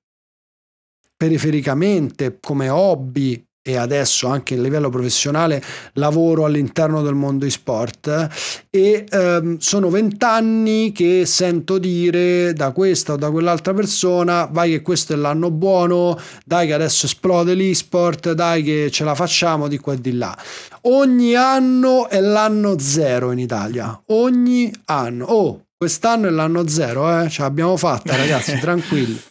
perifericamente 1.18 2.38
come 2.40 2.70
hobby 2.70 3.44
e 3.66 3.78
adesso 3.78 4.28
anche 4.28 4.56
a 4.56 4.62
livello 4.62 4.90
professionale 4.90 5.64
lavoro 5.94 6.44
all'interno 6.44 7.02
del 7.02 7.14
mondo 7.14 7.46
e-sport 7.46 8.28
e 8.70 9.06
ehm, 9.10 9.58
sono 9.58 9.90
vent'anni 9.90 10.92
che 10.92 11.26
sento 11.26 11.78
dire 11.78 12.52
da 12.52 12.72
questa 12.72 13.14
o 13.14 13.16
da 13.16 13.32
quell'altra 13.32 13.74
persona 13.74 14.50
vai 14.52 14.72
che 14.72 14.82
questo 14.82 15.14
è 15.14 15.16
l'anno 15.16 15.50
buono, 15.50 16.20
dai 16.46 16.68
che 16.68 16.74
adesso 16.74 17.06
esplode 17.06 17.54
l'e-sport, 17.54 18.34
dai 18.34 18.64
che 18.64 18.90
ce 18.92 19.06
la 19.06 19.16
facciamo 19.16 19.70
di 19.70 19.78
qua 19.78 19.94
e 19.94 20.02
di 20.02 20.12
là. 20.12 20.38
Ogni 20.82 21.36
anno 21.36 22.10
è 22.10 22.20
l'anno 22.20 22.78
zero 22.80 23.32
in 23.32 23.40
Italia, 23.40 23.98
ogni 24.08 24.70
anno. 24.86 25.26
Oh, 25.26 25.66
quest'anno 25.78 26.28
è 26.28 26.32
l'anno 26.32 26.68
zero, 26.68 27.22
eh? 27.22 27.30
ce 27.30 27.44
l'abbiamo 27.44 27.78
fatta 27.78 28.14
ragazzi, 28.18 28.58
tranquilli. 28.60 29.22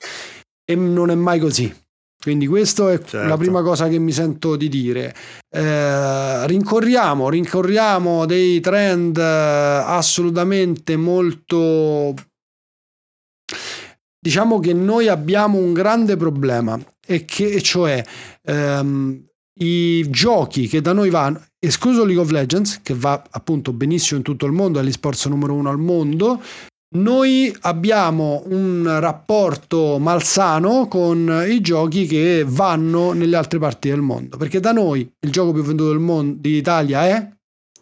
E 0.64 0.74
non 0.74 1.10
è 1.10 1.14
mai 1.14 1.38
così 1.38 1.81
quindi 2.22 2.46
questa 2.46 2.92
è 2.92 2.98
certo. 2.98 3.26
la 3.26 3.36
prima 3.36 3.62
cosa 3.62 3.88
che 3.88 3.98
mi 3.98 4.12
sento 4.12 4.54
di 4.54 4.68
dire. 4.68 5.12
Eh, 5.50 6.46
rincorriamo, 6.46 7.28
rincorriamo 7.28 8.26
dei 8.26 8.60
trend 8.60 9.18
eh, 9.18 9.22
assolutamente 9.84 10.96
molto... 10.96 12.14
Diciamo 14.24 14.60
che 14.60 14.72
noi 14.72 15.08
abbiamo 15.08 15.58
un 15.58 15.72
grande 15.72 16.16
problema, 16.16 16.78
e 17.04 17.24
che, 17.24 17.60
cioè 17.60 18.04
ehm, 18.44 19.20
i 19.58 20.08
giochi 20.08 20.68
che 20.68 20.80
da 20.80 20.92
noi 20.92 21.10
vanno, 21.10 21.44
escluso 21.58 22.04
League 22.04 22.22
of 22.22 22.30
Legends, 22.30 22.80
che 22.82 22.94
va 22.94 23.20
appunto 23.30 23.72
benissimo 23.72 24.18
in 24.18 24.24
tutto 24.24 24.46
il 24.46 24.52
mondo, 24.52 24.78
è 24.78 24.82
l'esport 24.84 25.26
numero 25.26 25.54
uno 25.54 25.70
al 25.70 25.78
mondo, 25.78 26.40
noi 26.92 27.54
abbiamo 27.60 28.42
un 28.46 28.98
rapporto 29.00 29.98
malsano 29.98 30.88
con 30.88 31.44
i 31.48 31.60
giochi 31.60 32.06
che 32.06 32.44
vanno 32.46 33.12
nelle 33.12 33.36
altre 33.36 33.58
parti 33.58 33.88
del 33.88 34.00
mondo, 34.00 34.36
perché 34.36 34.60
da 34.60 34.72
noi 34.72 35.10
il 35.20 35.30
gioco 35.30 35.52
più 35.52 35.62
venduto 35.62 35.90
del 35.90 36.00
mondo 36.00 36.36
d'Italia 36.40 37.06
è 37.06 37.28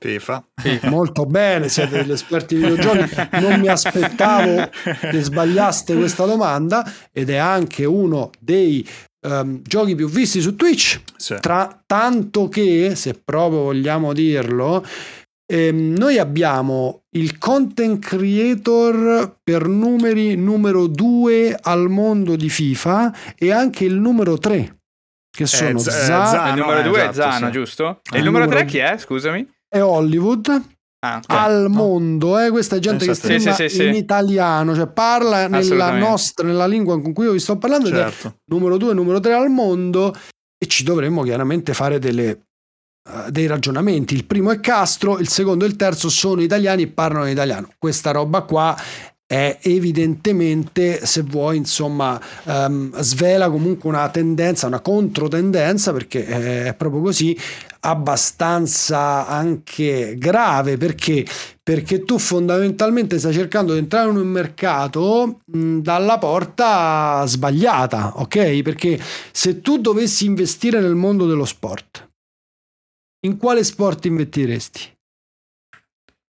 FIFA. 0.00 0.44
Molto 0.84 1.26
bene, 1.26 1.68
siete 1.68 1.98
degli 1.98 2.12
esperti 2.12 2.56
di 2.56 2.62
videogiochi. 2.62 3.14
Non 3.32 3.60
mi 3.60 3.68
aspettavo 3.68 4.70
che 5.10 5.20
sbagliaste 5.20 5.94
questa 5.94 6.24
domanda 6.24 6.90
ed 7.12 7.28
è 7.28 7.36
anche 7.36 7.84
uno 7.84 8.30
dei 8.38 8.88
um, 9.26 9.60
giochi 9.62 9.94
più 9.94 10.08
visti 10.08 10.40
su 10.40 10.56
Twitch. 10.56 11.02
Sì. 11.16 11.36
Tra 11.38 11.82
tanto 11.84 12.48
che, 12.48 12.94
se 12.94 13.20
proprio 13.22 13.64
vogliamo 13.64 14.14
dirlo, 14.14 14.82
ehm, 15.50 15.94
noi 15.96 16.18
abbiamo 16.18 17.02
il 17.16 17.38
content 17.38 17.98
creator 17.98 19.38
per 19.42 19.66
numeri 19.66 20.36
numero 20.36 20.86
2 20.86 21.58
al 21.60 21.88
mondo 21.88 22.36
di 22.36 22.48
FIFA 22.48 23.34
e 23.36 23.50
anche 23.50 23.84
il 23.84 23.94
numero 23.94 24.38
3 24.38 24.78
che 25.30 25.42
eh, 25.42 25.46
sono 25.46 25.78
eh, 25.78 25.82
Z- 25.82 25.90
Zano. 25.90 26.48
Il 26.50 26.60
numero 26.60 26.82
2 26.82 26.98
esatto, 26.98 27.10
è 27.10 27.12
Zano, 27.32 27.46
sì. 27.46 27.52
giusto? 27.52 28.00
E 28.12 28.18
il 28.18 28.24
numero 28.24 28.46
3 28.46 28.64
chi 28.64 28.78
è? 28.78 28.96
Scusami. 28.96 29.48
È 29.68 29.80
Hollywood. 29.80 30.62
Ah, 31.02 31.16
okay. 31.16 31.34
al 31.34 31.70
mondo, 31.70 32.38
eh? 32.38 32.50
questa 32.50 32.76
è 32.76 32.78
gente 32.78 33.06
che 33.06 33.14
streama 33.14 33.54
sì, 33.54 33.70
sì, 33.70 33.86
in 33.86 33.94
italiano, 33.94 34.74
cioè 34.74 34.86
parla 34.86 35.48
nella 35.48 35.96
nostra, 35.96 36.46
nella 36.46 36.66
lingua 36.66 37.00
con 37.00 37.14
cui 37.14 37.24
io 37.24 37.32
vi 37.32 37.38
sto 37.38 37.56
parlando, 37.56 37.88
certo. 37.88 38.40
numero 38.50 38.76
2 38.76 38.90
e 38.90 38.94
numero 38.94 39.18
3 39.18 39.32
al 39.32 39.48
mondo 39.48 40.14
e 40.62 40.66
ci 40.66 40.84
dovremmo 40.84 41.22
chiaramente 41.22 41.72
fare 41.72 41.98
delle 41.98 42.28
eh, 42.28 42.40
dei 43.30 43.46
ragionamenti. 43.46 44.14
Il 44.14 44.24
primo 44.24 44.50
è 44.50 44.60
Castro, 44.60 45.18
il 45.18 45.28
secondo 45.28 45.64
e 45.64 45.68
il 45.68 45.76
terzo 45.76 46.08
sono 46.08 46.42
italiani 46.42 46.82
e 46.82 46.88
parlano 46.88 47.26
in 47.26 47.32
italiano. 47.32 47.68
Questa 47.78 48.10
roba 48.10 48.42
qua 48.42 48.76
è 49.26 49.58
evidentemente, 49.62 51.06
se 51.06 51.22
vuoi, 51.22 51.56
insomma, 51.56 52.20
um, 52.44 52.90
svela 53.00 53.48
comunque 53.48 53.88
una 53.88 54.08
tendenza, 54.08 54.66
una 54.66 54.80
controtendenza, 54.80 55.92
perché 55.92 56.26
è 56.66 56.74
proprio 56.74 57.00
così, 57.00 57.38
abbastanza 57.82 59.28
anche 59.28 60.16
grave, 60.18 60.76
perché? 60.78 61.24
Perché 61.62 62.02
tu 62.02 62.18
fondamentalmente 62.18 63.20
stai 63.20 63.32
cercando 63.32 63.72
di 63.72 63.78
entrare 63.78 64.10
in 64.10 64.16
un 64.16 64.26
mercato 64.26 65.38
dalla 65.46 66.18
porta 66.18 67.24
sbagliata, 67.24 68.14
ok? 68.16 68.62
Perché 68.62 69.00
se 69.30 69.60
tu 69.60 69.78
dovessi 69.78 70.24
investire 70.24 70.80
nel 70.80 70.96
mondo 70.96 71.26
dello 71.26 71.44
sport, 71.44 72.09
in 73.26 73.36
quale 73.36 73.64
sport 73.64 74.04
investiresti? 74.06 74.98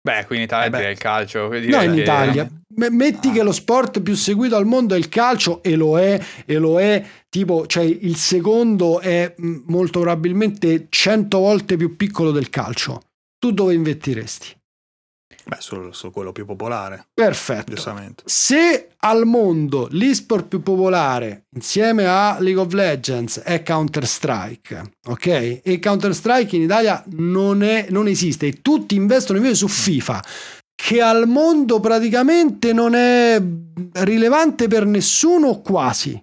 Beh, 0.03 0.25
qui 0.27 0.37
in 0.37 0.43
Italia 0.43 0.67
eh 0.67 0.71
direi 0.71 0.93
il 0.93 0.99
calcio. 0.99 1.49
No, 1.49 1.57
in 1.57 1.95
che... 1.95 2.01
Italia. 2.01 2.51
Metti 2.77 3.29
ah. 3.29 3.33
che 3.33 3.43
lo 3.43 3.53
sport 3.53 4.01
più 4.01 4.15
seguito 4.15 4.57
al 4.57 4.65
mondo 4.65 4.95
è 4.95 4.99
il 4.99 5.09
calcio 5.09 5.63
e 5.63 5.77
lo 5.77 5.99
è, 5.99 6.19
e 6.47 6.57
lo 6.57 6.81
è 6.81 7.05
tipo, 7.29 7.67
cioè 7.67 7.85
il 7.85 8.17
secondo 8.17 9.01
è 9.01 9.35
molto 9.37 10.01
probabilmente 10.01 10.87
100 10.89 11.39
volte 11.39 11.77
più 11.77 11.97
piccolo 11.97 12.31
del 12.31 12.49
calcio. 12.49 13.03
Tu 13.39 13.53
dove 13.53 13.75
investiresti? 13.75 14.60
Beh, 15.45 15.57
su, 15.59 15.91
su, 15.93 16.11
quello 16.11 16.33
più 16.33 16.45
popolare. 16.45 17.09
Perfetto. 17.15 17.75
Se 18.25 18.89
al 18.99 19.25
mondo 19.27 19.89
l'esport 19.91 20.47
più 20.47 20.63
popolare 20.63 21.47
insieme 21.55 22.07
a 22.07 22.37
League 22.41 22.61
of 22.61 22.73
Legends 22.73 23.41
è 23.41 23.63
Counter-Strike, 23.63 24.93
ok? 25.09 25.61
E 25.63 25.79
Counter-Strike 25.81 26.57
in 26.57 26.63
Italia 26.63 27.03
non, 27.13 27.63
è, 27.63 27.87
non 27.91 28.07
esiste 28.07 28.47
e 28.47 28.61
tutti 28.61 28.95
investono 28.95 29.39
invece 29.39 29.57
su 29.57 29.69
FIFA, 29.69 30.25
che 30.75 31.01
al 31.01 31.27
mondo 31.27 31.81
praticamente 31.81 32.73
non 32.73 32.95
è 32.95 33.43
rilevante 33.93 34.69
per 34.69 34.87
nessuno 34.87 35.61
quasi. 35.61 36.23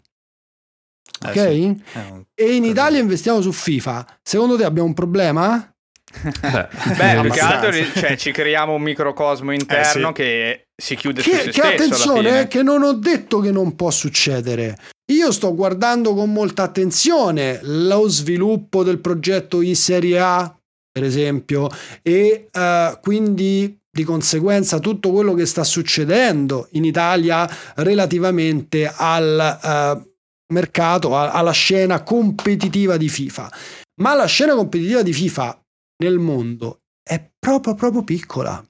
Ok? 1.25 1.35
Eh 1.35 1.53
sì. 1.53 2.25
E 2.35 2.55
in 2.55 2.63
Italia 2.63 2.99
investiamo 2.99 3.41
su 3.41 3.51
FIFA. 3.51 4.19
Secondo 4.21 4.55
te 4.55 4.63
abbiamo 4.63 4.87
un 4.87 4.93
problema? 4.93 5.75
Beh, 6.21 7.19
più 7.21 7.31
che 7.31 7.39
altro 7.39 7.71
cioè, 7.71 8.15
ci 8.17 8.31
creiamo 8.31 8.73
un 8.73 8.81
microcosmo 8.81 9.51
interno 9.51 10.09
eh, 10.09 10.13
sì. 10.13 10.13
che 10.13 10.67
si 10.75 10.95
chiude 10.95 11.21
che, 11.21 11.29
su 11.29 11.37
se 11.37 11.43
che 11.45 11.51
stesso. 11.51 11.67
Attenzione, 11.67 12.47
che 12.47 12.63
non 12.63 12.83
ho 12.83 12.93
detto 12.93 13.39
che 13.39 13.51
non 13.51 13.75
può 13.75 13.91
succedere. 13.91 14.77
Io 15.11 15.31
sto 15.31 15.55
guardando 15.55 16.13
con 16.13 16.31
molta 16.33 16.63
attenzione 16.63 17.59
lo 17.63 18.07
sviluppo 18.07 18.83
del 18.83 18.99
progetto 18.99 19.61
i-Serie 19.61 20.19
A, 20.19 20.57
per 20.91 21.03
esempio, 21.03 21.69
e 22.01 22.49
uh, 22.51 22.99
quindi 22.99 23.77
di 23.89 24.03
conseguenza 24.03 24.79
tutto 24.79 25.11
quello 25.11 25.33
che 25.33 25.45
sta 25.45 25.63
succedendo 25.63 26.67
in 26.71 26.83
Italia 26.83 27.49
relativamente 27.75 28.91
al 28.93 29.59
uh, 29.63 30.13
mercato, 30.53 31.15
a, 31.15 31.31
alla 31.31 31.51
scena 31.51 32.03
competitiva 32.03 32.97
di 32.97 33.09
FIFA. 33.09 33.51
Ma 34.01 34.13
la 34.13 34.25
scena 34.25 34.55
competitiva 34.55 35.01
di 35.01 35.13
FIFA 35.13 35.66
nel 36.03 36.19
mondo 36.19 36.81
è 37.01 37.31
proprio 37.37 37.73
proprio 37.75 38.03
piccola. 38.03 38.63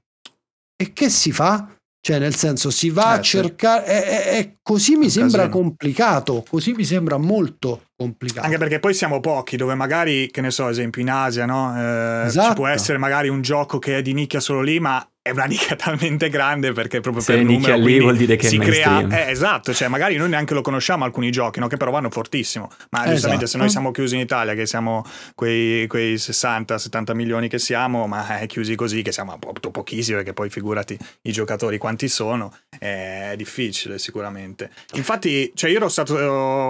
E 0.75 0.93
che 0.93 1.09
si 1.09 1.32
fa? 1.32 1.75
Cioè, 1.99 2.19
nel 2.19 2.36
senso, 2.36 2.69
si 2.69 2.89
va 2.89 3.15
eh, 3.15 3.17
a 3.17 3.21
cercare. 3.21 3.86
È, 3.86 4.03
è, 4.03 4.38
è, 4.38 4.57
così 4.61 4.95
mi 4.95 5.09
sembra 5.09 5.43
casino. 5.45 5.63
complicato, 5.63 6.45
così 6.47 6.73
mi 6.73 6.86
sembra 6.86 7.17
molto 7.17 7.86
complicato. 7.97 8.45
Anche 8.45 8.59
perché 8.59 8.79
poi 8.79 8.93
siamo 8.93 9.19
pochi, 9.19 9.57
dove 9.57 9.73
magari, 9.73 10.29
che 10.31 10.41
ne 10.41 10.51
so, 10.51 10.69
esempio 10.69 11.01
in 11.01 11.09
Asia, 11.09 11.45
no? 11.45 11.75
Eh, 11.75 12.25
esatto. 12.27 12.49
Ci 12.49 12.53
può 12.55 12.67
essere 12.67 12.97
magari 12.97 13.27
un 13.27 13.41
gioco 13.41 13.79
che 13.79 13.97
è 13.97 14.01
di 14.01 14.13
nicchia 14.13 14.39
solo 14.39 14.61
lì, 14.61 14.79
ma 14.79 15.05
è 15.27 15.31
una 15.31 15.45
nicchia 15.45 15.75
talmente 15.77 16.29
grande 16.29 16.71
perché 16.71 17.01
proprio 17.01 17.21
Se 17.21 17.33
per 17.33 17.43
numero 17.43 17.75
lì 17.75 17.99
vuol 17.99 18.15
dire 18.15 18.35
che 18.35 18.47
si 18.47 18.57
crea 18.57 19.05
eh, 19.07 19.31
esatto 19.31 19.73
cioè 19.73 19.87
magari 19.87 20.15
noi 20.15 20.29
neanche 20.29 20.53
lo 20.53 20.61
conosciamo 20.61 21.03
alcuni 21.03 21.31
giochi 21.31 21.59
no? 21.59 21.67
che 21.67 21.77
però 21.77 21.91
vanno 21.91 22.09
fortissimo 22.09 22.69
ma 22.91 22.99
esatto. 22.99 23.11
giustamente 23.11 23.47
se 23.47 23.57
noi 23.57 23.69
siamo 23.69 23.91
chiusi 23.91 24.15
in 24.15 24.21
Italia 24.21 24.53
che 24.53 24.65
siamo 24.65 25.03
quei, 25.35 25.87
quei 25.87 26.15
60-70 26.15 27.13
milioni 27.13 27.47
che 27.49 27.59
siamo 27.59 28.07
ma 28.07 28.39
è 28.39 28.45
chiusi 28.47 28.75
così 28.75 29.01
che 29.01 29.11
siamo 29.11 29.33
appunto 29.33 29.71
pochissimi 29.71 30.17
perché 30.17 30.33
poi 30.33 30.49
figurati 30.49 30.97
i 31.23 31.31
giocatori 31.31 31.77
quanti 31.77 32.07
sono 32.07 32.53
è 32.77 33.33
difficile 33.35 33.99
sicuramente 33.99 34.69
infatti 34.93 35.51
cioè 35.53 35.69
io 35.69 35.77
ero 35.77 35.89
stato 35.89 36.15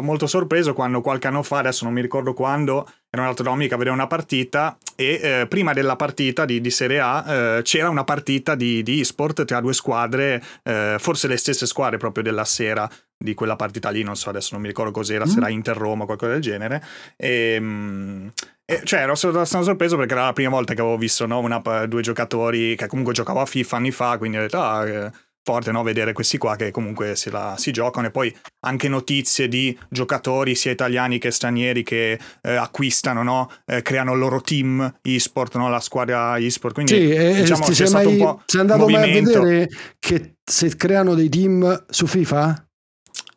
molto 0.02 0.26
sorpreso 0.26 0.74
quando 0.74 1.02
qualche 1.02 1.17
anno 1.26 1.42
fa 1.42 1.58
adesso 1.58 1.86
non 1.86 1.94
mi 1.94 2.02
ricordo 2.02 2.34
quando 2.34 2.88
ero 3.10 3.22
andato 3.24 3.42
da 3.42 3.50
Omnica 3.50 3.76
a 3.76 3.78
vedere 3.78 3.96
una 3.96 4.08
partita 4.08 4.78
e 4.96 5.20
eh, 5.22 5.48
prima 5.48 5.74
della 5.74 5.96
partita 5.96 6.46
di, 6.46 6.62
di 6.62 6.70
Serie 6.70 7.00
A 7.00 7.26
eh, 7.28 7.62
c'era 7.64 7.90
una 7.90 8.04
partita 8.04 8.54
di, 8.56 8.84
di 8.84 9.00
e-sport 9.00 9.46
tra 9.46 9.62
due 9.62 9.74
squadre, 9.74 10.44
eh, 10.64 10.98
forse 11.00 11.28
le 11.28 11.38
stesse 11.38 11.66
squadre 11.66 11.98
proprio 11.98 12.24
della 12.24 12.46
sera 12.46 12.90
di 13.18 13.34
quella 13.34 13.56
partita 13.56 13.90
lì, 13.90 14.04
non 14.04 14.16
so 14.16 14.30
adesso 14.30 14.50
non 14.52 14.62
mi 14.62 14.68
ricordo 14.68 14.92
cos'era, 14.92 15.26
mm. 15.26 15.30
se 15.30 15.38
era 15.38 15.50
Inter-Roma 15.50 16.04
o 16.04 16.06
qualcosa 16.06 16.34
del 16.34 16.42
genere. 16.42 16.84
E, 17.16 17.58
mm, 17.60 18.28
e, 18.66 18.82
cioè 18.84 19.00
ero 19.00 19.14
abbastanza 19.14 19.64
sorpreso 19.64 19.96
perché 19.98 20.14
era 20.14 20.26
la 20.26 20.34
prima 20.34 20.50
volta 20.50 20.74
che 20.74 20.82
avevo 20.82 20.98
visto 20.98 21.26
no, 21.26 21.40
una, 21.40 21.62
due 21.88 22.02
giocatori 22.02 22.76
che 22.76 22.88
comunque 22.88 23.14
giocavo 23.14 23.40
a 23.40 23.46
FIFA 23.46 23.78
anni 23.78 23.92
fa, 23.92 24.18
quindi 24.18 24.38
ho 24.38 24.42
detto 24.42 24.62
ah, 24.62 24.88
eh, 24.88 25.12
forte 25.48 25.72
no? 25.72 25.82
vedere 25.82 26.12
questi 26.12 26.38
qua 26.38 26.58
che 26.58 26.72
comunque 26.72 27.16
si, 27.16 27.30
la, 27.30 27.56
si, 27.58 27.72
giocano 27.72 28.08
e 28.08 28.12
poi 28.12 28.36
anche 28.66 28.90
notizie 28.90 29.48
di 29.48 29.78
giocatori 29.88 30.56
sia 30.56 30.72
italiani 30.72 31.20
che 31.20 31.32
stranieri 31.32 31.84
che 31.84 32.20
eh, 32.42 32.56
acquistano, 32.56 33.24
no? 33.24 33.50
eh, 33.66 33.82
creano 33.82 34.12
il 34.12 34.20
loro 34.20 34.42
team 34.42 35.00
e-sport, 35.02 35.56
no? 35.56 35.70
la 35.70 35.80
squadra 35.80 36.36
e-sport. 36.36 36.74
Quindi 36.74 36.94
sì, 36.94 37.34
diciamo, 37.40 37.64
c'è 37.64 37.86
stato 37.86 38.10
mai, 38.10 38.18
un 38.18 38.26
po' 38.26 38.42
sei 38.46 38.60
andato 38.60 38.82
movimento. 38.82 39.40
mai 39.40 39.40
a 39.40 39.40
vedere 39.40 39.70
che 40.00 40.36
se 40.44 40.76
creano 40.76 41.14
dei 41.14 41.30
team 41.30 41.86
su 41.90 42.08
FIFA? 42.08 42.68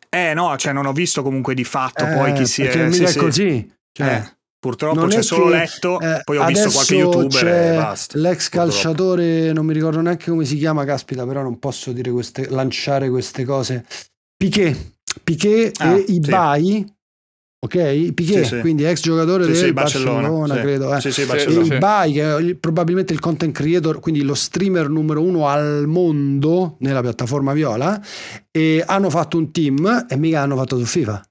Eh 0.09 0.33
no, 0.33 0.57
cioè 0.57 0.73
non 0.73 0.85
ho 0.87 0.91
visto 0.91 1.23
comunque 1.23 1.53
di 1.53 1.63
fatto 1.63 2.05
eh, 2.05 2.13
poi 2.13 2.33
chi 2.33 2.45
si 2.45 2.63
è... 2.63 2.91
Sì, 2.91 3.03
è 3.03 3.15
così. 3.15 3.73
Cioè. 3.93 4.21
Purtroppo 4.61 5.07
c'è 5.07 5.23
solo 5.23 5.45
che, 5.45 5.55
letto, 5.55 5.99
eh, 5.99 6.21
poi 6.23 6.37
ho 6.37 6.45
visto 6.45 6.69
qualche 6.69 6.95
youtuber 6.95 7.47
e 7.47 7.75
basta. 7.77 8.15
L'ex 8.19 8.47
calciatore, 8.49 9.51
non 9.53 9.65
mi 9.65 9.73
ricordo 9.73 9.99
neanche 10.01 10.29
come 10.29 10.45
si 10.45 10.55
chiama, 10.55 10.85
caspita, 10.85 11.25
però 11.25 11.41
non 11.41 11.57
posso 11.57 11.91
dire 11.91 12.11
queste, 12.11 12.47
lanciare 12.47 13.09
queste 13.09 13.43
cose. 13.43 13.83
Piquet, 14.37 14.77
Piquet 15.23 15.81
ah, 15.81 15.95
e 15.95 16.05
Ibai, 16.09 16.63
sì. 16.63 16.93
ok? 17.59 18.13
Piquet, 18.13 18.43
sì, 18.43 18.55
sì. 18.55 18.59
quindi 18.59 18.83
ex 18.83 19.01
giocatore 19.01 19.47
del 19.47 19.73
Barcellona, 19.73 20.29
Barcellona 20.29 20.61
credo. 20.61 20.95
Eh. 20.95 21.11
Sì, 21.11 21.25
Barcellona, 21.25 21.73
e 21.73 21.75
Ibai, 21.77 22.13
che 22.13 22.35
è 22.35 22.53
probabilmente 22.53 23.13
il 23.13 23.19
content 23.19 23.55
creator, 23.55 23.99
quindi 23.99 24.21
lo 24.21 24.35
streamer 24.35 24.89
numero 24.89 25.23
uno 25.23 25.47
al 25.47 25.87
mondo 25.87 26.75
nella 26.81 27.01
piattaforma 27.01 27.53
Viola, 27.53 27.99
e 28.51 28.83
hanno 28.85 29.09
fatto 29.09 29.37
un 29.37 29.49
team 29.49 30.05
e 30.07 30.15
mica 30.17 30.41
hanno 30.41 30.55
fatto 30.55 30.77
su 30.77 30.85
FIFA. 30.85 31.23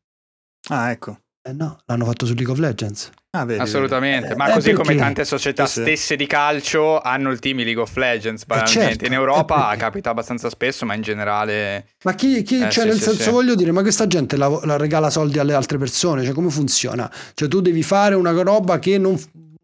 Ah, 0.71 0.91
ecco. 0.91 1.17
Eh 1.49 1.53
no, 1.53 1.79
l'hanno 1.87 2.05
fatto 2.05 2.27
su 2.27 2.35
League 2.35 2.53
of 2.53 2.59
Legends. 2.59 3.11
Ah, 3.33 3.45
vedi, 3.45 3.61
Assolutamente, 3.61 4.35
ma 4.35 4.49
eh, 4.49 4.55
così 4.55 4.71
perché? 4.71 4.83
come 4.83 4.99
tante 4.99 5.25
società 5.25 5.65
sì, 5.65 5.83
stesse 5.83 6.17
di 6.17 6.27
calcio 6.27 7.01
hanno 7.01 7.31
il 7.31 7.39
team 7.39 7.59
League 7.59 7.81
of 7.81 7.95
Legends, 7.95 8.45
eh, 8.49 8.67
certo. 8.67 9.05
in 9.05 9.13
Europa 9.13 9.73
capita 9.79 10.11
abbastanza 10.11 10.51
spesso, 10.51 10.85
ma 10.85 10.95
in 10.95 11.03
generale... 11.03 11.91
Ma 12.03 12.15
chi, 12.15 12.43
chi 12.43 12.57
eh, 12.57 12.71
cioè 12.71 12.83
sì, 12.83 12.89
nel 12.89 12.97
sì, 12.97 13.03
senso 13.05 13.31
voglio 13.31 13.55
dire, 13.55 13.71
ma 13.71 13.83
questa 13.83 14.09
gente 14.09 14.37
la, 14.37 14.49
la, 14.65 14.77
regala 14.77 15.11
soldi 15.11 15.39
alle 15.39 15.55
altre 15.55 15.79
persone, 15.79 16.25
cioè 16.25 16.35
come 16.35 16.51
funziona? 16.51 17.09
Cioè 17.35 17.47
tu 17.47 17.61
devi 17.61 17.85
fare 17.85 18.17
una 18.17 18.33
roba 18.33 18.81
che 18.81 18.99
non 18.99 19.17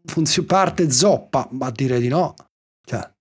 funziona, 0.05 0.47
parte 0.47 0.89
zoppa, 0.89 1.49
ma 1.51 1.69
direi 1.69 1.99
di 1.99 2.07
no. 2.07 2.35
Cioè... 2.85 3.15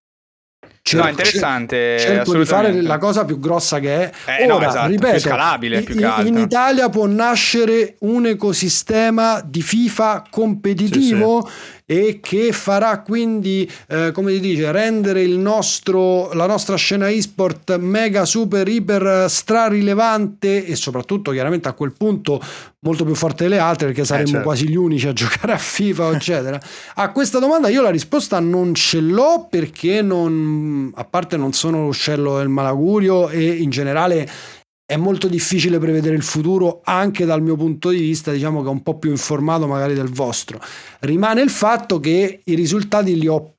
Cerco, 0.87 1.05
no, 1.05 1.11
interessante. 1.11 1.99
Cerco 1.99 2.39
di 2.39 2.45
fare 2.45 2.81
la 2.81 2.99
cosa 2.99 3.25
più 3.25 3.41
grossa 3.41 3.81
che 3.81 4.09
è. 4.09 4.13
Eh, 4.39 4.45
Ora, 4.45 4.67
no, 4.67 4.71
esatto, 4.71 4.89
ripeto, 4.89 5.11
più 5.11 5.21
scalabile, 5.21 5.83
più 5.83 5.99
in, 5.99 6.27
in, 6.27 6.37
Italia 6.39 6.89
può 6.89 7.07
nascere 7.07 7.97
un 8.01 8.27
ecosistema 8.27 9.43
di 9.45 9.63
FIFA 9.63 10.27
competitivo 10.31 11.45
sì, 11.45 11.53
sì 11.53 11.76
e 11.89 12.19
che 12.21 12.51
farà 12.51 13.01
quindi, 13.01 13.71
eh, 13.87 14.11
come 14.11 14.33
si 14.33 14.41
dice, 14.41 14.73
rendere 14.73 15.23
il 15.23 15.39
nostro, 15.39 16.33
la 16.33 16.47
nostra 16.47 16.75
scena 16.75 17.09
esport 17.11 17.79
mega 17.79 18.25
super 18.25 18.67
iper 18.67 19.31
strarilevante 19.31 20.67
e 20.67 20.75
soprattutto 20.75 21.31
chiaramente 21.31 21.69
a 21.69 21.75
quel 21.75 21.93
punto 21.93 22.43
molto 22.81 23.05
più 23.05 23.15
forte 23.15 23.45
delle 23.45 23.59
altre 23.59 23.87
perché 23.87 24.05
saremmo 24.05 24.29
eh 24.29 24.33
certo. 24.33 24.47
quasi 24.47 24.69
gli 24.69 24.77
unici 24.77 25.07
a 25.07 25.13
giocare 25.15 25.53
a 25.53 25.59
FIFA 25.59 26.11
eccetera. 26.11 26.61
A 26.97 27.13
questa 27.13 27.39
domanda 27.39 27.69
io 27.69 27.83
la 27.83 27.91
risposta 27.91 28.41
non 28.41 28.75
ce 28.75 28.99
l'ho 28.99 29.47
perché 29.49 30.03
non, 30.03 30.91
a 30.95 31.05
parte 31.05 31.37
non 31.37 31.53
sono 31.53 31.85
l'uscello 31.85 32.39
del 32.39 32.49
malagurio 32.49 33.29
e 33.29 33.45
in 33.45 33.71
generale 33.71 34.29
è 34.87 34.97
molto 34.97 35.27
difficile 35.27 35.81
prevedere 35.81 36.15
il 36.15 36.23
futuro 36.23 36.81
anche 36.85 37.25
dal 37.25 37.43
mio 37.43 37.57
punto 37.57 37.91
di 37.91 37.99
vista, 37.99 38.31
diciamo 38.31 38.63
che 38.63 38.69
è 38.69 38.71
un 38.71 38.83
po' 38.85 38.99
più 38.99 39.11
informato 39.11 39.67
magari 39.67 39.95
del 39.95 40.09
vostro. 40.09 40.61
Rimane 41.01 41.43
il 41.43 41.51
fatto 41.51 41.99
che 41.99 42.41
i 42.45 42.55
risultati 42.55 43.19
li 43.19 43.27
ho 43.27 43.57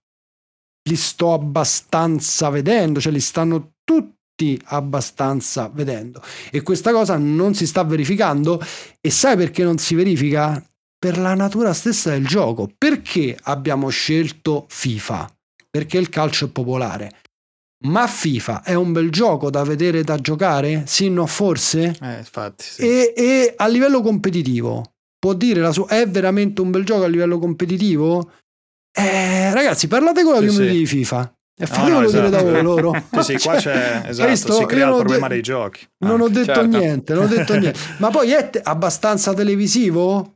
li 0.87 0.95
sto 0.95 1.33
abbastanza 1.33 2.49
vedendo, 2.49 3.01
cioè 3.01 3.11
li 3.11 3.19
stanno 3.19 3.73
tutti 3.83 4.57
abbastanza 4.67 5.69
vedendo 5.73 6.21
e 6.49 6.61
questa 6.61 6.93
cosa 6.93 7.17
non 7.17 7.53
si 7.53 7.67
sta 7.67 7.83
verificando 7.83 8.61
e 9.01 9.09
sai 9.09 9.35
perché 9.35 9.63
non 9.63 9.77
si 9.77 9.95
verifica? 9.95 10.63
Per 10.99 11.19
la 11.19 11.35
natura 11.35 11.73
stessa 11.73 12.09
del 12.09 12.25
gioco. 12.25 12.71
Perché 12.75 13.37
abbiamo 13.43 13.89
scelto 13.89 14.65
FIFA? 14.67 15.31
Perché 15.69 15.99
il 15.99 16.09
calcio 16.09 16.45
è 16.45 16.49
popolare 16.49 17.11
ma 17.85 18.07
FIFA 18.07 18.63
è 18.63 18.73
un 18.73 18.91
bel 18.91 19.11
gioco 19.11 19.49
da 19.49 19.63
vedere 19.63 20.03
da 20.03 20.17
giocare? 20.17 20.83
Sì, 20.87 21.09
no, 21.09 21.25
forse? 21.27 21.95
Eh, 22.01 22.17
infatti, 22.17 22.63
sì. 22.63 22.81
e, 22.81 23.13
e, 23.15 23.53
a 23.55 23.67
livello 23.67 24.01
competitivo 24.01 24.93
può 25.19 25.33
dire 25.33 25.61
la 25.61 25.71
sua 25.71 25.87
è 25.87 26.07
veramente 26.07 26.61
un 26.61 26.71
bel 26.71 26.85
gioco 26.85 27.03
a 27.03 27.07
livello 27.07 27.39
competitivo? 27.39 28.31
Eh, 28.91 29.53
ragazzi, 29.53 29.87
parlate 29.87 30.23
con 30.23 30.33
la 30.33 30.39
sì, 30.39 30.47
community 30.47 30.73
sì. 30.73 30.79
di 30.79 30.85
FIFA. 30.85 31.33
E 31.59 31.65
fatemelo 31.65 31.93
no, 31.95 32.01
no, 32.01 32.07
esatto. 32.07 32.27
dire 32.27 32.51
da 32.51 32.61
loro. 32.61 32.93
sì, 33.19 33.37
sì, 33.37 33.47
qua 33.47 33.55
c'è 33.55 34.03
esatto, 34.09 34.53
si 34.53 34.65
crea 34.65 34.89
il 34.89 34.95
problema 34.95 35.27
de- 35.27 35.33
dei 35.33 35.43
giochi. 35.43 35.87
Non 36.05 36.21
ho 36.21 36.29
detto 36.29 36.53
certo. 36.53 36.77
niente, 36.77 37.13
non 37.13 37.23
ho 37.23 37.27
detto 37.27 37.57
niente. 37.57 37.79
Ma 37.97 38.09
poi 38.09 38.31
è 38.31 38.49
te- 38.49 38.61
abbastanza 38.63 39.33
televisivo? 39.33 40.35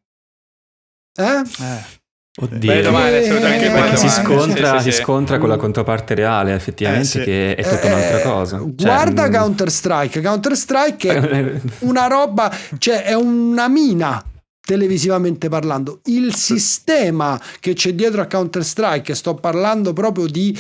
Eh? 1.18 1.42
eh. 1.64 2.01
Oddio, 2.40 2.72
Beh, 2.72 2.82
domani, 2.82 3.18
assolutamente 3.18 3.70
perché 3.70 3.98
si 3.98 4.10
scontra, 4.10 4.78
sì, 4.80 4.86
sì, 4.86 4.92
si 4.92 5.02
scontra 5.02 5.38
con 5.38 5.50
la 5.50 5.58
controparte 5.58 6.16
reale, 6.16 6.54
effettivamente, 6.54 7.22
eh, 7.22 7.24
che 7.26 7.56
è 7.56 7.64
tutta 7.64 7.88
un'altra 7.88 8.20
eh, 8.20 8.24
cosa. 8.24 8.58
Cioè, 8.58 8.72
guarda 8.74 9.28
mh... 9.28 9.32
Counter 9.34 9.70
Strike, 9.70 10.22
Counter 10.22 10.56
Strike 10.56 11.14
è 11.14 11.62
una 11.80 12.08
roba, 12.08 12.50
cioè 12.78 13.04
è 13.04 13.14
una 13.16 13.68
mina 13.68 14.24
televisivamente 14.62 15.50
parlando. 15.50 16.00
Il 16.06 16.34
sistema 16.34 17.38
che 17.60 17.74
c'è 17.74 17.94
dietro 17.94 18.22
a 18.22 18.28
Counter 18.28 18.64
Strike, 18.64 19.14
sto 19.14 19.36
parlando 19.36 19.92
proprio 19.92 20.26
di 20.28 20.58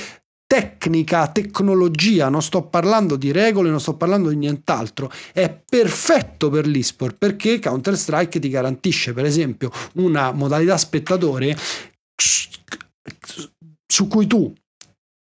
tecnica, 0.52 1.30
tecnologia, 1.30 2.28
non 2.28 2.41
sto 2.41 2.64
parlando 2.64 3.16
di 3.16 3.32
regole, 3.32 3.70
non 3.70 3.80
sto 3.80 3.95
parlando 3.95 4.28
di 4.28 4.36
nient'altro, 4.36 5.10
è 5.32 5.49
perfetto 5.49 6.49
per 6.49 6.68
l'esport 6.68 7.16
perché 7.18 7.58
Counter-Strike 7.58 8.38
ti 8.38 8.49
garantisce 8.49 9.14
per 9.14 9.24
esempio 9.24 9.72
una 9.93 10.34
modalità 10.34 10.78
spettatore 10.78 11.56
su 13.88 14.08
cui 14.10 14.28
tu 14.28 14.54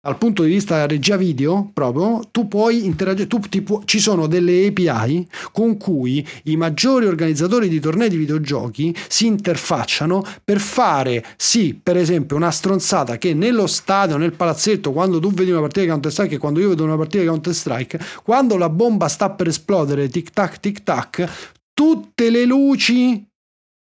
dal 0.03 0.17
punto 0.17 0.41
di 0.41 0.49
vista 0.49 0.87
regia 0.87 1.15
video 1.15 1.69
proprio 1.71 2.21
tu 2.31 2.47
puoi 2.47 2.85
interagire 2.85 3.27
tu, 3.27 3.39
pu- 3.39 3.83
ci 3.85 3.99
sono 3.99 4.25
delle 4.25 4.65
API 4.65 5.27
con 5.51 5.77
cui 5.77 6.27
i 6.45 6.57
maggiori 6.57 7.05
organizzatori 7.05 7.69
di 7.69 7.79
tornei 7.79 8.09
di 8.09 8.17
videogiochi 8.17 8.95
si 9.07 9.27
interfacciano 9.27 10.25
per 10.43 10.59
fare 10.59 11.23
sì 11.37 11.75
per 11.75 11.97
esempio 11.97 12.35
una 12.35 12.49
stronzata 12.49 13.19
che 13.19 13.35
nello 13.35 13.67
stadio 13.67 14.17
nel 14.17 14.33
palazzetto 14.33 14.91
quando 14.91 15.19
tu 15.19 15.31
vedi 15.31 15.51
una 15.51 15.59
partita 15.59 15.81
di 15.81 15.91
Counter 15.91 16.11
Strike 16.11 16.35
e 16.35 16.39
quando 16.39 16.59
io 16.59 16.69
vedo 16.69 16.83
una 16.83 16.97
partita 16.97 17.21
di 17.21 17.29
Counter 17.29 17.53
Strike 17.53 17.99
quando 18.23 18.57
la 18.57 18.69
bomba 18.69 19.07
sta 19.07 19.29
per 19.29 19.49
esplodere 19.49 20.09
tic 20.09 20.31
tac 20.31 20.59
tic 20.59 20.81
tac 20.81 21.51
tutte 21.73 22.31
le 22.31 22.45
luci 22.45 23.23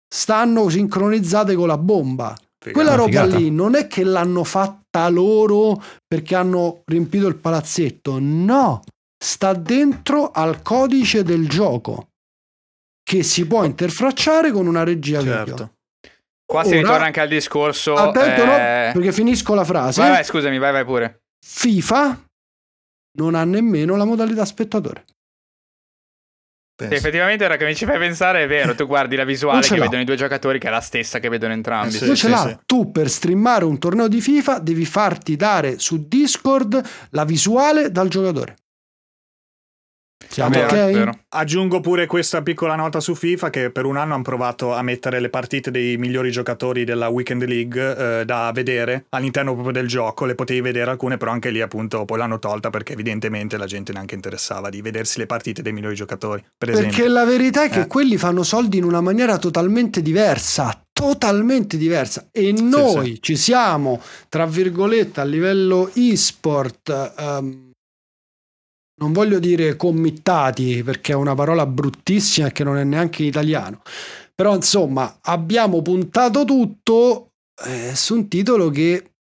stanno 0.07 0.69
sincronizzate 0.69 1.55
con 1.55 1.69
la 1.69 1.79
bomba 1.79 2.37
Figata. 2.63 2.73
Quella 2.73 2.95
roba 2.95 3.09
Figata. 3.09 3.37
lì 3.39 3.51
non 3.51 3.75
è 3.75 3.87
che 3.87 4.05
l'hanno 4.05 4.45
fatta 4.45 5.09
loro 5.09 5.83
perché 6.07 6.35
hanno 6.35 6.83
riempito 6.85 7.27
il 7.27 7.37
palazzetto, 7.37 8.19
no, 8.21 8.83
sta 9.17 9.55
dentro 9.55 10.31
al 10.31 10.61
codice 10.61 11.23
del 11.23 11.49
gioco 11.49 12.09
che 13.03 13.23
si 13.23 13.47
può 13.47 13.65
interfacciare 13.65 14.53
con 14.53 14.67
una 14.67 14.85
regia 14.85 15.23
certo. 15.23 15.45
video. 15.45 15.75
Qua 16.45 16.65
si 16.65 16.77
ritorna 16.77 17.07
anche 17.07 17.21
al 17.21 17.29
discorso. 17.29 17.95
Attento, 17.95 18.43
eh... 18.43 18.87
no, 18.87 18.93
perché 18.93 19.13
finisco 19.13 19.55
la 19.55 19.65
frase. 19.65 20.01
Vai, 20.01 20.11
vai, 20.11 20.25
scusami, 20.25 20.59
vai, 20.59 20.73
vai 20.73 20.85
pure. 20.85 21.23
FIFA 21.45 22.25
non 23.19 23.35
ha 23.35 23.45
nemmeno 23.45 23.97
la 23.97 24.05
modalità 24.05 24.45
spettatore. 24.45 25.05
Sì, 26.89 26.95
effettivamente 26.95 27.45
ora 27.45 27.57
che 27.57 27.65
mi 27.65 27.75
ci 27.75 27.85
fai 27.85 27.99
pensare 27.99 28.45
è 28.45 28.47
vero, 28.47 28.75
tu 28.75 28.87
guardi 28.87 29.17
la 29.17 29.25
visuale 29.25 29.61
che 29.63 29.77
l'ha. 29.77 29.83
vedono 29.83 30.03
i 30.03 30.05
due 30.05 30.17
giocatori 30.17 30.59
che 30.59 30.69
è 30.69 30.71
la 30.71 30.81
stessa 30.81 31.19
che 31.19 31.29
vedono 31.29 31.53
entrambi. 31.53 31.95
Eh 31.95 31.99
sì, 31.99 32.07
non 32.07 32.17
ce 32.17 32.29
l'ha. 32.29 32.47
Sì. 32.47 32.59
Tu 32.67 32.91
per 32.91 33.09
streamare 33.09 33.65
un 33.65 33.79
torneo 33.79 34.09
di 34.09 34.21
FIFA 34.21 34.59
devi 34.59 34.85
farti 34.85 35.37
dare 35.37 35.79
su 35.79 36.07
Discord 36.09 36.83
la 37.11 37.25
visuale 37.25 37.91
dal 37.91 38.09
giocatore. 38.09 38.57
Siamo 40.31 40.57
ok? 40.61 41.09
Aggiungo 41.31 41.81
pure 41.81 42.07
questa 42.07 42.41
piccola 42.41 42.77
nota 42.77 43.01
su 43.01 43.17
FIFA 43.17 43.51
che 43.51 43.71
per 43.71 43.85
un 43.85 43.97
anno 43.97 44.15
hanno 44.15 44.23
provato 44.23 44.73
a 44.73 44.83
mettere 44.83 45.19
le 45.19 45.29
partite 45.29 45.73
dei 45.73 45.97
migliori 45.97 46.31
giocatori 46.31 46.85
della 46.85 47.09
Weekend 47.09 47.45
League 47.45 48.21
eh, 48.21 48.25
da 48.25 48.53
vedere 48.55 49.07
all'interno 49.09 49.55
proprio 49.55 49.73
del 49.73 49.89
gioco, 49.89 50.27
le 50.27 50.37
potevi 50.37 50.61
vedere 50.61 50.93
alcune, 50.93 51.17
però 51.17 51.33
anche 51.33 51.51
lì 51.51 51.61
appunto 51.61 52.05
poi 52.05 52.19
l'hanno 52.19 52.39
tolta 52.39 52.71
perché 52.71 52.93
evidentemente 52.93 53.57
la 53.57 53.67
gente 53.67 53.93
neanche 53.93 54.15
interessava 54.15 54.69
di 54.69 54.81
vedersi 54.81 55.19
le 55.19 55.27
partite 55.27 55.63
dei 55.63 55.73
migliori 55.73 55.97
giocatori. 55.97 56.45
Per 56.57 56.71
perché 56.71 57.09
la 57.09 57.25
verità 57.25 57.65
è 57.65 57.69
che 57.69 57.81
eh. 57.81 57.87
quelli 57.89 58.17
fanno 58.17 58.45
soldi 58.45 58.79
in 58.79 58.85
una 58.85 59.01
maniera 59.01 59.37
totalmente 59.37 60.01
diversa, 60.01 60.81
totalmente 60.93 61.77
diversa 61.77 62.29
e 62.31 62.53
noi 62.53 63.07
sì, 63.07 63.13
sì. 63.15 63.23
ci 63.23 63.37
siamo, 63.37 64.01
tra 64.29 64.47
virgolette, 64.47 65.21
a 65.21 65.25
livello 65.25 65.91
e-sport... 65.93 67.15
Um, 67.19 67.69
non 69.01 69.13
voglio 69.13 69.39
dire 69.39 69.77
committati 69.77 70.83
perché 70.83 71.13
è 71.13 71.17
una 71.17 71.35
parola 71.35 71.67
bruttissima 71.67 72.51
che 72.51 72.65
non 72.65 72.77
è 72.77 72.85
neanche 72.85 73.23
in 73.23 73.29
italiano, 73.29 73.83
però 74.35 74.55
insomma 74.55 75.19
abbiamo 75.23 75.81
puntato 75.83 76.45
tutto 76.45 77.33
eh, 77.65 77.95
su 77.95 78.15
un 78.15 78.29
titolo 78.29 78.69
che 78.71 79.13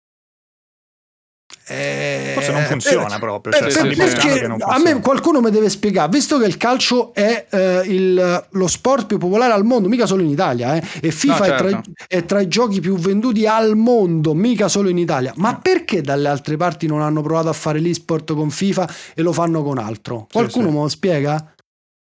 eh, 1.68 2.30
Forse 2.34 2.52
non 2.52 2.62
funziona 2.62 3.16
eh, 3.16 3.18
proprio. 3.18 3.52
Cioè, 3.52 3.68
eh, 3.68 3.94
perché 3.94 4.44
a 4.44 4.78
me 4.78 5.00
qualcuno 5.00 5.40
mi 5.40 5.50
deve 5.50 5.68
spiegare, 5.68 6.08
visto 6.10 6.38
che 6.38 6.46
il 6.46 6.56
calcio 6.56 7.12
è 7.12 7.46
eh, 7.50 7.82
il, 7.84 8.46
lo 8.48 8.66
sport 8.66 9.06
più 9.06 9.18
popolare 9.18 9.52
al 9.52 9.64
mondo, 9.64 9.88
mica 9.88 10.06
solo 10.06 10.22
in 10.22 10.30
Italia, 10.30 10.76
eh, 10.76 10.82
e 11.00 11.10
FIFA 11.10 11.36
no, 11.36 11.44
certo. 11.44 11.54
è, 11.54 11.56
tra, 11.56 11.70
certo. 11.70 11.90
è, 12.08 12.24
tra, 12.24 12.40
i 12.40 12.48
giochi 12.48 12.80
più 12.80 12.96
venduti 12.96 13.46
al 13.46 13.76
mondo, 13.76 14.34
mica 14.34 14.68
solo 14.68 14.88
in 14.88 14.98
Italia, 14.98 15.32
ma 15.36 15.50
no. 15.50 15.60
perché 15.62 16.00
dalle 16.00 16.28
altre 16.28 16.56
parti 16.56 16.86
non 16.86 17.02
hanno 17.02 17.20
provato 17.20 17.48
a 17.48 17.52
fare 17.52 17.80
l'esport 17.80 18.32
con 18.34 18.50
FIFA 18.50 18.88
e 19.14 19.22
lo 19.22 19.32
fanno 19.32 19.62
con 19.62 19.78
altro? 19.78 20.26
Qualcuno 20.30 20.64
sì, 20.64 20.70
sì. 20.70 20.76
me 20.76 20.82
lo 20.82 20.88
spiega? 20.88 21.52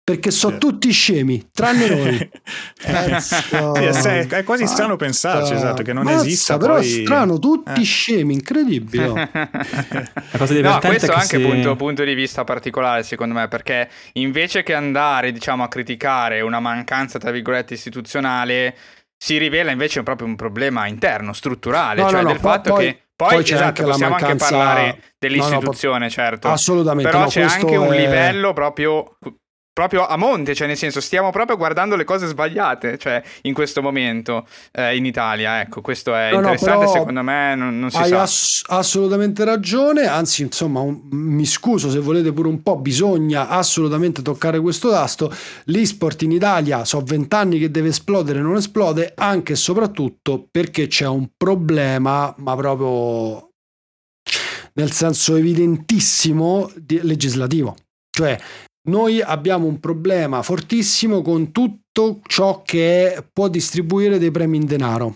Perché 0.06 0.30
sono 0.30 0.52
sì. 0.52 0.60
tutti 0.60 0.92
scemi, 0.92 1.48
tranne 1.52 1.88
noi. 1.90 2.30
È, 2.78 4.44
quasi 4.44 4.64
strano 4.68 4.94
pensarci, 4.94 5.52
esatto, 5.52 5.82
che 5.82 5.92
non 5.92 6.04
Mazza, 6.04 6.24
esista. 6.24 6.56
Però 6.58 6.74
poi... 6.74 6.84
strano, 6.84 7.40
tutti 7.40 7.80
eh. 7.80 7.84
scemi, 7.84 8.34
incredibile. 8.34 9.08
no, 9.08 10.78
questo 10.78 11.10
è 11.10 11.12
anche 11.12 11.38
si... 11.38 11.40
punto, 11.40 11.74
punto 11.74 12.04
di 12.04 12.14
vista 12.14 12.44
particolare, 12.44 13.02
secondo 13.02 13.34
me, 13.34 13.48
perché 13.48 13.88
invece 14.12 14.62
che 14.62 14.74
andare, 14.74 15.32
diciamo, 15.32 15.64
a 15.64 15.68
criticare 15.68 16.40
una 16.40 16.60
mancanza, 16.60 17.18
tra 17.18 17.32
virgolette, 17.32 17.74
istituzionale, 17.74 18.76
si 19.16 19.38
rivela 19.38 19.72
invece 19.72 20.04
proprio 20.04 20.28
un 20.28 20.36
problema 20.36 20.86
interno, 20.86 21.32
strutturale, 21.32 22.02
no, 22.02 22.10
cioè 22.10 22.22
no, 22.22 22.28
del 22.28 22.40
no, 22.40 22.48
fatto 22.48 22.74
poi, 22.74 22.84
che 22.84 23.00
poi, 23.16 23.28
poi 23.28 23.42
esatto, 23.42 23.82
possiamo 23.82 24.10
mancanza... 24.12 24.26
anche 24.26 24.36
parlare 24.36 25.02
dell'istituzione, 25.18 25.98
no, 25.98 26.04
no, 26.04 26.10
certo. 26.10 26.46
Assolutamente. 26.46 27.10
Però 27.10 27.24
no, 27.24 27.28
c'è 27.28 27.42
anche 27.42 27.76
un 27.76 27.92
è... 27.92 27.98
livello 27.98 28.52
proprio 28.52 29.16
proprio 29.76 30.06
a 30.06 30.16
monte, 30.16 30.54
cioè 30.54 30.66
nel 30.66 30.78
senso 30.78 31.02
stiamo 31.02 31.28
proprio 31.28 31.58
guardando 31.58 31.96
le 31.96 32.04
cose 32.04 32.26
sbagliate, 32.26 32.96
cioè 32.96 33.22
in 33.42 33.52
questo 33.52 33.82
momento 33.82 34.46
eh, 34.72 34.96
in 34.96 35.04
Italia, 35.04 35.60
ecco, 35.60 35.82
questo 35.82 36.14
è 36.14 36.30
no, 36.30 36.36
interessante, 36.36 36.86
no, 36.86 36.90
secondo 36.90 37.22
me 37.22 37.54
non, 37.54 37.78
non 37.78 37.90
si 37.90 37.98
hai 37.98 38.08
sa. 38.08 38.22
Ass- 38.22 38.62
assolutamente 38.68 39.44
ragione, 39.44 40.06
anzi 40.06 40.40
insomma 40.40 40.80
un, 40.80 41.02
mi 41.10 41.44
scuso 41.44 41.90
se 41.90 41.98
volete 41.98 42.32
pure 42.32 42.48
un 42.48 42.62
po', 42.62 42.78
bisogna 42.78 43.48
assolutamente 43.48 44.22
toccare 44.22 44.60
questo 44.60 44.88
tasto, 44.88 45.30
l'esport 45.64 46.22
in 46.22 46.30
Italia 46.30 46.86
so 46.86 47.02
vent'anni 47.02 47.58
che 47.58 47.70
deve 47.70 47.88
esplodere, 47.88 48.40
non 48.40 48.56
esplode, 48.56 49.12
anche 49.14 49.52
e 49.52 49.56
soprattutto 49.56 50.48
perché 50.50 50.86
c'è 50.86 51.06
un 51.06 51.28
problema, 51.36 52.34
ma 52.38 52.56
proprio 52.56 53.50
nel 54.72 54.90
senso 54.90 55.36
evidentissimo 55.36 56.70
di- 56.76 57.00
legislativo. 57.02 57.76
Cioè, 58.16 58.40
noi 58.86 59.20
abbiamo 59.20 59.66
un 59.66 59.80
problema 59.80 60.42
fortissimo 60.42 61.22
con 61.22 61.52
tutto 61.52 62.20
ciò 62.26 62.62
che 62.62 63.24
può 63.32 63.48
distribuire 63.48 64.18
dei 64.18 64.30
premi 64.30 64.56
in 64.56 64.66
denaro. 64.66 65.14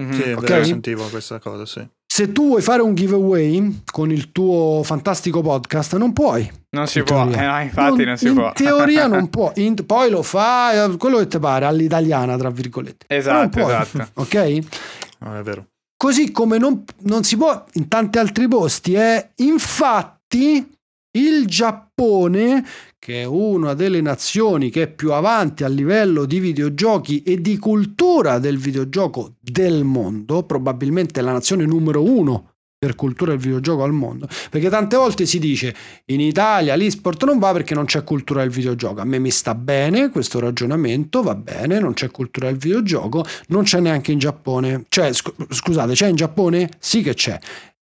Mm-hmm. 0.00 0.20
Sì, 0.20 0.30
okay? 0.32 0.64
sentivo 0.64 1.04
questa 1.08 1.38
cosa, 1.38 1.66
sì. 1.66 1.86
Se 2.06 2.30
tu 2.30 2.46
vuoi 2.46 2.62
fare 2.62 2.80
un 2.80 2.94
giveaway 2.94 3.80
con 3.90 4.12
il 4.12 4.30
tuo 4.30 4.82
fantastico 4.84 5.42
podcast, 5.42 5.96
non 5.96 6.12
puoi. 6.12 6.48
Non 6.70 6.86
si 6.86 7.02
può, 7.02 7.28
eh, 7.28 7.44
no, 7.44 7.60
infatti 7.60 7.96
non, 7.96 8.06
non 8.06 8.16
si 8.16 8.26
in 8.28 8.34
può. 8.34 8.46
In 8.46 8.52
teoria 8.54 9.06
non 9.08 9.30
può, 9.30 9.52
in, 9.56 9.74
poi 9.84 10.10
lo 10.10 10.22
fa 10.22 10.94
quello 10.96 11.18
che 11.18 11.26
ti 11.26 11.38
pare, 11.40 11.64
all'italiana, 11.64 12.36
tra 12.36 12.50
virgolette. 12.50 13.06
Esatto, 13.08 13.58
esatto. 13.58 14.08
Ok? 14.22 14.58
No, 15.20 15.36
è 15.36 15.42
vero. 15.42 15.66
Così 15.96 16.30
come 16.30 16.58
non, 16.58 16.84
non 17.00 17.24
si 17.24 17.36
può 17.36 17.64
in 17.72 17.88
tanti 17.88 18.18
altri 18.18 18.46
posti, 18.46 18.94
eh. 18.94 19.30
Infatti 19.36 20.73
il 21.16 21.46
Giappone, 21.46 22.64
che 22.98 23.22
è 23.22 23.24
una 23.24 23.74
delle 23.74 24.00
nazioni 24.00 24.70
che 24.70 24.82
è 24.82 24.88
più 24.88 25.12
avanti 25.12 25.64
a 25.64 25.68
livello 25.68 26.24
di 26.24 26.40
videogiochi 26.40 27.22
e 27.22 27.40
di 27.40 27.58
cultura 27.58 28.38
del 28.38 28.58
videogioco 28.58 29.34
del 29.40 29.84
mondo, 29.84 30.44
probabilmente 30.44 31.20
la 31.20 31.32
nazione 31.32 31.66
numero 31.66 32.02
uno 32.02 32.50
per 32.84 32.96
cultura 32.96 33.30
del 33.30 33.40
videogioco 33.40 33.82
al 33.82 33.92
mondo. 33.92 34.28
Perché 34.50 34.68
tante 34.68 34.96
volte 34.96 35.24
si 35.24 35.38
dice 35.38 35.74
in 36.06 36.20
Italia 36.20 36.74
l'esport 36.74 37.24
non 37.24 37.38
va 37.38 37.52
perché 37.52 37.74
non 37.74 37.86
c'è 37.86 38.04
cultura 38.04 38.42
del 38.42 38.50
videogioco. 38.50 39.00
A 39.00 39.04
me 39.04 39.18
mi 39.18 39.30
sta 39.30 39.54
bene 39.54 40.10
questo 40.10 40.38
ragionamento, 40.38 41.22
va 41.22 41.34
bene, 41.34 41.78
non 41.78 41.94
c'è 41.94 42.10
cultura 42.10 42.48
del 42.48 42.58
videogioco, 42.58 43.24
non 43.48 43.62
c'è 43.62 43.80
neanche 43.80 44.12
in 44.12 44.18
Giappone. 44.18 44.84
Cioè, 44.88 45.12
scusate, 45.12 45.94
c'è 45.94 46.08
in 46.08 46.16
Giappone? 46.16 46.68
Sì 46.78 47.02
che 47.02 47.14
c'è. 47.14 47.38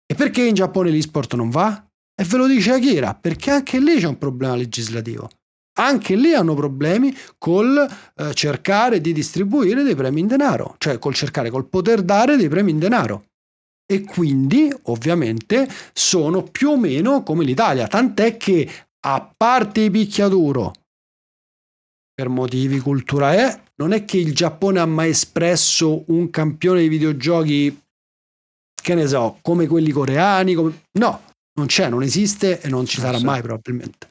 E 0.07 0.15
perché 0.15 0.43
in 0.43 0.55
Giappone 0.55 0.91
l'esport 0.91 1.35
non 1.35 1.51
va? 1.51 1.85
E 2.21 2.25
ve 2.25 2.37
lo 2.37 2.47
dice 2.47 2.73
Akira, 2.73 3.15
perché 3.15 3.51
anche 3.51 3.81
lì 3.81 3.99
c'è 3.99 4.07
un 4.07 4.19
problema 4.19 4.55
legislativo. 4.55 5.31
Anche 5.79 6.17
lì 6.17 6.35
hanno 6.35 6.53
problemi 6.55 7.17
col 7.39 7.79
eh, 8.17 8.35
cercare 8.35 9.01
di 9.01 9.15
distribuire 9.15 9.83
dei 9.83 9.95
premi 9.95 10.21
in 10.21 10.27
denaro, 10.27 10.75
cioè 10.77 10.99
col 10.99 11.15
cercare, 11.15 11.49
col 11.49 11.67
poter 11.67 12.03
dare 12.03 12.37
dei 12.37 12.51
premi 12.51 12.73
in 12.73 12.79
denaro. 12.79 13.29
E 13.91 14.03
quindi, 14.03 14.71
ovviamente, 14.83 15.67
sono 15.95 16.43
più 16.43 16.73
o 16.73 16.77
meno 16.77 17.23
come 17.23 17.43
l'Italia, 17.43 17.87
tant'è 17.87 18.37
che, 18.37 18.71
a 19.07 19.33
parte 19.35 19.81
i 19.81 19.91
picchiaduro, 19.91 20.75
per 22.13 22.29
motivi 22.29 22.81
culturali, 22.81 23.51
non 23.77 23.93
è 23.95 24.05
che 24.05 24.19
il 24.19 24.35
Giappone 24.35 24.79
ha 24.79 24.85
mai 24.85 25.09
espresso 25.09 26.05
un 26.09 26.29
campione 26.29 26.83
di 26.83 26.89
videogiochi, 26.89 27.81
che 28.75 28.95
ne 28.95 29.07
so, 29.07 29.39
come 29.41 29.67
quelli 29.67 29.91
coreani, 29.91 30.53
come... 30.53 30.83
no, 30.99 31.29
non 31.61 31.69
c'è, 31.69 31.89
non 31.89 32.03
esiste 32.03 32.61
e 32.61 32.69
non 32.69 32.87
ci 32.87 33.01
sarà 33.01 33.19
sì. 33.19 33.25
mai 33.25 33.43
probabilmente. 33.43 34.09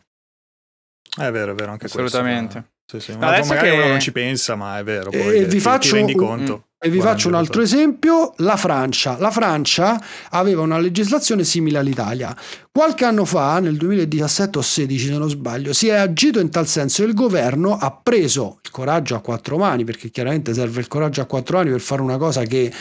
È 1.18 1.32
vero, 1.32 1.52
è 1.52 1.56
vero, 1.56 1.72
anche 1.72 1.88
Assolutamente. 1.88 2.64
Questo, 2.88 3.12
sì, 3.12 3.18
sì. 3.18 3.18
Adesso 3.20 3.50
magari 3.50 3.70
che... 3.70 3.76
uno 3.76 3.88
non 3.88 4.00
ci 4.00 4.12
pensa, 4.12 4.56
ma 4.56 4.78
è 4.78 4.84
vero. 4.84 5.10
Poi 5.10 5.38
e, 5.38 5.46
vi 5.46 5.60
faccio, 5.60 6.04
ti 6.06 6.14
conto. 6.14 6.66
E 6.82 6.90
vi 6.90 7.02
faccio 7.02 7.28
un 7.28 7.34
altro 7.34 7.62
esempio, 7.62 8.34
la 8.38 8.56
Francia. 8.56 9.18
La 9.20 9.32
Francia 9.32 10.02
aveva 10.30 10.62
una 10.62 10.80
legislazione 10.80 11.44
simile 11.44 11.78
all'Italia. 11.78 12.34
Qualche 12.72 13.04
anno 13.04 13.26
fa, 13.26 13.60
nel 13.60 13.76
2017 13.76 14.60
o 14.60 14.62
16 14.62 15.06
se 15.08 15.18
non 15.18 15.30
sbaglio, 15.30 15.74
si 15.74 15.90
è 15.90 15.96
agito 15.96 16.40
in 16.40 16.50
tal 16.50 16.68
senso 16.68 17.04
e 17.04 17.08
il 17.08 17.14
governo 17.14 17.76
ha 17.76 17.92
preso 17.92 18.60
il 18.64 18.72
coraggio 18.72 19.16
a 19.16 19.20
quattro 19.20 19.58
mani, 19.58 19.84
perché 19.84 20.10
chiaramente 20.10 20.54
serve 20.54 20.80
il 20.80 20.88
coraggio 20.88 21.20
a 21.22 21.26
quattro 21.26 21.58
mani 21.58 21.72
per 21.72 21.82
fare 21.82 22.02
una 22.02 22.18
cosa 22.18 22.44
che 22.44 22.72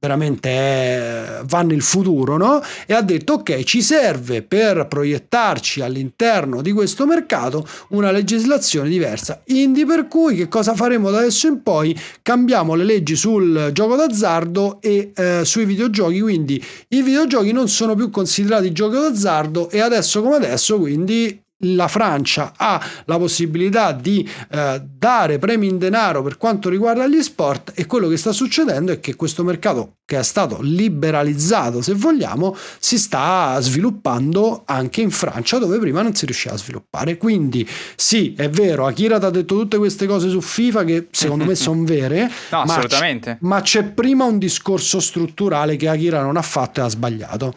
veramente 0.00 0.48
è, 0.48 1.40
va 1.44 1.62
nel 1.62 1.82
futuro, 1.82 2.38
no? 2.38 2.62
E 2.86 2.94
ha 2.94 3.02
detto 3.02 3.34
ok, 3.34 3.62
ci 3.64 3.82
serve 3.82 4.42
per 4.42 4.86
proiettarci 4.88 5.82
all'interno 5.82 6.62
di 6.62 6.72
questo 6.72 7.06
mercato 7.06 7.66
una 7.90 8.10
legislazione 8.10 8.88
diversa. 8.88 9.42
Indi 9.46 9.84
per 9.84 10.08
cui 10.08 10.34
che 10.36 10.48
cosa 10.48 10.74
faremo 10.74 11.10
da 11.10 11.18
adesso 11.18 11.46
in 11.46 11.62
poi? 11.62 11.96
Cambiamo 12.22 12.74
le 12.74 12.84
leggi 12.84 13.14
sul 13.14 13.70
gioco 13.72 13.94
d'azzardo 13.96 14.78
e 14.80 15.12
eh, 15.14 15.42
sui 15.44 15.66
videogiochi, 15.66 16.20
quindi 16.20 16.64
i 16.88 17.02
videogiochi 17.02 17.52
non 17.52 17.68
sono 17.68 17.94
più 17.94 18.08
considerati 18.08 18.72
gioco 18.72 18.98
d'azzardo 18.98 19.68
e 19.68 19.80
adesso 19.80 20.22
come 20.22 20.36
adesso 20.36 20.78
quindi 20.78 21.42
la 21.60 21.88
Francia 21.88 22.52
ha 22.56 22.82
la 23.04 23.18
possibilità 23.18 23.92
di 23.92 24.28
eh, 24.50 24.82
dare 24.96 25.38
premi 25.38 25.68
in 25.68 25.78
denaro 25.78 26.22
per 26.22 26.36
quanto 26.36 26.68
riguarda 26.68 27.06
gli 27.06 27.22
sport 27.22 27.72
e 27.74 27.86
quello 27.86 28.08
che 28.08 28.16
sta 28.16 28.32
succedendo 28.32 28.92
è 28.92 29.00
che 29.00 29.16
questo 29.16 29.44
mercato 29.44 29.96
che 30.04 30.18
è 30.18 30.22
stato 30.22 30.58
liberalizzato 30.60 31.82
se 31.82 31.94
vogliamo 31.94 32.56
si 32.78 32.98
sta 32.98 33.58
sviluppando 33.60 34.62
anche 34.64 35.00
in 35.00 35.10
Francia 35.10 35.58
dove 35.58 35.78
prima 35.78 36.02
non 36.02 36.14
si 36.14 36.24
riusciva 36.24 36.54
a 36.54 36.58
sviluppare 36.58 37.16
quindi 37.16 37.68
sì 37.94 38.34
è 38.36 38.48
vero 38.48 38.86
Akira 38.86 39.18
ti 39.18 39.24
ha 39.26 39.30
detto 39.30 39.56
tutte 39.56 39.78
queste 39.78 40.06
cose 40.06 40.28
su 40.28 40.40
FIFA 40.40 40.84
che 40.84 41.08
secondo 41.10 41.44
me 41.44 41.54
sono 41.54 41.84
vere 41.84 42.22
no, 42.50 42.64
ma, 42.64 42.74
assolutamente. 42.74 43.34
C- 43.34 43.44
ma 43.44 43.60
c'è 43.60 43.84
prima 43.84 44.24
un 44.24 44.38
discorso 44.38 45.00
strutturale 45.00 45.76
che 45.76 45.88
Akira 45.88 46.22
non 46.22 46.36
ha 46.36 46.42
fatto 46.42 46.80
e 46.80 46.82
ha 46.84 46.88
sbagliato 46.88 47.54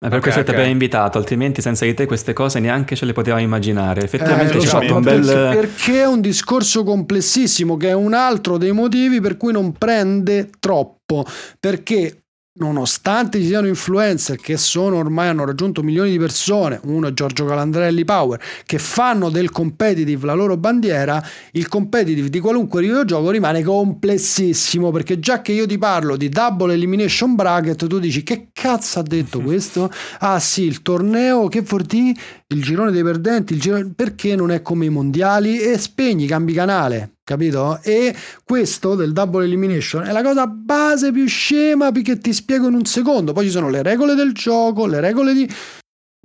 È 0.00 0.06
per 0.06 0.18
okay, 0.18 0.20
questo 0.20 0.40
okay. 0.40 0.44
ti 0.44 0.50
abbiamo 0.52 0.70
invitato, 0.70 1.18
altrimenti 1.18 1.60
senza 1.60 1.84
di 1.84 1.92
te 1.92 2.06
queste 2.06 2.32
cose 2.32 2.60
neanche 2.60 2.94
ce 2.94 3.04
le 3.04 3.12
potevamo 3.12 3.42
immaginare. 3.42 4.02
Effettivamente 4.02 4.58
eh, 4.58 4.60
c'è 4.60 4.66
so, 4.66 4.94
un 4.94 5.02
bel... 5.02 5.24
Perché 5.24 6.02
è 6.02 6.06
un 6.06 6.20
discorso 6.20 6.84
complessissimo, 6.84 7.76
che 7.76 7.88
è 7.88 7.94
un 7.94 8.14
altro 8.14 8.58
dei 8.58 8.70
motivi 8.70 9.20
per 9.20 9.36
cui 9.36 9.50
non 9.50 9.72
prende 9.72 10.50
troppo. 10.60 11.24
Perché 11.58 12.26
nonostante 12.58 13.40
ci 13.40 13.46
siano 13.46 13.66
influencer 13.66 14.36
che 14.36 14.56
sono 14.56 14.96
ormai 14.96 15.28
hanno 15.28 15.44
raggiunto 15.44 15.82
milioni 15.82 16.10
di 16.10 16.18
persone, 16.18 16.80
uno 16.84 17.08
è 17.08 17.12
Giorgio 17.12 17.44
Calandrelli 17.44 18.04
Power, 18.04 18.40
che 18.64 18.78
fanno 18.78 19.30
del 19.30 19.50
competitive 19.50 20.26
la 20.26 20.34
loro 20.34 20.56
bandiera, 20.56 21.22
il 21.52 21.68
competitive 21.68 22.28
di 22.28 22.40
qualunque 22.40 22.80
videogioco 22.80 23.30
rimane 23.30 23.62
complessissimo 23.62 24.90
perché 24.90 25.18
già 25.18 25.40
che 25.40 25.52
io 25.52 25.66
ti 25.66 25.78
parlo 25.78 26.16
di 26.16 26.28
double 26.28 26.72
elimination 26.72 27.34
bracket, 27.34 27.86
tu 27.86 27.98
dici 27.98 28.22
che 28.22 28.48
cazzo 28.52 28.98
ha 28.98 29.02
detto 29.02 29.40
questo? 29.42 29.90
Ah 30.20 30.38
sì, 30.38 30.62
il 30.62 30.82
torneo 30.82 31.48
che 31.48 31.62
for 31.62 31.86
il 31.88 32.62
girone 32.62 32.90
dei 32.90 33.02
perdenti, 33.02 33.54
il 33.54 33.60
girone... 33.60 33.92
perché 33.94 34.36
non 34.36 34.50
è 34.50 34.62
come 34.62 34.86
i 34.86 34.90
mondiali? 34.90 35.58
E 35.60 35.78
spegni, 35.78 36.26
cambi 36.26 36.52
canale 36.52 37.17
capito? 37.28 37.78
E 37.82 38.16
questo 38.42 38.94
del 38.94 39.12
double 39.12 39.44
elimination 39.44 40.04
è 40.04 40.12
la 40.12 40.22
cosa 40.22 40.46
base 40.46 41.12
più 41.12 41.26
scema 41.26 41.92
che 41.92 42.16
ti 42.16 42.32
spiego 42.32 42.68
in 42.68 42.74
un 42.74 42.86
secondo. 42.86 43.34
Poi 43.34 43.44
ci 43.44 43.50
sono 43.50 43.68
le 43.68 43.82
regole 43.82 44.14
del 44.14 44.32
gioco, 44.32 44.86
le 44.86 45.00
regole 45.00 45.34
di 45.34 45.46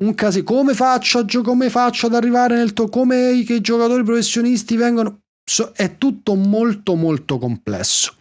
un 0.01 0.15
caso 0.15 0.41
come 0.43 0.73
faccio, 0.73 1.25
come 1.43 1.69
faccio 1.69 2.07
ad 2.07 2.15
arrivare 2.15 2.55
nel 2.55 2.71
to- 2.71 2.87
come 2.87 3.31
i, 3.31 3.45
i 3.51 3.61
giocatori 3.61 4.03
professionisti 4.03 4.77
vengono 4.77 5.19
so- 5.43 5.71
è 5.75 5.97
tutto 5.97 6.35
molto 6.35 6.95
molto 6.95 7.37
complesso. 7.37 8.15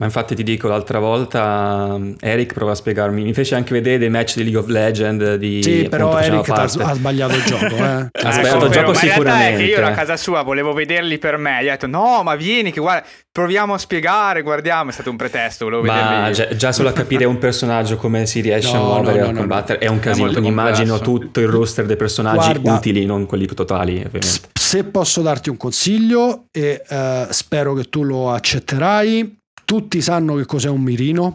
Ma 0.00 0.06
infatti 0.06 0.36
ti 0.36 0.44
dico, 0.44 0.68
l'altra 0.68 1.00
volta 1.00 1.98
Eric 2.20 2.52
prova 2.52 2.70
a 2.70 2.74
spiegarmi, 2.76 3.20
mi 3.20 3.32
fece 3.32 3.56
anche 3.56 3.72
vedere 3.72 3.98
dei 3.98 4.08
match 4.08 4.36
di 4.36 4.44
League 4.44 4.60
of 4.60 4.68
Legends 4.68 5.34
di... 5.34 5.60
Sì, 5.60 5.88
però 5.88 6.16
Eric 6.16 6.48
ha, 6.50 6.62
ha, 6.62 6.94
sbagliato 6.94 7.34
il 7.34 7.42
gioco, 7.42 7.74
eh. 7.74 8.06
ha 8.22 8.30
sbagliato 8.30 8.66
il 8.66 8.70
gioco 8.70 8.94
sicuramente. 8.94 9.54
È 9.54 9.56
che 9.56 9.64
io 9.64 9.76
ero 9.78 9.88
a 9.88 9.90
casa 9.90 10.16
sua, 10.16 10.42
volevo 10.42 10.72
vederli 10.72 11.18
per 11.18 11.36
me, 11.36 11.64
gli 11.64 11.66
ho 11.66 11.70
detto 11.70 11.88
no, 11.88 12.22
ma 12.22 12.36
vieni 12.36 12.70
che 12.70 12.78
guarda, 12.78 13.04
proviamo 13.32 13.74
a 13.74 13.78
spiegare, 13.78 14.42
guardiamo, 14.42 14.90
è 14.90 14.92
stato 14.92 15.10
un 15.10 15.16
pretesto, 15.16 15.64
volevo 15.64 15.82
ma 15.82 15.94
vederli. 15.94 16.32
Già, 16.32 16.54
già, 16.54 16.70
solo 16.70 16.90
a 16.90 16.92
capire 16.92 17.24
un 17.24 17.38
personaggio 17.38 17.96
come 17.96 18.24
si 18.26 18.40
riesce 18.40 18.74
no, 18.74 18.78
a 18.78 19.00
muovere, 19.00 19.18
no, 19.18 19.24
no, 19.24 19.30
a 19.30 19.34
combattere, 19.34 19.78
è 19.80 19.88
un 19.88 19.98
casino, 19.98 20.30
quindi 20.30 20.46
immagino 20.46 21.00
tutto 21.00 21.40
il 21.40 21.48
roster 21.48 21.86
dei 21.86 21.96
personaggi 21.96 22.52
guarda, 22.52 22.74
utili, 22.74 23.04
non 23.04 23.26
quelli 23.26 23.46
totali 23.46 23.94
ovviamente. 23.94 24.50
Se 24.52 24.84
posso 24.84 25.22
darti 25.22 25.50
un 25.50 25.56
consiglio 25.56 26.44
e 26.52 26.84
uh, 26.88 27.26
spero 27.30 27.74
che 27.74 27.88
tu 27.88 28.04
lo 28.04 28.30
accetterai, 28.30 29.38
tutti 29.68 30.00
sanno 30.00 30.36
che 30.36 30.46
cos'è 30.46 30.70
un 30.70 30.80
mirino, 30.80 31.34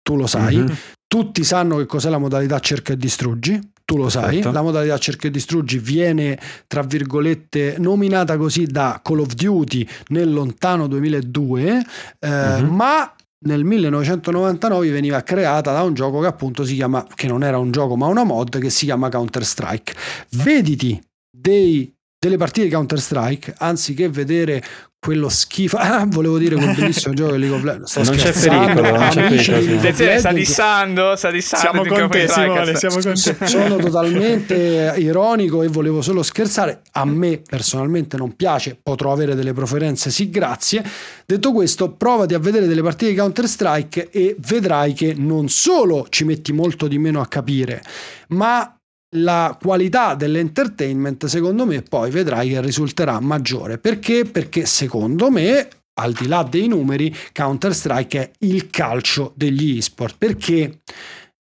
tu 0.00 0.14
lo 0.14 0.28
sai, 0.28 0.58
mm-hmm. 0.58 0.74
tutti 1.08 1.42
sanno 1.42 1.78
che 1.78 1.86
cos'è 1.86 2.08
la 2.08 2.18
modalità 2.18 2.60
cerca 2.60 2.92
e 2.92 2.96
distruggi, 2.96 3.72
tu 3.84 3.96
lo 3.96 4.08
sai, 4.08 4.36
Perfetto. 4.36 4.52
la 4.52 4.62
modalità 4.62 4.96
cerca 4.96 5.26
e 5.26 5.32
distruggi 5.32 5.80
viene, 5.80 6.38
tra 6.68 6.82
virgolette, 6.82 7.74
nominata 7.78 8.36
così 8.36 8.66
da 8.66 9.00
Call 9.02 9.18
of 9.18 9.34
Duty 9.34 9.84
nel 10.10 10.32
lontano 10.32 10.86
2002, 10.86 11.84
eh, 12.20 12.28
mm-hmm. 12.28 12.66
ma 12.68 13.12
nel 13.46 13.64
1999 13.64 14.90
veniva 14.90 15.20
creata 15.22 15.72
da 15.72 15.82
un 15.82 15.94
gioco 15.94 16.20
che 16.20 16.26
appunto 16.26 16.64
si 16.64 16.76
chiama, 16.76 17.04
che 17.12 17.26
non 17.26 17.42
era 17.42 17.58
un 17.58 17.72
gioco 17.72 17.96
ma 17.96 18.06
una 18.06 18.22
mod, 18.22 18.60
che 18.60 18.70
si 18.70 18.84
chiama 18.84 19.08
Counter 19.08 19.44
Strike. 19.44 19.94
Vediti 20.30 21.02
dei 21.28 21.92
delle 22.18 22.36
partite 22.36 22.66
di 22.66 22.72
Counter 22.72 22.98
Strike 22.98 23.54
anziché 23.58 24.08
vedere 24.08 24.62
quello 25.00 25.28
schifo. 25.28 25.76
Ah, 25.88 26.04
volevo 26.06 26.38
dire 26.38 26.54
quel 26.56 26.74
bellissimo 26.74 27.14
gioco 27.14 27.32
di 27.32 27.38
League 27.38 27.56
of 27.56 27.62
Legends. 27.62 27.96
non 27.96 28.16
c'è 28.16 28.32
pericolo, 28.32 28.90
non 28.98 29.08
c'è 29.08 29.28
pericolo. 29.28 30.18
Sta 30.18 30.32
dissando, 30.32 31.16
sta 31.16 31.30
dissando. 31.30 31.82
Siamo 31.82 31.88
con 31.88 32.10
te, 32.10 32.28
Simone, 32.28 32.74
siamo 32.74 32.98
con 33.00 33.14
te. 33.14 33.46
Sono 33.46 33.76
totalmente 33.76 34.94
ironico 34.98 35.62
e 35.62 35.68
volevo 35.68 36.02
solo 36.02 36.22
scherzare. 36.22 36.82
A 36.92 37.06
me 37.06 37.40
personalmente 37.40 38.16
non 38.16 38.36
piace, 38.36 38.78
potrò 38.80 39.12
avere 39.12 39.34
delle 39.34 39.54
preferenze, 39.54 40.10
sì, 40.10 40.28
grazie. 40.28 40.84
Detto 41.24 41.52
questo, 41.52 41.92
provati 41.92 42.34
a 42.34 42.38
vedere 42.38 42.66
delle 42.66 42.82
partite 42.82 43.12
di 43.12 43.16
Counter 43.16 43.48
Strike 43.48 44.10
e 44.10 44.36
vedrai 44.38 44.92
che 44.92 45.14
non 45.16 45.48
solo 45.48 46.06
ci 46.10 46.24
metti 46.24 46.52
molto 46.52 46.86
di 46.86 46.98
meno 46.98 47.20
a 47.20 47.26
capire, 47.26 47.82
ma 48.28 48.77
la 49.16 49.56
qualità 49.60 50.14
dell'entertainment 50.14 51.26
secondo 51.26 51.64
me 51.64 51.82
poi 51.82 52.10
vedrai 52.10 52.50
che 52.50 52.60
risulterà 52.60 53.20
maggiore. 53.20 53.78
Perché? 53.78 54.24
Perché 54.24 54.66
secondo 54.66 55.30
me 55.30 55.68
al 56.00 56.12
di 56.12 56.28
là 56.28 56.46
dei 56.48 56.68
numeri 56.68 57.14
Counter 57.32 57.74
Strike 57.74 58.20
è 58.20 58.30
il 58.40 58.68
calcio 58.70 59.32
degli 59.34 59.78
esport. 59.78 60.14
Perché? 60.16 60.80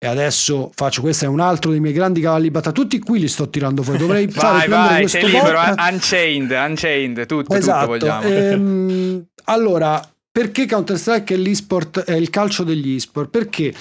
E 0.02 0.06
adesso 0.06 0.70
faccio 0.74 1.02
questo 1.02 1.26
è 1.26 1.28
un 1.28 1.40
altro 1.40 1.70
dei 1.70 1.80
miei 1.80 1.92
grandi 1.92 2.20
cavalli 2.22 2.50
battaglia. 2.50 2.74
Tutti 2.74 2.98
qui 2.98 3.18
li 3.20 3.28
sto 3.28 3.50
tirando 3.50 3.82
fuori. 3.82 3.98
Dovrei 3.98 4.26
vai, 4.26 4.34
fare 4.40 4.68
vai, 4.68 5.08
sei 5.08 5.26
libero 5.26 5.60
Unchained 5.60 6.50
Unchained 6.50 7.26
tutto, 7.26 7.54
esatto. 7.54 7.92
tutto 7.92 8.06
vogliamo. 8.06 8.34
Ehm, 8.34 9.26
allora 9.44 10.02
perché 10.32 10.66
Counter 10.66 10.96
Strike 10.98 11.34
è 11.34 11.36
l'esport 11.36 12.00
è 12.00 12.14
il 12.14 12.30
calcio 12.30 12.64
degli 12.64 12.94
esport? 12.94 13.28
Perché 13.28 13.74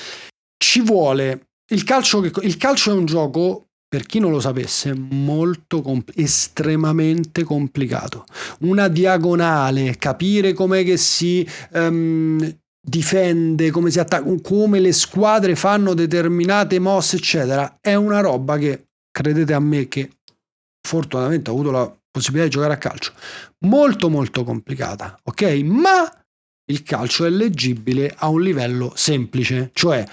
ci 0.57 0.81
vuole 0.81 1.47
il 1.71 1.83
calcio, 1.83 2.23
il 2.23 2.57
calcio 2.57 2.91
è 2.91 2.93
un 2.93 3.05
gioco 3.05 3.68
per 3.89 4.05
chi 4.05 4.19
non 4.19 4.29
lo 4.29 4.39
sapesse, 4.39 4.93
molto 4.93 5.81
compl- 5.81 6.13
estremamente 6.15 7.43
complicato. 7.43 8.25
Una 8.59 8.87
diagonale, 8.87 9.97
capire 9.97 10.53
com'è 10.53 10.83
che 10.83 10.95
si 10.95 11.45
um, 11.71 12.39
difende, 12.79 13.71
come 13.71 13.89
si 13.89 13.99
attacca, 13.99 14.31
come 14.43 14.79
le 14.79 14.93
squadre 14.93 15.55
fanno 15.55 15.95
determinate 15.95 16.77
mosse, 16.77 17.15
eccetera, 17.15 17.79
è 17.81 17.95
una 17.95 18.19
roba 18.19 18.59
che, 18.59 18.89
credete 19.11 19.53
a 19.53 19.59
me, 19.59 19.87
che 19.87 20.11
fortunatamente 20.87 21.49
ho 21.49 21.53
avuto 21.53 21.71
la 21.71 21.91
possibilità 22.11 22.47
di 22.47 22.53
giocare 22.53 22.73
a 22.73 22.77
calcio, 22.77 23.13
molto 23.65 24.09
molto 24.09 24.43
complicata, 24.43 25.19
ok? 25.23 25.41
Ma 25.63 26.13
il 26.69 26.83
calcio 26.83 27.25
è 27.25 27.29
leggibile 27.29 28.13
a 28.15 28.27
un 28.27 28.43
livello 28.43 28.91
semplice, 28.95 29.71
cioè 29.73 30.05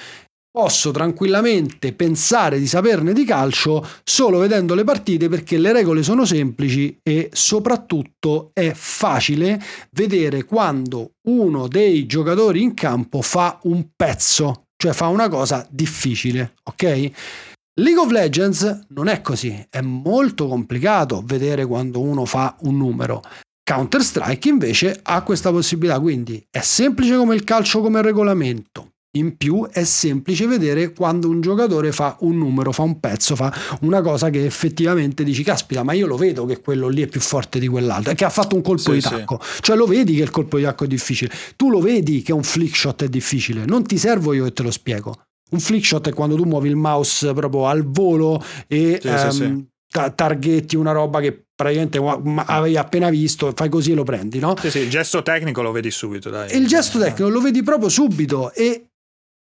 posso 0.57 0.91
tranquillamente 0.91 1.93
pensare 1.93 2.59
di 2.59 2.67
saperne 2.67 3.13
di 3.13 3.27
calcio 3.27 3.87
solo 4.03 4.39
vedendo 4.39 4.75
le 4.75 4.85
partite 4.85 5.29
perché 5.29 5.59
le 5.59 5.71
regole 5.71 6.03
sono 6.03 6.25
semplici 6.25 6.99
e 7.03 7.29
soprattutto 7.31 8.53
è 8.55 8.73
facile 8.75 9.63
vedere 9.91 10.45
quando 10.45 11.11
uno 11.29 11.69
dei 11.69 12.07
giocatori 12.07 12.63
in 12.63 12.73
campo 12.73 13.21
fa 13.21 13.59
un 13.65 13.89
pezzo, 13.95 14.69
cioè 14.79 14.95
fa 14.95 15.09
una 15.09 15.29
cosa 15.29 15.67
difficile, 15.69 16.55
ok? 16.63 17.11
League 17.79 18.01
of 18.01 18.11
Legends 18.11 18.87
non 18.95 19.09
è 19.09 19.21
così, 19.21 19.63
è 19.69 19.83
molto 19.83 20.49
complicato 20.49 21.23
vedere 21.23 21.67
quando 21.67 22.01
uno 22.01 22.25
fa 22.25 22.57
un 22.61 22.79
numero. 22.79 23.21
Counter 23.63 24.03
Strike 24.03 24.49
invece 24.49 25.01
ha 25.03 25.21
questa 25.21 25.51
possibilità, 25.51 26.01
quindi 26.01 26.43
è 26.51 26.61
semplice 26.61 27.15
come 27.15 27.35
il 27.35 27.45
calcio 27.45 27.83
come 27.83 28.01
regolamento 28.01 28.93
in 29.17 29.37
più 29.37 29.67
è 29.71 29.85
semplice 29.85 30.47
vedere 30.47 30.93
quando 30.93 31.29
un 31.29 31.41
giocatore 31.41 31.93
fa 31.93 32.17
un 32.21 32.39
numero, 32.39 32.73
fa 32.73 32.83
un 32.83 33.01
pezzo, 33.01 33.37
fa 33.37 33.53
una 33.81 34.01
cosa 34.01 34.31
che 34.31 34.45
effettivamente 34.45 35.25
dici, 35.25 35.43
caspita, 35.43 35.83
ma 35.83 35.93
io 35.93 36.07
lo 36.07 36.17
vedo 36.17 36.45
che 36.45 36.61
quello 36.61 36.89
lì 36.89 37.03
è 37.03 37.07
più 37.07 37.21
forte 37.21 37.59
di 37.59 37.69
quell'altro, 37.69 38.15
che 38.15 38.25
ha 38.25 38.31
fatto 38.31 38.57
un 38.57 38.63
colpo 38.63 38.93
sì, 38.93 38.93
di 38.93 39.01
tacco. 39.01 39.41
Sì. 39.43 39.63
Cioè 39.63 39.77
lo 39.77 39.87
vedi 39.87 40.15
che 40.17 40.23
il 40.23 40.31
colpo 40.31 40.57
di 40.57 40.65
tacco 40.65 40.85
è 40.85 40.89
difficile. 40.89 41.31
Tu 41.57 41.71
lo 41.71 41.81
vedi 41.81 42.23
che 42.23 42.33
un 42.33 42.43
flick 42.43 42.77
shot 42.77 43.05
è 43.05 43.09
difficile. 43.09 43.65
Non 43.65 43.85
ti 43.85 43.99
servo 43.99 44.33
io 44.33 44.45
che 44.45 44.53
te 44.53 44.63
lo 44.63 44.71
spiego. 44.71 45.21
Un 45.51 45.61
flick 45.61 45.85
shot 45.85 46.09
è 46.09 46.13
quando 46.13 46.35
tu 46.37 46.45
muovi 46.45 46.69
il 46.69 46.77
mouse 46.77 47.33
proprio 47.33 47.69
al 47.69 47.85
volo 47.85 48.43
e 48.67 49.01
sì, 49.01 49.43
um, 49.43 49.67
targetti 50.15 50.77
una 50.77 50.93
roba 50.93 51.21
che 51.21 51.47
praticamente 51.55 51.99
avevi 52.47 52.77
appena 52.77 53.09
visto, 53.09 53.53
fai 53.55 53.69
così 53.69 53.93
e 53.93 53.95
lo 53.95 54.03
prendi, 54.03 54.39
no? 54.39 54.55
Sì, 54.61 54.71
sì, 54.71 54.81
il 54.81 54.91
gesto 54.91 55.23
tecnico 55.23 55.63
lo 55.63 55.73
vedi 55.73 55.91
subito, 55.91 56.29
dai. 56.29 56.55
Il 56.55 56.67
gesto 56.67 56.99
tecnico 56.99 57.29
lo 57.29 57.41
vedi 57.41 57.63
proprio 57.63 57.89
subito 57.89 58.53
e 58.53 58.89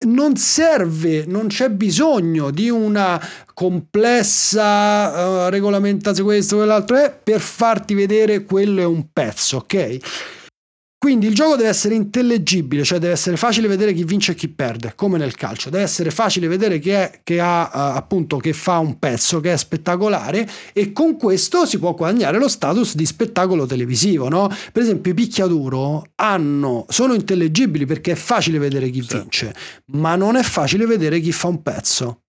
non 0.04 0.36
serve, 0.36 1.24
non 1.26 1.46
c'è 1.46 1.70
bisogno 1.70 2.50
di 2.50 2.68
una 2.68 3.20
complessa 3.54 5.46
uh, 5.46 5.48
regolamentazione 5.48 6.28
questo, 6.28 6.56
quell'altro, 6.56 7.02
eh, 7.02 7.10
per 7.10 7.40
farti 7.40 7.94
vedere 7.94 8.44
quello 8.44 8.82
è 8.82 8.84
un 8.84 9.06
pezzo, 9.12 9.58
ok? 9.58 10.34
Quindi 11.06 11.28
il 11.28 11.36
gioco 11.36 11.54
deve 11.54 11.68
essere 11.68 11.94
intellegibile, 11.94 12.82
cioè 12.82 12.98
deve 12.98 13.12
essere 13.12 13.36
facile 13.36 13.68
vedere 13.68 13.92
chi 13.92 14.02
vince 14.02 14.32
e 14.32 14.34
chi 14.34 14.48
perde, 14.48 14.94
come 14.96 15.18
nel 15.18 15.36
calcio. 15.36 15.70
Deve 15.70 15.84
essere 15.84 16.10
facile 16.10 16.48
vedere 16.48 16.80
chi 16.80 16.90
è 16.90 17.20
che 17.22 17.38
ha 17.38 17.62
uh, 17.62 17.96
appunto 17.96 18.38
che 18.38 18.52
fa 18.52 18.78
un 18.78 18.98
pezzo 18.98 19.38
che 19.38 19.52
è 19.52 19.56
spettacolare 19.56 20.50
e 20.72 20.90
con 20.90 21.16
questo 21.16 21.64
si 21.64 21.78
può 21.78 21.94
guadagnare 21.94 22.38
lo 22.38 22.48
status 22.48 22.96
di 22.96 23.06
spettacolo 23.06 23.66
televisivo, 23.66 24.28
no? 24.28 24.48
Per 24.72 24.82
esempio 24.82 25.12
i 25.12 25.14
picchiaduro 25.14 26.06
hanno, 26.16 26.86
sono 26.88 27.14
intellegibili 27.14 27.86
perché 27.86 28.10
è 28.10 28.16
facile 28.16 28.58
vedere 28.58 28.90
chi 28.90 29.02
sì. 29.02 29.16
vince, 29.16 29.54
ma 29.92 30.16
non 30.16 30.34
è 30.34 30.42
facile 30.42 30.86
vedere 30.86 31.20
chi 31.20 31.30
fa 31.30 31.46
un 31.46 31.62
pezzo. 31.62 32.22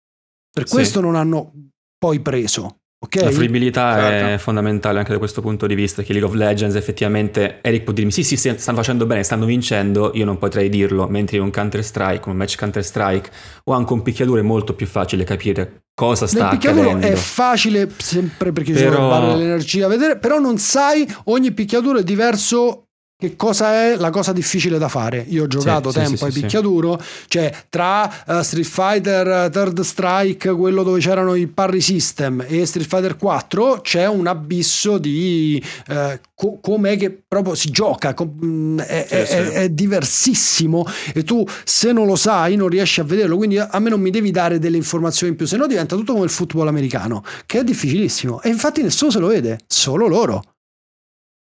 Per 0.52 0.66
questo 0.66 1.00
sì. 1.00 1.04
non 1.04 1.16
hanno 1.16 1.52
poi 1.98 2.20
preso 2.20 2.82
Okay? 3.00 3.26
La 3.26 3.32
fruibilità 3.32 3.94
certo. 3.96 4.28
è 4.28 4.38
fondamentale 4.40 4.98
anche 4.98 5.12
da 5.12 5.20
questo 5.20 5.42
punto 5.42 5.68
di 5.68 5.76
vista, 5.76 6.02
che 6.02 6.14
League 6.14 6.30
of 6.30 6.36
Legends 6.36 6.76
effettivamente, 6.76 7.60
Eric 7.62 7.84
può 7.84 7.94
dirmi 7.94 8.12
sì 8.12 8.24
sì, 8.24 8.36
stanno 8.36 8.78
facendo 8.78 9.06
bene, 9.06 9.22
stanno 9.22 9.46
vincendo, 9.46 10.12
io 10.16 10.26
non 10.26 10.40
potrei 10.40 10.68
dirlo, 10.70 11.08
mentre 11.08 11.38
in 11.38 11.44
un 11.44 11.52
Counter 11.52 11.84
Strike, 11.84 12.28
un 12.28 12.36
match 12.36 12.58
Counter 12.58 12.84
Strike 12.84 13.30
o 13.66 13.74
anche 13.74 13.94
un 13.94 14.02
picchiaduro 14.02 14.40
è 14.40 14.44
molto 14.44 14.74
più 14.74 14.88
facile 14.88 15.24
capire 15.24 15.84
cosa 15.94 16.26
sta 16.26 16.46
Nel 16.46 16.54
accadendo. 16.56 17.06
è 17.06 17.14
facile 17.14 17.88
sempre 17.98 18.52
perché 18.52 18.74
però... 18.74 18.92
ci 18.92 18.98
vuole 18.98 19.36
l'energia, 19.36 19.88
vedere, 19.88 20.18
però 20.18 20.40
non 20.40 20.58
sai, 20.58 21.08
ogni 21.26 21.52
picchiaduro 21.52 22.00
è 22.00 22.04
diverso 22.04 22.87
che 23.20 23.36
cosa 23.36 23.74
è 23.74 23.96
la 23.96 24.12
cosa 24.12 24.32
difficile 24.32 24.78
da 24.78 24.90
fare? 24.90 25.26
Io 25.30 25.46
ho 25.46 25.48
giocato 25.48 25.90
sì, 25.90 25.98
tempo 25.98 26.18
sì, 26.18 26.24
ai 26.26 26.32
sì, 26.32 26.42
picchiaduro, 26.42 27.02
cioè 27.28 27.52
tra 27.68 28.24
uh, 28.28 28.44
Street 28.44 28.68
Fighter 28.68 29.50
Third 29.50 29.82
Strike, 29.82 30.52
quello 30.52 30.84
dove 30.84 31.00
c'erano 31.00 31.34
i 31.34 31.48
parry 31.48 31.82
system, 31.82 32.46
e 32.48 32.64
Street 32.68 32.88
Fighter 32.88 33.18
4 33.18 33.80
c'è 33.82 34.08
un 34.08 34.28
abisso 34.28 35.00
di 35.00 35.60
uh, 35.88 36.20
co- 36.36 36.60
com'è 36.62 36.96
che 36.96 37.24
proprio 37.28 37.56
si 37.56 37.72
gioca, 37.72 38.14
com- 38.14 38.38
mm, 38.46 38.80
è, 38.82 39.08
è, 39.08 39.26
è, 39.26 39.50
è, 39.50 39.70
diversissimo 39.70 40.86
e 41.12 41.24
tu 41.24 41.44
se 41.64 41.92
non 41.92 42.06
lo 42.06 42.16
sai 42.16 42.56
non 42.56 42.68
riesci 42.68 43.00
a 43.00 43.04
vederlo, 43.04 43.36
quindi 43.36 43.58
a 43.58 43.80
me 43.80 43.90
non 43.90 44.00
mi 44.00 44.12
devi 44.12 44.30
dare 44.30 44.60
delle 44.60 44.78
informazioni 44.78 45.32
in 45.32 45.38
più, 45.40 45.48
se 45.48 45.58
no 45.58 45.66
diventa 45.66 45.96
tutto 45.96 46.14
come 46.14 46.26
il 46.26 46.30
football 46.30 46.68
americano, 46.68 47.24
che 47.48 47.62
è 47.62 47.64
difficilissimo 47.64 48.44
e 48.44 48.50
infatti 48.50 48.84
nessuno 48.84 49.10
se 49.10 49.18
lo 49.18 49.26
vede, 49.26 49.58
solo 49.66 50.06
loro. 50.06 50.44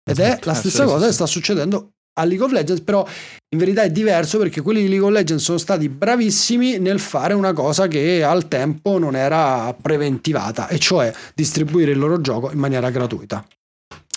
Ed 0.05 0.19
è 0.19 0.39
la 0.43 0.55
stessa 0.55 0.85
cosa 0.85 1.07
che 1.07 1.13
sta 1.13 1.27
succedendo 1.27 1.93
a 2.17 2.25
League 2.25 2.45
of 2.45 2.53
Legends, 2.53 2.83
però 2.83 3.07
in 3.49 3.59
verità 3.59 3.83
è 3.83 3.91
diverso 3.91 4.39
perché 4.39 4.61
quelli 4.61 4.83
di 4.83 4.89
League 4.89 5.07
of 5.07 5.13
Legends 5.13 5.43
sono 5.43 5.59
stati 5.59 5.89
bravissimi 5.89 6.79
nel 6.79 7.01
fare 7.01 7.35
una 7.35 7.53
cosa 7.53 7.89
che 7.89 8.23
al 8.23 8.47
tempo 8.47 8.99
non 8.99 9.17
era 9.17 9.75
preventivata, 9.81 10.69
e 10.69 10.79
cioè 10.79 11.13
distribuire 11.35 11.93
il 11.93 11.99
loro 11.99 12.21
gioco 12.21 12.51
in 12.53 12.59
maniera 12.59 12.91
gratuita. 12.91 13.45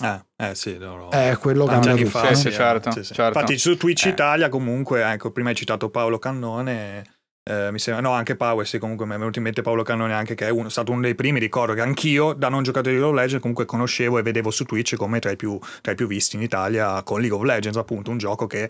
Eh, 0.04 0.22
eh 0.36 0.54
sì, 0.54 0.78
loro... 0.78 1.10
è 1.10 1.36
quello 1.40 1.66
che 1.66 1.74
hanno 1.74 2.06
fatto. 2.06 2.36
Sì, 2.36 2.42
sì, 2.42 2.52
certo, 2.52 2.92
sì, 2.92 3.04
sì. 3.04 3.14
certo. 3.14 3.40
Infatti 3.40 3.58
su 3.58 3.78
Twitch 3.78 4.06
eh. 4.06 4.10
Italia 4.10 4.50
comunque, 4.50 5.04
ecco, 5.04 5.32
prima 5.32 5.50
hai 5.50 5.56
citato 5.56 5.90
Paolo 5.90 6.20
Cannone 6.20 7.04
eh, 7.48 7.72
mi 7.72 7.80
sembra, 7.80 8.02
no, 8.02 8.14
anche 8.14 8.36
Power, 8.36 8.68
sì, 8.68 8.78
comunque 8.78 9.06
mi 9.06 9.14
è 9.14 9.18
venuto 9.18 9.38
in 9.38 9.46
mente 9.46 9.62
Paolo 9.62 9.84
Cannone 9.84 10.14
anche 10.14 10.36
che 10.36 10.48
è 10.48 10.50
uno, 10.50 10.70
stato 10.70 10.92
uno 10.92 11.02
dei 11.02 11.16
primi, 11.16 11.40
ricordo 11.40 11.74
che 11.74 11.82
anch'io 11.82 12.34
da 12.34 12.50
non 12.50 12.64
giocatore 12.64 12.96
di 12.96 13.00
League 13.00 13.16
of 13.16 13.20
Legends 13.20 13.42
comunque 13.42 13.66
conoscevo 13.66 14.18
e 14.18 14.22
vedevo 14.22 14.52
su 14.52 14.66
Twitch 14.66 14.96
come 14.96 15.20
tra 15.20 15.32
i 15.32 15.38
più, 15.38 15.58
tra 15.82 15.94
i 15.94 15.96
più 15.96 16.08
visti 16.08 16.36
in 16.36 16.42
Italia 16.42 17.02
con 17.04 17.22
League 17.22 17.38
of 17.38 17.44
Legends, 17.44 17.78
appunto, 17.78 18.12
un 18.12 18.18
gioco 18.18 18.48
che 18.48 18.70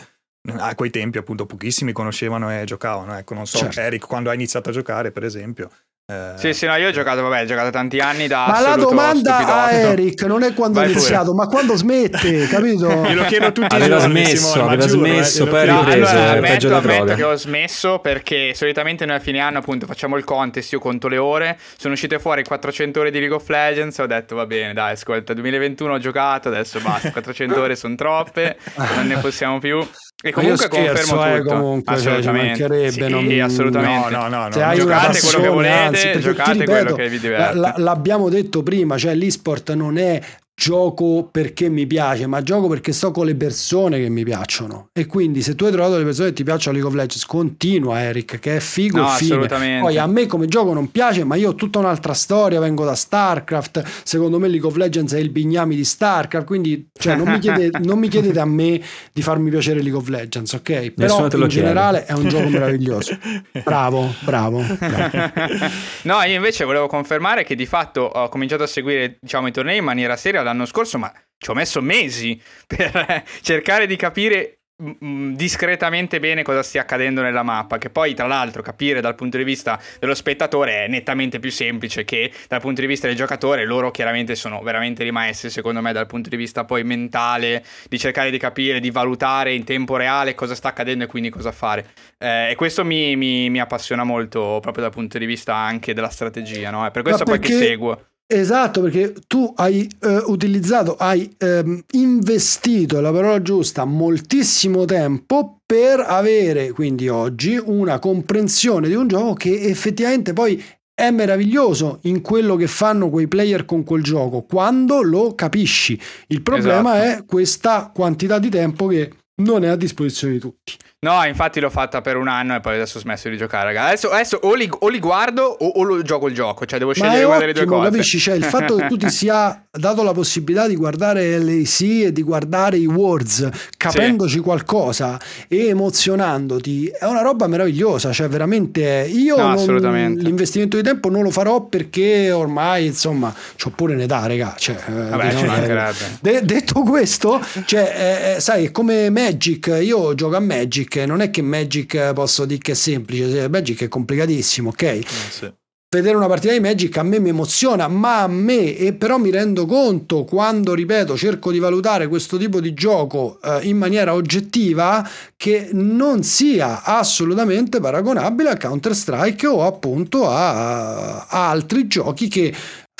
a 0.56 0.76
quei 0.76 0.90
tempi 0.90 1.18
appunto 1.18 1.46
pochissimi 1.46 1.92
conoscevano 1.92 2.52
e 2.52 2.64
giocavano, 2.64 3.18
ecco, 3.18 3.34
non 3.34 3.46
so, 3.46 3.58
certo. 3.58 3.80
Eric 3.80 4.06
quando 4.06 4.30
ha 4.30 4.34
iniziato 4.34 4.70
a 4.70 4.72
giocare 4.72 5.12
per 5.12 5.24
esempio, 5.24 5.70
eh, 6.10 6.38
sì, 6.38 6.54
sì, 6.54 6.66
no, 6.66 6.74
io 6.78 6.88
ho 6.88 6.92
giocato, 6.92 7.22
vabbè, 7.22 7.42
ho 7.42 7.46
giocato 7.46 7.70
tanti 7.70 8.00
anni 8.00 8.28
da 8.28 8.46
Ma 8.48 8.62
la 8.62 8.78
domanda 8.78 9.40
a 9.40 9.72
Eric 9.92 10.24
non 10.24 10.42
è 10.42 10.54
quando 10.54 10.80
ha 10.80 10.86
iniziato, 10.86 11.34
ma 11.34 11.48
quando 11.48 11.76
smette, 11.76 12.48
capito? 12.48 12.88
Glielo 12.88 13.26
chiedo 13.26 13.52
tutti 13.52 13.76
i 13.76 13.78
aveva 13.78 13.98
giorni, 13.98 14.26
smesso, 14.26 14.52
Simone, 14.52 14.68
aveva 14.68 14.86
giuro, 14.86 15.06
smesso, 15.06 15.44
eh, 15.44 15.48
poi 15.50 15.68
no, 15.68 15.80
ripreso, 15.80 16.10
allora, 16.10 16.30
ammetto, 16.30 16.48
peggio 16.48 16.70
da 16.70 16.78
ammetto 16.78 17.14
che 17.14 17.24
ho 17.24 17.36
smesso 17.36 18.00
perché 18.00 18.54
solitamente 18.56 19.06
noi 19.06 19.18
a 19.18 19.20
fine 19.20 19.40
anno 19.42 19.58
appunto 19.58 19.86
facciamo 19.86 20.16
il 20.16 20.24
contest, 20.24 20.72
io 20.72 20.80
conto 20.80 21.10
le 21.10 21.18
ore, 21.18 21.60
sono 21.76 21.94
uscite 21.94 22.20
fuori 22.20 22.42
400 22.42 23.02
ore 23.02 23.12
di 23.12 23.20
League 23.20 23.36
of 23.36 23.50
Legends, 23.50 23.98
ho 23.98 24.06
detto 24.06 24.36
va 24.36 24.46
bene, 24.46 24.72
dai, 24.72 24.94
ascolta, 24.94 25.34
2021 25.34 25.92
ho 25.92 26.00
giocato, 26.00 26.48
adesso 26.48 26.80
basta, 26.80 27.12
400 27.12 27.60
ore 27.60 27.76
sono 27.76 27.96
troppe, 27.96 28.58
non 28.96 29.08
ne 29.08 29.18
possiamo 29.18 29.60
più. 29.60 29.86
E 30.24 30.32
comunque 30.32 30.66
scherzo, 30.66 31.16
confermo 31.16 31.26
eh, 31.26 31.38
tutto. 31.38 31.54
Comunque, 31.54 31.94
assolutamente. 31.94 32.68
Cioè, 32.68 32.92
sì, 32.92 33.08
non... 33.08 33.40
assolutamente. 33.40 34.10
No, 34.10 34.28
no, 34.28 34.28
no, 34.28 34.48
no. 34.48 34.76
Giocate 34.76 35.20
quello 35.22 35.42
che 35.42 35.48
volete, 35.48 35.74
anzi, 35.74 36.20
giocate 36.20 36.52
ripeto, 36.54 36.72
quello 36.72 36.96
che 36.96 37.10
vi 37.10 37.20
diverte. 37.20 37.74
l'abbiamo 37.78 38.30
detto 38.30 38.64
prima, 38.64 38.98
cioè 38.98 39.14
l'esport 39.14 39.74
non 39.74 39.98
è 40.00 40.20
gioco 40.60 41.30
perché 41.32 41.70
mi 41.70 41.86
piace, 41.86 42.26
ma 42.26 42.42
gioco 42.42 42.68
perché 42.68 42.92
sto 42.92 43.12
con 43.12 43.28
le 43.28 43.36
persone 43.36 44.00
che 44.00 44.10
mi 44.10 44.24
piacciono. 44.24 44.90
E 44.92 45.06
quindi 45.06 45.44
se 45.44 45.54
tu 45.54 45.66
hai 45.66 45.72
trovato 45.72 46.00
le 46.00 46.04
persone 46.04 46.30
che 46.30 46.34
ti 46.34 46.44
piacciono 46.44 46.76
League 46.76 46.92
of 46.92 46.98
Legends, 46.98 47.26
continua 47.28 48.02
Eric, 48.02 48.40
che 48.40 48.56
è 48.56 48.60
figo 48.60 49.00
no, 49.00 49.16
e 49.16 49.80
Poi 49.80 50.00
a 50.00 50.08
me 50.08 50.26
come 50.26 50.48
gioco 50.48 50.74
non 50.74 50.90
piace, 50.90 51.24
ma 51.24 51.36
io 51.36 51.50
ho 51.50 51.56
tutta 51.56 51.78
un'altra 51.78 52.14
storia, 52.14 52.60
vengo 52.60 52.86
da 52.86 52.96
StarCraft, 52.96 53.84
secondo 54.04 54.40
me 54.40 54.48
League 54.48 54.68
of 54.68 54.76
Legends 54.78 55.14
è 55.14 55.20
il 55.20 55.30
bignami 55.30 55.76
di 55.76 55.84
StarCraft, 55.84 56.48
quindi 56.48 56.90
cioè, 56.92 57.16
non, 57.16 57.28
mi 57.30 57.38
chiedete, 57.38 57.78
non, 57.86 58.00
mi 58.00 58.08
chiedete, 58.08 58.40
a 58.40 58.46
me 58.46 58.82
di 59.14 59.22
farmi 59.22 59.52
piacere 59.52 59.82
League 59.82 60.00
of 60.00 60.08
Legends, 60.08 60.54
ok? 60.54 60.90
Però 60.90 61.22
in 61.22 61.30
chiede. 61.30 61.48
generale 61.48 62.06
è 62.06 62.14
un 62.14 62.28
gioco 62.28 62.50
meraviglioso. 62.50 63.16
Bravo, 63.64 64.12
bravo. 64.22 64.64
bravo. 64.80 65.32
no, 66.04 66.22
io 66.24 66.36
invece 66.36 66.64
volevo 66.64 66.88
confermare 66.88 67.44
che 67.44 67.54
di 67.54 67.66
fatto 67.66 68.02
ho 68.02 68.30
cominciato 68.30 68.64
a 68.64 68.68
seguire 68.68 69.18
diciamo, 69.20 69.48
i 69.48 69.52
tornei 69.52 69.78
in 69.78 69.84
maniera 69.84 70.16
seria 70.16 70.42
l'anno 70.48 70.66
scorso, 70.66 70.98
ma 70.98 71.12
ci 71.38 71.50
ho 71.50 71.54
messo 71.54 71.82
mesi 71.82 72.42
per 72.66 73.24
cercare 73.42 73.86
di 73.86 73.96
capire 73.96 74.58
discretamente 74.80 76.20
bene 76.20 76.44
cosa 76.44 76.62
stia 76.62 76.82
accadendo 76.82 77.24
nella 77.24 77.42
mappa 77.42 77.80
che 77.80 77.90
poi 77.90 78.14
tra 78.14 78.28
l'altro 78.28 78.62
capire 78.62 79.02
dal 79.02 79.16
punto 79.16 79.38
di 79.38 79.44
vista 79.44 79.82
dello 80.00 80.14
spettatore 80.14 80.86
è 80.86 80.88
nettamente 80.88 81.40
più 81.40 81.50
semplice 81.50 82.06
che 82.06 82.32
dal 82.48 82.62
punto 82.62 82.82
di 82.82 82.88
vista 82.88 83.08
del 83.08 83.16
giocatore. 83.16 83.66
Loro 83.66 83.90
chiaramente 83.90 84.36
sono 84.36 84.62
veramente 84.62 85.04
rimasti 85.04 85.50
secondo 85.50 85.82
me 85.82 85.94
dal 85.94 86.06
punto 86.06 86.30
di 86.30 86.36
vista 86.36 86.64
poi 86.64 86.84
mentale 86.84 87.66
di 87.90 87.98
cercare 87.98 88.30
di 88.30 88.38
capire 88.38 88.80
di 88.80 88.92
valutare 88.92 89.56
in 89.56 89.64
tempo 89.64 89.96
reale 89.96 90.36
cosa 90.36 90.54
sta 90.54 90.68
accadendo 90.68 91.06
e 91.06 91.08
quindi 91.08 91.30
cosa 91.30 91.52
fare. 91.52 91.88
Eh, 92.20 92.52
e 92.52 92.56
questo 92.56 92.86
mi, 92.86 93.16
mi, 93.16 93.50
mi, 93.50 93.60
appassiona 93.60 94.04
molto 94.04 94.60
proprio 94.62 94.84
dal 94.84 94.94
punto 94.94 95.18
di 95.18 95.26
vista 95.26 95.56
anche 95.56 95.96
della 95.96 96.10
strategia 96.10 96.70
no? 96.70 96.86
è 96.86 96.92
per 96.92 97.02
questo 97.02 97.24
poi 97.24 97.40
che 97.40 97.52
seguo 97.52 98.00
Esatto, 98.30 98.82
perché 98.82 99.16
tu 99.26 99.54
hai 99.56 99.90
eh, 100.02 100.18
utilizzato, 100.26 100.98
hai 100.98 101.34
ehm, 101.38 101.82
investito, 101.92 103.00
la 103.00 103.14
parola 103.14 103.42
giusta, 103.42 103.86
moltissimo 103.86 104.84
tempo 104.84 105.62
per 105.66 106.02
avere 106.02 106.72
quindi 106.72 107.08
oggi 107.08 107.58
una 107.58 108.00
comprensione 108.00 108.90
di 108.90 108.96
un 108.96 109.08
gioco 109.08 109.34
che 109.34 109.62
effettivamente 109.62 110.34
poi 110.34 110.62
è 110.94 111.10
meraviglioso 111.10 112.00
in 112.04 112.20
quello 112.20 112.58
che 112.58 112.68
fanno 112.68 113.10
quei 113.10 113.30
player 113.30 113.64
con 113.64 113.86
quel 113.86 114.04
gioco, 114.04 114.42
quando 114.42 115.02
lo 115.02 115.34
capisci. 115.34 115.98
Il 116.28 116.42
problema 116.42 117.02
esatto. 117.02 117.22
è 117.22 117.26
questa 117.26 117.92
quantità 117.94 118.40
di 118.40 118.50
tempo 118.50 118.88
che 118.88 119.10
non 119.42 119.64
è 119.64 119.68
a 119.68 119.76
disposizione 119.78 120.34
di 120.34 120.40
tutti. 120.40 120.74
No, 121.00 121.24
infatti 121.28 121.60
l'ho 121.60 121.70
fatta 121.70 122.02
per 122.02 122.18
un 122.18 122.28
anno 122.28 122.56
e 122.56 122.60
poi 122.60 122.74
adesso 122.74 122.98
ho 122.98 123.02
smesso 123.02 123.30
di 123.30 123.38
giocare, 123.38 123.66
raga. 123.66 123.86
Adesso, 123.86 124.10
adesso 124.10 124.40
o, 124.42 124.56
li, 124.56 124.68
o, 124.80 124.88
li, 124.88 124.98
guardo 124.98 125.44
o, 125.44 125.68
o, 125.68 125.84
lo 125.84 126.02
gioco 126.02 126.28
il 126.28 126.34
gioco, 126.34 126.66
cioè 126.66 126.80
devo 126.80 126.92
scegliere 126.92 127.24
una 127.24 127.38
delle 127.38 127.54
due 127.54 127.66
cose. 127.66 127.92
capisci? 127.92 128.18
Cioè, 128.18 128.34
il 128.34 128.44
fatto 128.44 128.78
che 128.78 128.88
tu 128.88 128.98
ti 128.98 129.10
sia 129.14 129.64
dato 129.70 130.02
la 130.02 130.12
possibilità 130.12 130.68
di 130.68 130.76
guardare 130.76 131.38
l'AC 131.38 131.82
e 131.82 132.12
di 132.12 132.24
guardare 132.24 132.78
i 132.78 132.88
Words, 132.88 133.48
capendoci 133.78 134.38
sì. 134.38 134.40
qualcosa 134.40 135.20
e 135.48 135.68
emozionandoti, 135.68 136.88
è 136.88 137.06
una 137.06 137.22
roba 137.22 137.46
meravigliosa, 137.46 138.12
cioè 138.12 138.28
veramente 138.28 139.08
io 139.08 139.38
no, 139.38 139.54
non, 139.54 140.16
l'investimento 140.16 140.78
di 140.78 140.84
tempo 140.84 141.12
non 141.12 141.22
lo 141.22 141.30
farò 141.30 141.64
perché 141.66 142.32
ormai, 142.32 142.88
insomma, 142.88 143.32
ho 143.32 143.70
pure 143.70 143.94
un'età, 143.94 144.26
raga. 144.26 144.56
Cioè, 144.58 144.76
eh, 144.88 144.92
Vabbè, 144.92 145.30
diciamo, 145.30 145.92
de- 146.22 146.42
detto 146.44 146.82
questo, 146.82 147.40
cioè, 147.66 148.34
eh, 148.38 148.40
sai, 148.42 148.66
è 148.66 148.72
come 148.72 149.12
Magic, 149.12 149.78
io 149.80 150.16
gioco 150.16 150.36
a 150.36 150.40
Magic 150.40 150.86
non 151.06 151.22
è 151.22 151.30
che 151.30 151.42
Magic 151.42 152.14
posso 152.14 152.46
dire 152.46 152.60
che 152.62 152.72
è 152.72 152.76
semplice, 152.76 153.48
Magic 153.50 153.84
è 153.84 153.88
complicatissimo, 153.88 154.70
ok? 154.70 154.82
Eh, 154.84 155.06
sì. 155.30 155.52
Vedere 155.90 156.18
una 156.18 156.28
partita 156.28 156.52
di 156.52 156.60
Magic 156.60 156.98
a 156.98 157.04
me 157.04 157.18
mi 157.18 157.30
emoziona, 157.30 157.88
ma 157.88 158.24
a 158.24 158.28
me, 158.28 158.76
e 158.76 158.92
però 158.94 159.18
mi 159.18 159.32
rendo 159.32 159.66
conto 159.66 160.26
quando, 160.26 160.74
ripeto, 160.74 161.16
cerco 161.16 161.50
di 161.50 161.60
valutare 161.60 162.10
questo 162.10 162.38
tipo 162.38 162.60
di 162.60 162.74
gioco 162.74 163.40
eh, 163.42 163.60
in 163.64 163.78
maniera 163.78 164.14
oggettiva, 164.14 165.10
che 165.38 165.70
non 165.72 166.24
sia 166.24 166.84
assolutamente 166.84 167.80
paragonabile 167.80 168.50
a 168.50 168.58
Counter-Strike 168.58 169.48
o 169.48 169.64
appunto 169.66 170.28
a, 170.28 171.26
a 171.26 171.50
altri 171.50 171.88
giochi 171.88 172.28
che 172.28 172.54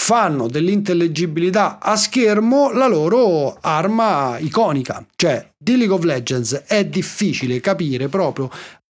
fanno 0.08 0.48
dell'intellegibilità 0.48 1.80
a 1.82 1.98
schermo 1.98 2.72
la 2.72 2.88
loro 2.88 3.58
arma 3.60 4.38
iconica. 4.40 5.06
Cioè, 5.14 5.50
di 5.58 5.76
League 5.76 5.94
of 5.94 6.04
Legends 6.06 6.64
è 6.66 6.86
difficile 6.86 7.60
capire 7.60 8.08
proprio 8.08 8.50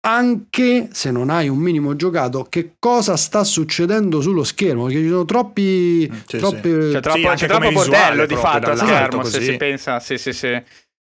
anche 0.07 0.89
se 0.93 1.11
non 1.11 1.29
hai 1.29 1.49
un 1.49 1.59
minimo 1.59 1.97
giocato 1.97 2.45
che 2.45 2.77
cosa 2.79 3.17
sta 3.17 3.43
succedendo 3.43 4.21
sullo 4.21 4.45
schermo 4.45 4.85
perché 4.85 5.01
ci 5.01 5.09
sono 5.09 5.25
troppi 5.25 6.09
mm, 6.11 6.17
sì, 6.27 6.39
troppe... 6.39 6.83
sì. 6.83 6.93
c'è 6.93 7.01
troppo, 7.01 7.19
sì, 7.19 7.35
c'è 7.35 7.47
troppo 7.49 7.73
bordello 7.73 8.27
di 8.27 8.37
fatto 8.37 8.71
a 8.71 8.77
schermo 8.77 9.25
se 9.25 9.43
si 9.43 9.57
pensa 9.57 9.99
sì 9.99 10.17
sì 10.17 10.33
sì 10.33 10.63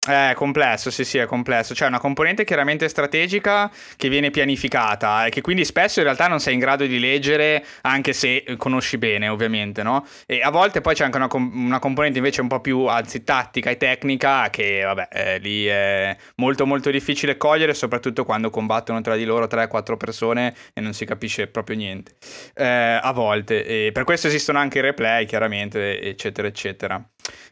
È 0.03 0.31
complesso, 0.33 0.89
sì, 0.89 1.05
sì, 1.05 1.19
è 1.19 1.27
complesso. 1.27 1.75
C'è 1.75 1.85
una 1.85 1.99
componente 1.99 2.43
chiaramente 2.43 2.89
strategica 2.89 3.69
che 3.97 4.09
viene 4.09 4.31
pianificata 4.31 5.27
e 5.27 5.29
che 5.29 5.41
quindi 5.41 5.63
spesso 5.63 5.99
in 5.99 6.05
realtà 6.05 6.27
non 6.27 6.39
sei 6.39 6.55
in 6.55 6.59
grado 6.59 6.87
di 6.87 6.99
leggere, 6.99 7.63
anche 7.81 8.11
se 8.11 8.43
conosci 8.57 8.97
bene, 8.97 9.27
ovviamente, 9.27 9.83
no? 9.83 10.03
E 10.25 10.41
a 10.41 10.49
volte 10.49 10.81
poi 10.81 10.95
c'è 10.95 11.03
anche 11.03 11.17
una, 11.17 11.27
una 11.31 11.77
componente 11.77 12.17
invece 12.17 12.41
un 12.41 12.47
po' 12.47 12.61
più, 12.61 12.87
anzi, 12.87 13.23
tattica 13.23 13.69
e 13.69 13.77
tecnica, 13.77 14.49
che 14.49 14.81
vabbè, 14.81 15.07
eh, 15.11 15.37
lì 15.37 15.67
è 15.67 16.17
molto 16.37 16.65
molto 16.65 16.89
difficile 16.89 17.37
cogliere, 17.37 17.75
soprattutto 17.75 18.25
quando 18.25 18.49
combattono 18.49 19.01
tra 19.01 19.15
di 19.15 19.23
loro 19.23 19.45
3-4 19.45 19.97
persone 19.97 20.55
e 20.73 20.81
non 20.81 20.93
si 20.93 21.05
capisce 21.05 21.45
proprio 21.45 21.75
niente. 21.75 22.13
Eh, 22.55 22.65
a 22.65 23.11
volte. 23.13 23.63
E 23.63 23.91
per 23.91 24.03
questo 24.03 24.25
esistono 24.25 24.57
anche 24.57 24.79
i 24.79 24.81
replay, 24.81 25.27
chiaramente, 25.27 26.01
eccetera, 26.01 26.47
eccetera. 26.47 26.99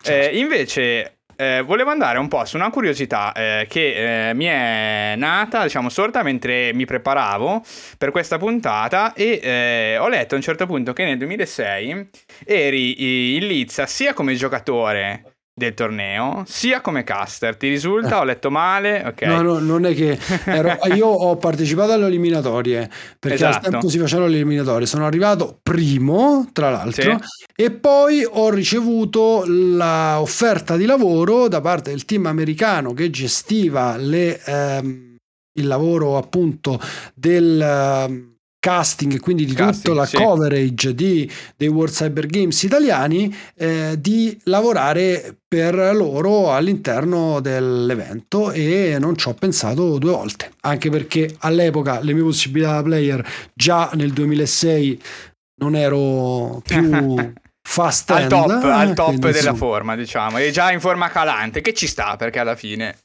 Certo. 0.02 0.30
Eh, 0.32 0.40
invece 0.40 1.19
eh, 1.40 1.62
volevo 1.62 1.90
andare 1.90 2.20
un 2.20 2.28
po' 2.28 2.44
su 2.44 2.58
una 2.58 2.70
curiosità 2.70 3.32
eh, 3.32 3.66
che 3.70 4.30
eh, 4.30 4.34
mi 4.34 4.44
è 4.44 5.14
nata, 5.16 5.64
diciamo, 5.64 5.88
sorta 5.88 6.22
mentre 6.22 6.74
mi 6.74 6.84
preparavo 6.84 7.64
per 7.98 8.12
questa 8.12 8.38
puntata 8.38 9.14
e 9.14 9.40
eh, 9.42 9.98
ho 9.98 10.10
letto 10.10 10.34
a 10.34 10.38
un 10.38 10.44
certo 10.44 10.66
punto 10.66 10.92
che 10.92 11.06
nel 11.06 11.18
2006 11.18 12.10
eri 12.46 13.36
in 13.38 13.48
Lizza 13.48 13.86
sia 13.86 14.14
come 14.14 14.36
giocatore 14.36 15.29
del 15.60 15.74
torneo, 15.74 16.44
sia 16.48 16.82
come 16.82 17.04
caster. 17.04 17.56
Ti 17.56 17.68
risulta? 17.68 18.20
Ho 18.20 18.24
letto 18.24 18.50
male? 18.50 19.04
Okay. 19.06 19.28
No, 19.28 19.42
no, 19.42 19.60
non 19.60 19.86
è 19.86 19.94
che 19.94 20.18
ero, 20.46 20.78
io 20.94 21.08
ho 21.08 21.36
partecipato 21.38 21.92
alle 21.92 22.08
eliminatorie 22.08 22.90
perché 23.20 23.36
esatto. 23.36 23.66
al 23.66 23.72
tempo 23.72 23.90
si 23.90 24.00
facevano 24.00 24.28
le 24.28 24.38
eliminatorie. 24.38 24.88
Sono 24.88 25.06
arrivato 25.06 25.60
primo, 25.62 26.50
tra 26.54 26.70
l'altro, 26.72 27.20
sì. 27.22 27.44
e 27.56 27.72
poi 27.72 28.26
ho 28.28 28.50
ricevuto 28.50 29.44
l'offerta 29.46 30.78
di 30.78 30.86
lavoro 30.86 31.48
da 31.48 31.62
parte 31.62 31.92
del 31.92 32.06
team 32.06 32.26
americano 32.26 32.94
che 32.94 33.10
gestiva 33.10 33.98
le, 33.98 34.42
ehm, 34.44 35.16
il 35.60 35.68
lavoro 35.68 36.18
appunto 36.18 36.80
del 37.14 37.62
ehm, 37.62 38.38
casting 38.60 39.14
e 39.14 39.20
quindi 39.20 39.46
di 39.46 39.54
casting, 39.54 39.84
tutta 39.84 40.00
la 40.00 40.06
sì. 40.06 40.18
coverage 40.18 40.94
di, 40.94 41.32
dei 41.56 41.70
World 41.70 41.94
Cyber 41.94 42.26
Games 42.28 42.62
italiani 42.64 43.34
eh, 43.56 43.96
di 43.98 44.38
lavorare 44.44 45.38
per 45.48 45.96
loro 45.96 46.54
all'interno 46.54 47.40
dell'evento 47.40 48.52
e 48.52 48.98
non 49.00 49.18
ci 49.18 49.30
ho 49.30 49.34
pensato 49.34 49.98
due 49.98 50.12
volte 50.12 50.52
anche 50.62 50.90
perché 50.90 51.36
all'epoca 51.40 52.02
le 52.02 52.14
mie 52.14 52.24
possibilità 52.24 52.74
da 52.74 52.84
player 52.84 53.28
già 53.54 53.90
nel 53.94 54.12
2006 54.12 55.02
non 55.62 55.76
ero 55.76 56.62
più 56.64 57.16
fast 57.68 58.12
al 58.12 58.28
top, 58.28 58.50
al 58.64 58.94
top 58.94 59.30
della 59.30 59.54
forma 59.54 59.96
diciamo 59.96 60.38
e 60.38 60.52
già 60.52 60.72
in 60.72 60.80
forma 60.80 61.10
calante 61.10 61.62
che 61.62 61.74
ci 61.74 61.88
sta 61.88 62.16
perché 62.16 62.40
alla 62.40 62.56
fine 62.56 62.96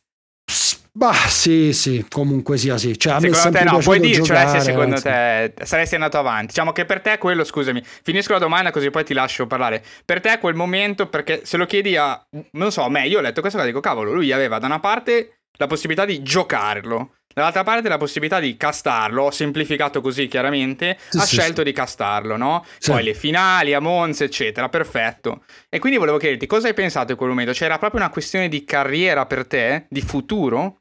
Bah, 0.97 1.13
sì, 1.13 1.73
sì, 1.73 2.07
comunque 2.09 2.57
sia 2.57 2.79
sì. 2.79 2.97
Cioè, 2.97 3.19
secondo 3.19 3.59
te 3.59 3.65
no, 3.65 3.79
puoi 3.79 3.99
dircela 3.99 4.47
se 4.47 4.61
secondo 4.61 5.01
te 5.01 5.53
saresti 5.65 5.97
andato 5.97 6.19
avanti. 6.19 6.47
Diciamo 6.47 6.71
che 6.71 6.85
per 6.85 7.01
te 7.01 7.19
quello, 7.19 7.43
scusami, 7.43 7.83
finisco 7.85 8.33
la 8.33 8.39
domanda 8.39 8.71
così 8.71 8.91
poi 8.91 9.05
ti 9.05 9.13
lascio 9.13 9.49
parlare. 9.49 9.83
Per 10.05 10.21
te 10.21 10.39
quel 10.39 10.55
momento, 10.55 11.09
perché 11.09 11.41
se 11.45 11.57
lo 11.57 11.67
chiedi 11.67 11.97
a, 11.97 12.25
non 12.53 12.71
so, 12.71 12.89
me, 12.91 13.09
io 13.09 13.19
ho 13.19 13.23
letto 13.23 13.41
questo 13.41 13.61
e 13.61 13.67
dico, 13.67 13.81
cavolo, 13.81 14.13
lui 14.13 14.31
aveva 14.31 14.61
da 14.61 14.67
una 14.67 14.79
parte 14.79 15.41
la 15.57 15.67
possibilità 15.67 16.05
di 16.05 16.23
giocarlo, 16.23 17.17
dall'altra 17.35 17.65
parte 17.65 17.89
la 17.89 17.99
possibilità 17.99 18.39
di 18.39 18.57
castarlo, 18.57 19.25
ho 19.25 19.31
semplificato 19.33 20.01
così 20.01 20.29
chiaramente, 20.29 20.97
sì, 21.09 21.19
ha 21.19 21.23
sì, 21.23 21.35
scelto 21.35 21.63
sì. 21.63 21.65
di 21.65 21.73
castarlo, 21.73 22.37
no? 22.37 22.65
Poi 22.87 23.03
le 23.03 23.15
finali 23.15 23.75
a 23.75 23.81
Monza, 23.81 24.23
eccetera, 24.23 24.69
perfetto. 24.69 25.43
E 25.69 25.81
quindi 25.81 25.99
volevo 25.99 26.19
chiederti 26.19 26.47
cosa 26.47 26.69
hai 26.69 26.75
pensato 26.75 27.11
in 27.11 27.19
quel 27.19 27.31
momento? 27.31 27.51
C'era 27.51 27.79
proprio 27.79 28.01
una 28.01 28.11
questione 28.11 28.49
di 28.49 28.63
carriera 28.63 29.27
per 29.27 29.45
te, 29.49 29.87
di 29.89 30.01
futuro? 30.01 30.79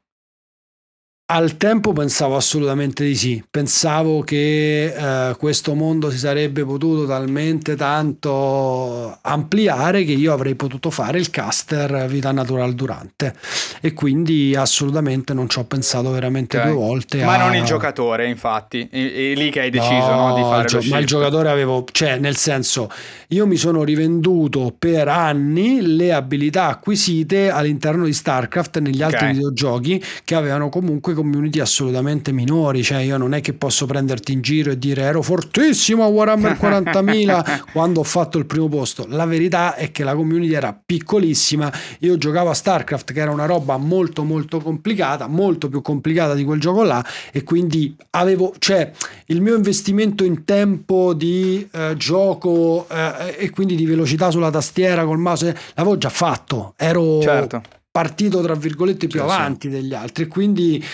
Al 1.26 1.56
tempo 1.56 1.94
pensavo 1.94 2.36
assolutamente 2.36 3.02
di 3.02 3.16
sì, 3.16 3.42
pensavo 3.50 4.20
che 4.20 4.92
eh, 4.94 5.34
questo 5.36 5.72
mondo 5.72 6.10
si 6.10 6.18
sarebbe 6.18 6.66
potuto 6.66 7.06
talmente 7.06 7.76
tanto 7.76 9.18
ampliare 9.22 10.04
che 10.04 10.12
io 10.12 10.34
avrei 10.34 10.54
potuto 10.54 10.90
fare 10.90 11.18
il 11.18 11.30
caster 11.30 12.04
vita 12.08 12.30
natural 12.30 12.74
durante 12.74 13.34
e 13.80 13.94
quindi 13.94 14.54
assolutamente 14.54 15.32
non 15.32 15.48
ci 15.48 15.58
ho 15.58 15.64
pensato 15.64 16.10
veramente 16.10 16.58
okay. 16.58 16.70
due 16.70 16.78
volte. 16.78 17.24
Ma 17.24 17.36
a... 17.36 17.46
non 17.46 17.54
il 17.54 17.64
giocatore 17.64 18.28
infatti, 18.28 18.86
è, 18.90 19.32
lì 19.34 19.50
che 19.50 19.60
hai 19.60 19.70
deciso 19.70 20.10
no, 20.10 20.28
no, 20.28 20.34
di 20.34 20.42
fare 20.42 20.66
gio- 20.66 20.82
Ma 20.90 20.98
il 20.98 21.06
giocatore 21.06 21.48
avevo, 21.48 21.86
cioè 21.90 22.18
nel 22.18 22.36
senso 22.36 22.90
io 23.28 23.46
mi 23.46 23.56
sono 23.56 23.82
rivenduto 23.82 24.74
per 24.78 25.08
anni 25.08 25.96
le 25.96 26.12
abilità 26.12 26.66
acquisite 26.66 27.48
all'interno 27.48 28.04
di 28.04 28.12
StarCraft 28.12 28.76
e 28.76 28.80
negli 28.80 29.00
altri 29.00 29.24
okay. 29.24 29.32
videogiochi 29.32 30.04
che 30.22 30.34
avevano 30.34 30.68
comunque 30.68 31.12
community 31.14 31.60
assolutamente 31.60 32.32
minori, 32.32 32.82
cioè 32.82 32.98
io 32.98 33.16
non 33.16 33.34
è 33.34 33.40
che 33.40 33.52
posso 33.52 33.86
prenderti 33.86 34.32
in 34.32 34.40
giro 34.40 34.70
e 34.70 34.78
dire 34.78 35.02
ero 35.02 35.22
fortissimo 35.22 36.04
a 36.04 36.06
Warhammer 36.06 36.52
40.000 36.60 37.64
quando 37.72 38.00
ho 38.00 38.04
fatto 38.04 38.38
il 38.38 38.46
primo 38.46 38.68
posto. 38.68 39.06
La 39.08 39.24
verità 39.24 39.74
è 39.74 39.90
che 39.90 40.04
la 40.04 40.14
community 40.14 40.52
era 40.52 40.78
piccolissima, 40.84 41.72
io 42.00 42.18
giocavo 42.18 42.50
a 42.50 42.54
StarCraft 42.54 43.12
che 43.12 43.20
era 43.20 43.30
una 43.30 43.46
roba 43.46 43.76
molto 43.76 44.24
molto 44.24 44.60
complicata, 44.60 45.26
molto 45.26 45.68
più 45.68 45.80
complicata 45.80 46.34
di 46.34 46.44
quel 46.44 46.60
gioco 46.60 46.82
là 46.82 47.04
e 47.32 47.42
quindi 47.42 47.96
avevo, 48.10 48.54
cioè 48.58 48.90
il 49.26 49.40
mio 49.40 49.56
investimento 49.56 50.24
in 50.24 50.44
tempo 50.44 51.14
di 51.14 51.66
eh, 51.70 51.94
gioco 51.96 52.86
eh, 52.90 53.36
e 53.38 53.50
quindi 53.50 53.76
di 53.76 53.86
velocità 53.86 54.30
sulla 54.30 54.50
tastiera 54.50 55.04
col 55.04 55.18
mouse 55.18 55.56
l'avevo 55.74 55.96
già 55.98 56.10
fatto, 56.10 56.74
ero... 56.76 57.20
Certo 57.20 57.62
partito 57.94 58.42
tra 58.42 58.56
virgolette 58.56 59.06
più 59.06 59.20
sì, 59.20 59.24
avanti 59.24 59.68
sì. 59.68 59.74
degli 59.76 59.94
altri 59.94 60.26
quindi 60.26 60.84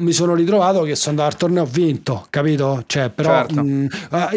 mi 0.00 0.12
sono 0.12 0.34
ritrovato 0.34 0.80
che 0.80 0.94
sono 0.94 1.10
andato 1.10 1.34
al 1.34 1.36
torneo 1.36 1.62
ho 1.64 1.66
vinto 1.66 2.26
capito 2.30 2.84
cioè 2.86 3.10
però 3.10 3.46
certo. 3.46 3.62
mh, 3.62 3.68
mm, 3.68 3.86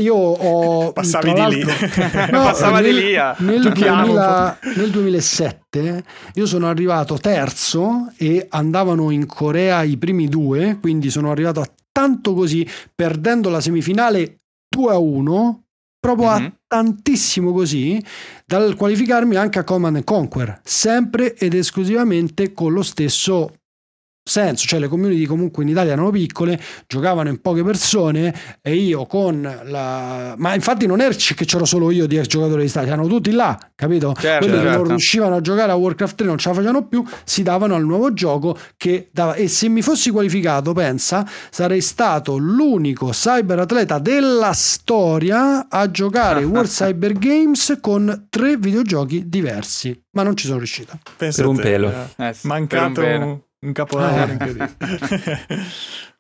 io 0.01 0.13
ho 0.13 0.91
passavi 0.93 1.33
di 1.33 1.55
lì 1.55 1.63
no, 1.63 2.43
passava 2.43 2.81
nel, 2.81 2.93
di 2.93 3.01
lì 3.01 3.15
a... 3.15 3.33
nel, 3.39 3.61
2000, 3.61 4.59
nel 4.75 4.89
2007 4.89 6.03
io 6.33 6.45
sono 6.45 6.67
arrivato 6.67 7.17
terzo 7.17 8.11
e 8.17 8.45
andavano 8.49 9.09
in 9.09 9.25
Corea 9.25 9.83
i 9.83 9.95
primi 9.95 10.27
due 10.27 10.77
quindi 10.81 11.09
sono 11.09 11.31
arrivato 11.31 11.61
a 11.61 11.69
tanto 11.93 12.33
così 12.33 12.67
perdendo 12.93 13.47
la 13.49 13.61
semifinale 13.61 14.41
2 14.67 14.91
a 14.91 14.97
1 14.97 15.64
proprio 16.05 16.29
mm-hmm. 16.29 16.45
a 16.45 16.53
tantissimo 16.67 17.51
così 17.51 18.03
dal 18.45 18.75
qualificarmi 18.75 19.35
anche 19.35 19.57
a 19.57 19.63
Command 19.63 20.03
Conquer, 20.03 20.59
sempre 20.63 21.35
ed 21.35 21.55
esclusivamente 21.55 22.53
con 22.53 22.73
lo 22.73 22.83
stesso 22.83 23.51
senso, 24.27 24.65
cioè 24.65 24.79
le 24.79 24.87
community 24.87 25.25
comunque 25.25 25.61
in 25.61 25.69
Italia 25.69 25.91
erano 25.91 26.09
piccole, 26.09 26.59
giocavano 26.87 27.29
in 27.29 27.41
poche 27.41 27.63
persone 27.63 28.33
e 28.59 28.73
io 28.73 29.05
con 29.05 29.41
la... 29.65 30.33
ma 30.35 30.55
infatti 30.55 30.87
non 30.87 30.99
era 30.99 31.13
che 31.13 31.45
c'ero 31.45 31.63
solo 31.63 31.91
io 31.91 32.07
di 32.07 32.19
giocatori 32.23 32.63
di 32.63 32.67
Stadia, 32.67 32.93
erano 32.93 33.07
tutti 33.07 33.29
là, 33.29 33.55
capito? 33.75 34.15
Certo, 34.17 34.45
Quelli 34.47 34.59
certo. 34.59 34.71
che 34.71 34.77
non 34.77 34.87
riuscivano 34.87 35.35
a 35.35 35.41
giocare 35.41 35.71
a 35.71 35.75
Warcraft 35.75 36.15
3 36.15 36.25
non 36.25 36.39
ce 36.39 36.49
la 36.49 36.55
facevano 36.55 36.87
più, 36.87 37.05
si 37.23 37.43
davano 37.43 37.75
al 37.75 37.85
nuovo 37.85 38.13
gioco 38.13 38.57
che 38.77 39.09
dava... 39.11 39.35
e 39.35 39.47
se 39.47 39.69
mi 39.69 39.83
fossi 39.83 40.09
qualificato, 40.09 40.73
pensa, 40.73 41.23
sarei 41.51 41.81
stato 41.81 42.35
l'unico 42.37 43.09
cyber 43.09 43.59
atleta 43.59 43.99
della 43.99 44.53
storia 44.53 45.67
a 45.69 45.91
giocare 45.91 46.41
World 46.45 46.69
Cyber 46.69 47.13
Games 47.13 47.77
con 47.79 48.25
tre 48.31 48.57
videogiochi 48.57 49.29
diversi, 49.29 49.95
ma 50.13 50.23
non 50.23 50.35
ci 50.35 50.47
sono 50.47 50.57
riuscito. 50.57 50.97
Pensa 51.15 51.43
per 51.43 51.51
un 51.51 51.57
pelo. 51.57 51.93
Eh, 52.17 52.35
mancato 52.41 52.87
un, 52.87 52.93
pelo. 52.93 53.44
Un 53.65 53.73
capolavoro 53.73 54.31
incredibile. 54.31 54.75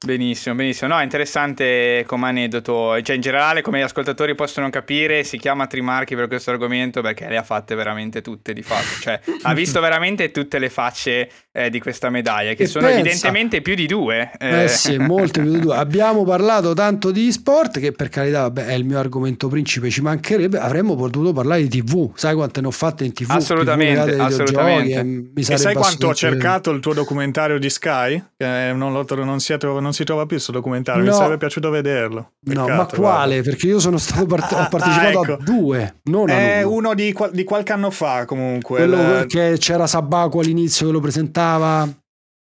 Benissimo, 0.00 0.54
benissimo. 0.54 0.94
No, 0.94 1.00
è 1.00 1.02
interessante 1.02 2.04
come 2.06 2.28
aneddoto. 2.28 3.02
Cioè, 3.02 3.16
in 3.16 3.20
generale, 3.20 3.62
come 3.62 3.80
gli 3.80 3.82
ascoltatori 3.82 4.36
possono 4.36 4.70
capire, 4.70 5.24
si 5.24 5.38
chiama 5.38 5.66
Trimarchi 5.66 6.14
per 6.14 6.28
questo 6.28 6.52
argomento 6.52 7.00
perché 7.02 7.26
le 7.28 7.36
ha 7.36 7.42
fatte 7.42 7.74
veramente 7.74 8.22
tutte 8.22 8.52
di 8.52 8.62
fatto. 8.62 9.00
Cioè, 9.00 9.20
ha 9.42 9.54
visto 9.54 9.80
veramente 9.80 10.30
tutte 10.30 10.60
le 10.60 10.70
facce 10.70 11.28
eh, 11.50 11.68
di 11.68 11.80
questa 11.80 12.10
medaglia, 12.10 12.54
che 12.54 12.62
e 12.62 12.66
sono 12.66 12.86
pensa, 12.86 13.00
evidentemente 13.00 13.60
più 13.60 13.74
di 13.74 13.86
due. 13.86 14.30
Eh, 14.38 14.62
eh 14.62 14.68
sì, 14.68 14.98
molte 14.98 15.40
più 15.40 15.50
di 15.50 15.58
due. 15.58 15.74
Abbiamo 15.74 16.22
parlato 16.22 16.74
tanto 16.74 17.10
di 17.10 17.32
sport, 17.32 17.80
che 17.80 17.90
per 17.90 18.08
carità 18.08 18.42
vabbè, 18.42 18.66
è 18.66 18.74
il 18.74 18.84
mio 18.84 19.00
argomento 19.00 19.48
principe, 19.48 19.90
ci 19.90 20.00
mancherebbe. 20.00 20.58
Avremmo 20.58 20.94
potuto 20.94 21.32
parlare 21.32 21.66
di 21.66 21.80
TV. 21.80 22.12
Sai 22.14 22.36
quante 22.36 22.60
ne 22.60 22.68
ho 22.68 22.70
fatte 22.70 23.04
in 23.04 23.12
TV? 23.12 23.30
Assolutamente, 23.30 24.12
TV, 24.12 24.20
assolutamente. 24.20 25.30
E, 25.34 25.54
e 25.54 25.56
sai 25.56 25.74
quanto 25.74 26.06
ho 26.06 26.14
cercato 26.14 26.70
il 26.70 26.78
tuo 26.78 26.94
documentario 26.94 27.58
di 27.58 27.68
Sky? 27.68 28.22
Che 28.36 28.72
non, 28.72 28.92
lo, 28.92 29.04
non, 29.24 29.40
si, 29.40 29.56
non 29.60 29.87
si 29.92 30.04
trova 30.04 30.22
più 30.22 30.36
questo 30.36 30.52
documentario, 30.52 31.02
no. 31.02 31.10
mi 31.10 31.16
sarebbe 31.16 31.36
piaciuto 31.38 31.70
vederlo. 31.70 32.32
Peccato, 32.44 32.68
no, 32.68 32.74
ma 32.74 32.86
quale? 32.86 33.34
Guarda. 33.34 33.50
Perché 33.50 33.66
io 33.66 33.80
sono 33.80 33.98
stato 33.98 34.26
part- 34.26 34.52
ah, 34.52 34.64
ho 34.64 34.68
partecipato 34.68 35.18
ah, 35.18 35.22
ecco. 35.22 35.32
a 35.32 35.36
due, 35.42 36.00
non 36.04 36.28
È 36.30 36.62
uno, 36.62 36.76
uno 36.76 36.94
di, 36.94 37.14
di, 37.32 37.44
qualche 37.44 37.72
anno 37.72 37.90
fa 37.90 38.24
comunque. 38.24 38.78
Quello 38.78 39.20
il... 39.20 39.26
che 39.26 39.56
c'era 39.58 39.86
Sabaco 39.86 40.40
all'inizio 40.40 40.86
che 40.86 40.92
lo 40.92 41.00
presentava 41.00 41.88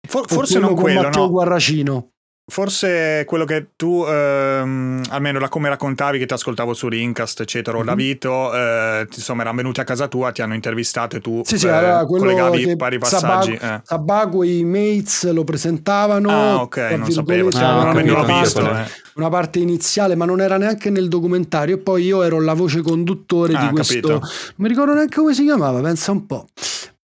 For, 0.08 0.26
forse 0.28 0.60
non 0.60 0.74
quello, 0.74 1.02
Matteo 1.02 1.24
no. 1.24 1.30
Guarracino. 1.30 2.12
Forse 2.50 3.24
quello 3.26 3.44
che 3.44 3.68
tu, 3.76 4.06
ehm, 4.08 5.04
almeno 5.10 5.38
da 5.38 5.50
come 5.50 5.68
raccontavi, 5.68 6.18
che 6.18 6.26
ti 6.26 6.34
ascoltavo 6.34 6.74
su 6.74 6.88
Rincast, 6.88 7.42
eccetera, 7.42 7.76
o 7.78 7.80
mm-hmm. 7.80 7.90
da 7.90 7.96
Vito, 7.96 8.56
eh, 8.56 9.08
insomma, 9.14 9.42
erano 9.42 9.58
venuti 9.58 9.82
a 9.82 9.84
casa 9.84 10.08
tua, 10.08 10.32
ti 10.32 10.42
hanno 10.42 10.54
intervistato 10.54 11.18
e 11.18 11.20
tu 11.20 11.42
sì, 11.44 11.58
sì, 11.58 11.68
allora, 11.68 12.06
collegavi 12.06 12.76
vari 12.76 12.98
passaggi. 13.00 13.58
Sabago, 13.58 13.76
eh. 13.76 13.82
Sabago 13.84 14.44
e 14.44 14.58
i 14.58 14.64
mates 14.64 15.30
lo 15.32 15.44
presentavnon 15.44 16.34
Ah, 16.34 16.62
ok, 16.62 16.78
non 16.98 17.12
sapevo, 17.12 17.52
cioè, 17.52 17.64
ah, 17.64 17.92
non 17.92 18.06
l'ho 18.06 18.40
visto. 18.40 18.62
Eh. 18.62 18.86
Una 19.16 19.30
parte 19.30 19.60
iniziale, 19.60 20.16
ma 20.16 20.26
non 20.26 20.42
era 20.42 20.58
neanche 20.58 20.90
nel 20.90 21.08
documentario. 21.10 21.76
E 21.76 21.80
poi 21.80 22.06
io 22.06 22.22
ero 22.22 22.40
la 22.40 22.54
voce 22.54 22.82
conduttore 22.82 23.54
ah, 23.56 23.66
di 23.66 23.70
questo. 23.74 23.94
Capito. 23.94 24.10
Non 24.20 24.30
mi 24.56 24.68
ricordo 24.68 24.94
neanche 24.94 25.18
come 25.18 25.34
si 25.34 25.44
chiamava, 25.44 25.82
pensa 25.82 26.12
un 26.12 26.26
po'. 26.26 26.48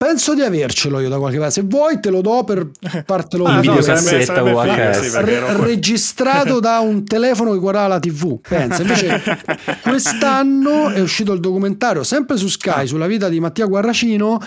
Penso 0.09 0.33
di 0.35 0.41
avercelo 0.41 1.01
io 1.01 1.11
da 1.11 1.19
qualche 1.19 1.37
parte. 1.37 1.53
Se 1.53 1.63
vuoi, 1.67 2.01
te 2.01 2.09
lo 2.09 2.23
do 2.23 2.43
per 2.43 2.71
fartelo 3.05 3.45
ah, 3.47 3.61
no, 3.61 3.83
sarebbe, 3.83 4.25
sarebbe 4.25 4.53
VHS. 4.53 5.21
Re- 5.21 5.57
registrato 5.59 6.61
da 6.61 6.79
un 6.79 7.05
telefono 7.05 7.53
che 7.53 7.59
guardava 7.59 7.89
la 7.89 7.99
TV. 7.99 8.41
Pensa, 8.41 8.81
invece, 8.81 9.21
quest'anno 9.85 10.89
è 10.89 11.01
uscito 11.01 11.35
il 11.35 11.41
documentario 11.41 12.05
sempre 12.05 12.39
su 12.39 12.49
Sky 12.49 12.87
sulla 12.87 13.07
vita 13.07 13.29
di 13.29 13.39
Mattia 13.39 13.67
Guarracino 13.67 14.41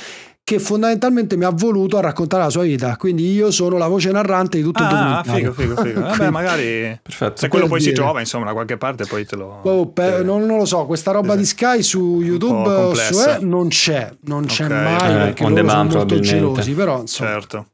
che 0.43 0.59
fondamentalmente 0.59 1.37
mi 1.37 1.45
ha 1.45 1.49
voluto 1.49 1.97
a 1.97 2.01
raccontare 2.01 2.43
la 2.43 2.49
sua 2.49 2.63
vita. 2.63 2.97
Quindi 2.97 3.31
io 3.31 3.51
sono 3.51 3.77
la 3.77 3.87
voce 3.87 4.11
narrante 4.11 4.57
di 4.57 4.63
tutto 4.63 4.83
ah, 4.83 4.89
il 4.89 4.89
documentario. 4.89 5.53
figo, 5.53 5.75
figo, 5.75 5.89
figo. 5.89 6.01
Vabbè, 6.07 6.29
magari 6.29 6.99
Perfetto. 7.01 7.37
se 7.37 7.47
quello 7.47 7.67
poi 7.67 7.79
dire. 7.79 7.91
si 7.91 7.95
trova, 7.95 8.19
insomma, 8.19 8.45
da 8.45 8.53
qualche 8.53 8.77
parte 8.77 9.05
poi 9.05 9.25
te 9.25 9.35
lo... 9.35 9.59
Oh, 9.61 9.87
per, 9.87 10.23
non, 10.23 10.45
non, 10.45 10.57
lo 10.57 10.65
so, 10.65 10.85
questa 10.85 11.11
roba 11.11 11.35
di 11.35 11.45
Sky 11.45 11.81
su 11.81 12.21
YouTube 12.21 12.93
su, 12.95 13.19
eh, 13.21 13.37
non 13.39 13.69
c'è, 13.69 14.11
non 14.23 14.45
c'è 14.45 14.65
okay. 14.65 14.83
mai, 14.83 15.11
eh, 15.13 15.17
perché 15.17 15.47
loro 15.47 15.69
sono 15.69 15.83
molto 15.83 16.19
gelosi, 16.19 16.73
però 16.73 16.99
insomma... 16.99 17.29
Certo. 17.29 17.65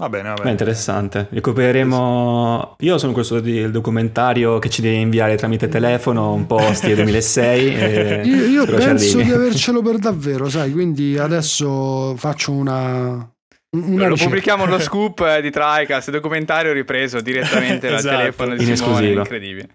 Va 0.00 0.08
bene, 0.08 0.28
va 0.30 0.34
bene. 0.34 0.48
È 0.48 0.50
interessante. 0.52 1.26
Recupereremo. 1.28 2.76
Io 2.78 2.96
sono 2.96 3.12
questo 3.12 3.38
del 3.38 3.70
documentario 3.70 4.58
che 4.58 4.70
ci 4.70 4.80
devi 4.80 4.98
inviare 4.98 5.36
tramite 5.36 5.68
telefono, 5.68 6.32
un 6.32 6.46
po' 6.46 6.72
stile 6.72 6.94
2006. 6.94 7.74
E... 7.74 8.22
io, 8.24 8.46
io 8.46 8.64
penso 8.64 9.20
di 9.20 9.30
avercelo 9.30 9.82
per 9.82 9.98
davvero, 9.98 10.48
sai. 10.48 10.72
Quindi 10.72 11.18
adesso 11.18 12.16
faccio 12.16 12.50
una. 12.52 13.30
Una 13.72 14.08
lo 14.08 14.16
pubblichiamo 14.16 14.64
lo 14.64 14.78
scoop 14.80 15.20
eh, 15.20 15.42
di 15.42 15.50
Tricast, 15.50 16.10
documentario 16.10 16.72
ripreso 16.72 17.20
direttamente 17.20 17.88
dal 17.88 17.98
esatto. 18.00 18.16
telefono 18.16 18.56
di 18.56 18.68
In 18.68 18.76
Simone, 18.76 18.94
esclusiva. 18.94 19.20
incredibile. 19.20 19.68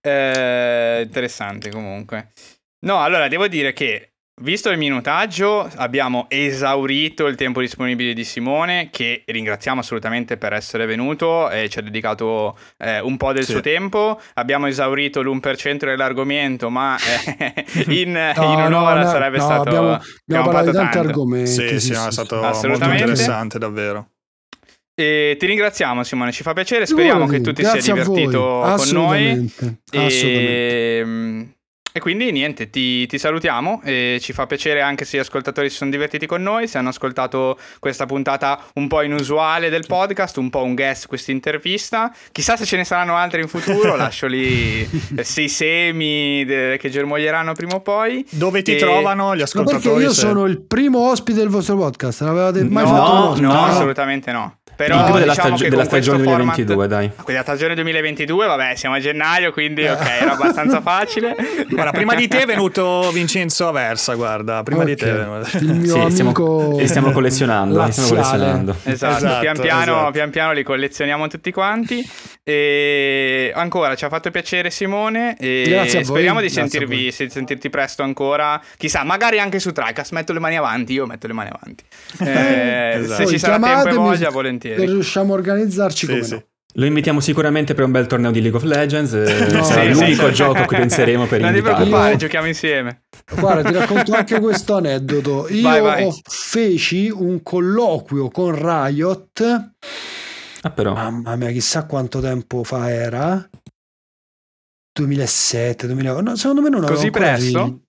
Eh, 0.00 1.02
interessante 1.04 1.70
comunque. 1.70 2.32
No, 2.86 3.00
allora 3.00 3.28
devo 3.28 3.46
dire 3.46 3.72
che 3.72 4.09
Visto 4.42 4.70
il 4.70 4.78
minutaggio, 4.78 5.70
abbiamo 5.76 6.24
esaurito 6.30 7.26
il 7.26 7.36
tempo 7.36 7.60
disponibile 7.60 8.14
di 8.14 8.24
Simone, 8.24 8.88
che 8.90 9.22
ringraziamo 9.26 9.80
assolutamente 9.80 10.38
per 10.38 10.54
essere 10.54 10.86
venuto 10.86 11.50
e 11.50 11.68
ci 11.68 11.78
ha 11.78 11.82
dedicato 11.82 12.56
eh, 12.78 13.00
un 13.00 13.18
po' 13.18 13.34
del 13.34 13.44
sì. 13.44 13.52
suo 13.52 13.60
tempo. 13.60 14.18
Abbiamo 14.34 14.66
esaurito 14.66 15.20
l'1% 15.20 15.84
dell'argomento, 15.84 16.70
ma 16.70 16.96
eh, 16.96 17.66
in, 17.92 18.12
no, 18.12 18.42
in, 18.42 18.60
un'ora 18.60 19.02
no, 19.02 19.10
sarebbe 19.10 19.36
no, 19.36 19.44
stato. 19.44 19.68
Abbiamo, 19.68 19.92
abbiamo, 19.92 20.04
abbiamo 20.24 20.44
parlato 20.44 20.70
di 20.70 20.76
tanti 20.76 20.92
tanto. 20.94 21.08
argomenti. 21.08 21.50
Sì, 21.50 21.68
sì, 21.68 21.80
sì, 21.80 21.92
è 21.92 22.10
stato 22.10 22.36
molto 22.40 22.84
interessante, 22.88 23.58
davvero. 23.58 24.08
E 24.94 25.36
ti 25.38 25.46
ringraziamo 25.46 26.02
Simone, 26.02 26.32
ci 26.32 26.42
fa 26.42 26.54
piacere, 26.54 26.86
speriamo 26.86 27.26
che 27.26 27.42
tu 27.42 27.52
ti 27.52 27.62
sia 27.62 27.74
divertito 27.74 28.74
con 28.74 28.88
noi. 28.88 29.52
E, 29.90 31.54
e 31.92 32.00
quindi 32.00 32.30
niente, 32.30 32.70
ti, 32.70 33.06
ti, 33.06 33.18
salutiamo 33.18 33.80
e 33.84 34.18
ci 34.20 34.32
fa 34.32 34.46
piacere 34.46 34.80
anche 34.80 35.04
se 35.04 35.16
gli 35.16 35.20
ascoltatori 35.20 35.68
si 35.68 35.76
sono 35.76 35.90
divertiti 35.90 36.26
con 36.26 36.42
noi, 36.42 36.68
se 36.68 36.78
hanno 36.78 36.90
ascoltato 36.90 37.58
questa 37.78 38.06
puntata 38.06 38.62
un 38.74 38.86
po' 38.86 39.02
inusuale 39.02 39.70
del 39.70 39.86
podcast, 39.86 40.36
un 40.36 40.50
po' 40.50 40.62
un 40.62 40.74
guest 40.74 41.08
questa 41.08 41.32
intervista. 41.32 42.14
Chissà 42.32 42.56
se 42.56 42.64
ce 42.64 42.76
ne 42.76 42.84
saranno 42.84 43.16
altre 43.16 43.40
in 43.40 43.48
futuro, 43.48 43.96
lascio 43.96 44.26
lì 44.26 44.88
sei 45.22 45.48
semi 45.48 46.44
de- 46.44 46.78
che 46.78 46.90
germoglieranno 46.90 47.52
prima 47.54 47.74
o 47.74 47.80
poi. 47.80 48.24
Dove 48.30 48.62
ti 48.62 48.76
e... 48.76 48.78
trovano 48.78 49.34
gli 49.34 49.42
ascoltatori? 49.42 49.84
Ma 49.84 49.90
perché 49.90 50.04
io 50.04 50.12
se... 50.12 50.20
sono 50.20 50.44
il 50.46 50.60
primo 50.60 51.10
ospite 51.10 51.38
del 51.38 51.48
vostro 51.48 51.76
podcast, 51.76 52.20
l'avevate 52.20 52.62
mai 52.64 52.84
no, 52.84 52.90
fatto? 52.90 53.40
No, 53.40 53.52
no, 53.52 53.64
assolutamente 53.64 54.30
no. 54.30 54.59
Però 54.80 54.96
diciamo 54.96 55.18
della, 55.18 55.32
stag- 55.34 55.68
della 55.68 55.84
stagione 55.84 56.22
2022, 56.22 56.74
format... 56.74 56.88
dai. 56.88 57.10
Della 57.26 57.42
stagione 57.42 57.74
2022, 57.74 58.46
vabbè, 58.46 58.74
siamo 58.76 58.94
a 58.94 58.98
gennaio, 58.98 59.52
quindi 59.52 59.86
ok, 59.86 60.06
era 60.06 60.32
abbastanza 60.32 60.80
facile. 60.82 61.36
Guarda, 61.68 61.90
prima 61.90 62.14
di 62.14 62.26
te 62.28 62.40
è 62.40 62.46
venuto 62.46 63.10
Vincenzo 63.12 63.68
Aversa, 63.68 64.14
guarda, 64.14 64.62
prima 64.62 64.82
okay. 64.82 64.94
di 64.94 65.00
te. 65.00 65.08
Il 65.60 65.74
mio 65.74 66.10
sì, 66.10 66.20
amico... 66.22 66.60
Stiamo, 66.60 66.78
li 66.78 66.88
stiamo 66.88 67.12
collezionando, 67.12 67.84
li 67.84 67.92
stiamo 67.92 68.08
collezionando. 68.08 68.76
Esatto, 68.84 69.16
esatto, 69.16 69.40
pian, 69.40 69.60
piano, 69.60 69.92
esatto. 69.92 70.10
pian 70.12 70.30
piano 70.30 70.52
li 70.52 70.62
collezioniamo 70.62 71.28
tutti 71.28 71.52
quanti. 71.52 72.10
E 72.42 73.52
ancora, 73.54 73.94
ci 73.94 74.06
ha 74.06 74.08
fatto 74.08 74.30
piacere 74.30 74.70
Simone 74.70 75.36
e 75.38 75.64
Grazie 75.68 76.04
speriamo 76.04 76.40
di 76.40 76.48
sentirvi, 76.48 77.12
sentirti 77.12 77.68
presto 77.68 78.02
ancora. 78.02 78.58
Chissà, 78.78 79.04
magari 79.04 79.38
anche 79.38 79.58
su 79.58 79.72
Tricast, 79.72 80.12
metto 80.12 80.32
le 80.32 80.40
mani 80.40 80.56
avanti, 80.56 80.94
io 80.94 81.04
metto 81.04 81.26
le 81.26 81.34
mani 81.34 81.50
avanti. 81.52 81.84
Eh, 82.24 82.98
esatto. 83.04 83.22
Se 83.22 83.26
ci 83.26 83.38
sarà 83.38 83.58
tempo 83.58 83.88
e 83.88 83.92
voglia, 83.92 84.30
volentieri 84.30 84.69
volentieri. 84.70 84.86
Se 84.86 84.92
riusciamo 84.92 85.32
a 85.32 85.36
organizzarci 85.36 86.06
sì, 86.06 86.12
come 86.12 86.24
sì. 86.24 86.32
no. 86.34 86.44
Lo 86.74 86.86
invitiamo 86.86 87.18
sicuramente 87.18 87.74
per 87.74 87.84
un 87.84 87.90
bel 87.90 88.06
torneo 88.06 88.30
di 88.30 88.40
League 88.40 88.56
of 88.56 88.64
Legends. 88.64 89.12
No, 89.12 89.64
sarà 89.64 89.82
sì, 89.82 89.88
l'unico 89.90 90.28
sì, 90.28 90.34
gioco 90.34 90.58
a 90.58 90.66
cui 90.66 90.76
penseremo 90.76 91.26
per 91.26 91.40
non 91.40 91.48
invitarlo. 91.48 91.78
Non 91.78 91.82
ti 91.82 91.88
preoccupare, 91.88 92.16
giochiamo 92.16 92.46
insieme. 92.46 93.02
Guarda, 93.36 93.68
ti 93.68 93.76
racconto 93.76 94.12
anche 94.12 94.38
questo 94.38 94.76
aneddoto. 94.76 95.48
Io 95.52 95.62
vai, 95.62 95.80
vai. 95.80 96.20
feci 96.22 97.10
un 97.10 97.42
colloquio 97.42 98.28
con 98.28 98.54
Riot. 98.54 99.70
Ah, 100.62 100.70
però. 100.70 100.94
Mamma 100.94 101.34
mia, 101.34 101.50
chissà 101.50 101.86
quanto 101.86 102.20
tempo 102.20 102.62
fa 102.62 102.88
era. 102.88 103.48
2007, 104.92 105.86
2008. 105.86 106.20
No, 106.20 106.36
secondo 106.36 106.60
me 106.62 106.68
non 106.68 106.84
avevo 106.84 106.94
Così 106.94 107.10
presto? 107.10 107.80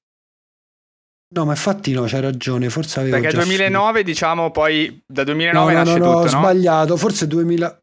No, 1.33 1.45
ma 1.45 1.51
infatti 1.51 1.93
no, 1.93 2.03
c'hai 2.03 2.21
ragione, 2.21 2.69
forse 2.69 2.99
avevo 2.99 3.19
Perché 3.19 3.37
2009, 3.37 3.91
finito. 3.91 4.03
diciamo, 4.03 4.51
poi 4.51 5.01
da 5.05 5.23
2009 5.23 5.71
no, 5.71 5.77
nasce 5.77 5.97
no, 5.97 6.05
no, 6.05 6.11
tutto, 6.11 6.17
no? 6.17 6.25
ho 6.25 6.27
sbagliato, 6.27 6.97
forse 6.97 7.27
2000 7.27 7.81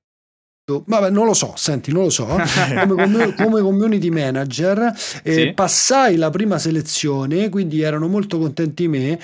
Vabbè, 0.85 1.09
non 1.09 1.25
lo 1.25 1.33
so, 1.33 1.55
senti, 1.57 1.93
non 1.93 2.03
lo 2.05 2.11
so. 2.11 2.27
Come, 2.27 3.35
come 3.35 3.61
community 3.63 4.11
manager 4.11 4.93
eh, 5.23 5.33
sì. 5.33 5.53
passai 5.55 6.17
la 6.17 6.29
prima 6.29 6.59
selezione, 6.59 7.49
quindi 7.49 7.81
erano 7.81 8.07
molto 8.07 8.39
contenti 8.39 8.87
di 8.87 8.89
me. 8.89 9.21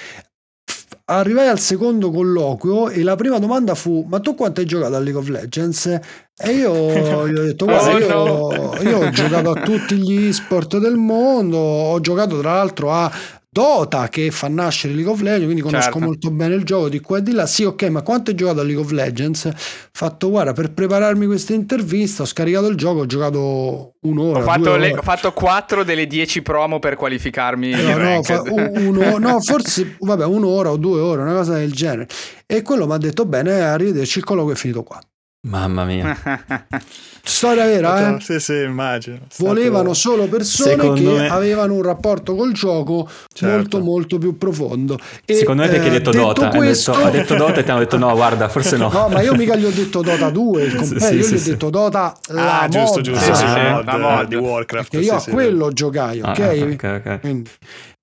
Arrivai 1.06 1.48
al 1.48 1.58
secondo 1.58 2.10
colloquio 2.10 2.88
e 2.88 3.02
la 3.02 3.14
prima 3.14 3.38
domanda 3.38 3.74
fu: 3.74 4.06
Ma 4.08 4.20
tu 4.20 4.34
quanto 4.34 4.60
hai 4.60 4.66
giocato 4.66 4.94
a 4.94 4.98
League 4.98 5.20
of 5.20 5.28
Legends? 5.28 6.00
E 6.34 6.50
io 6.50 7.28
gli 7.28 7.36
ho 7.36 7.42
detto: 7.42 7.66
Guarda, 7.66 8.18
oh, 8.18 8.74
io, 8.76 8.88
io 8.88 8.98
ho 9.00 9.10
giocato 9.10 9.50
a 9.50 9.60
tutti 9.60 9.96
gli 9.96 10.32
sport 10.32 10.78
del 10.78 10.96
mondo, 10.96 11.58
ho 11.58 12.00
giocato 12.00 12.38
tra 12.40 12.54
l'altro 12.54 12.90
a 12.90 13.12
Dota 13.54 14.08
che 14.08 14.32
fa 14.32 14.48
nascere 14.48 14.94
League 14.94 15.12
of 15.12 15.20
Legends, 15.20 15.44
quindi 15.44 15.62
conosco 15.62 15.84
certo. 15.84 15.98
molto 16.00 16.32
bene 16.32 16.56
il 16.56 16.64
gioco 16.64 16.88
di 16.88 16.98
qua 16.98 17.18
e 17.18 17.22
di 17.22 17.30
là. 17.30 17.46
Sì, 17.46 17.62
ok, 17.62 17.84
ma 17.84 18.02
quanto 18.02 18.32
hai 18.32 18.36
giocato 18.36 18.58
a 18.58 18.64
League 18.64 18.82
of 18.82 18.90
Legends? 18.90 19.48
Fatto, 19.92 20.28
guarda, 20.28 20.52
per 20.52 20.72
prepararmi 20.72 21.24
questa 21.26 21.54
intervista 21.54 22.24
ho 22.24 22.26
scaricato 22.26 22.66
il 22.66 22.74
gioco, 22.74 23.02
ho 23.02 23.06
giocato 23.06 23.94
un'ora. 24.00 24.40
Ho 24.40 24.42
fatto, 24.42 24.74
le, 24.74 24.90
ho 24.98 25.02
fatto 25.02 25.32
4 25.32 25.84
delle 25.84 26.08
10 26.08 26.42
promo 26.42 26.80
per 26.80 26.96
qualificarmi. 26.96 27.70
No, 27.70 27.96
no, 27.96 28.22
fa, 28.24 28.42
uno, 28.42 29.18
no, 29.18 29.40
forse, 29.40 29.98
vabbè, 30.00 30.24
un'ora 30.24 30.72
o 30.72 30.76
due 30.76 30.98
ore, 30.98 31.22
una 31.22 31.34
cosa 31.34 31.54
del 31.54 31.70
genere. 31.70 32.08
E 32.46 32.60
quello 32.62 32.88
mi 32.88 32.94
ha 32.94 32.98
detto, 32.98 33.24
bene, 33.24 33.60
arrivederci, 33.60 34.18
il 34.18 34.24
colloquio 34.24 34.54
è 34.54 34.58
finito 34.58 34.82
qua. 34.82 34.98
Mamma 35.44 35.84
mia. 35.84 36.16
Storia 37.22 37.64
vera, 37.64 38.16
eh? 38.16 38.20
Sì, 38.20 38.38
sì, 38.38 38.54
immagino. 38.62 39.18
Volevano 39.38 39.92
solo 39.92 40.26
persone 40.26 40.70
Secondo 40.70 41.14
che 41.14 41.18
me... 41.20 41.28
avevano 41.28 41.74
un 41.74 41.82
rapporto 41.82 42.34
col 42.34 42.52
gioco 42.52 43.08
certo. 43.32 43.54
molto 43.54 43.80
molto 43.80 44.18
più 44.18 44.38
profondo. 44.38 44.98
E, 45.24 45.34
Secondo 45.34 45.62
me 45.62 45.68
perché 45.68 45.86
eh, 45.86 45.88
hai 45.88 45.96
detto 45.98 46.10
Dota, 46.10 46.48
questo... 46.48 46.92
ha, 46.92 46.96
detto, 46.96 47.06
ha 47.06 47.10
detto 47.10 47.34
Dota 47.36 47.60
e 47.60 47.64
ti 47.64 47.70
hanno 47.70 47.80
detto 47.80 47.98
no, 47.98 48.14
guarda, 48.14 48.48
forse 48.48 48.76
no. 48.76 48.88
No, 48.92 49.08
ma 49.08 49.20
io 49.20 49.34
mica 49.34 49.54
gli 49.56 49.64
ho 49.64 49.70
detto 49.70 50.02
Dota 50.02 50.30
2, 50.30 50.62
il 50.62 50.74
compendio, 50.74 51.00
sì, 51.08 51.14
io 51.14 51.22
sì, 51.22 51.34
gli 51.34 51.38
ho 51.38 51.52
detto 51.52 51.70
Dota 51.70 52.16
la 52.28 52.60
ah, 52.60 52.68
giusto, 52.68 53.00
giusto, 53.00 53.30
ah, 53.30 53.34
sì, 53.34 53.46
sì, 53.46 53.70
mod, 53.70 53.84
la 53.84 53.98
mod 53.98 54.26
di 54.26 54.36
Warcraft. 54.36 54.90
Perché 54.90 55.06
io 55.06 55.14
a 55.14 55.22
quello 55.22 55.72
giocai, 55.72 56.20
ok? 56.20 56.26
Ah, 56.26 56.32
okay, 56.32 56.72
okay. 56.72 57.20
Quindi, 57.20 57.50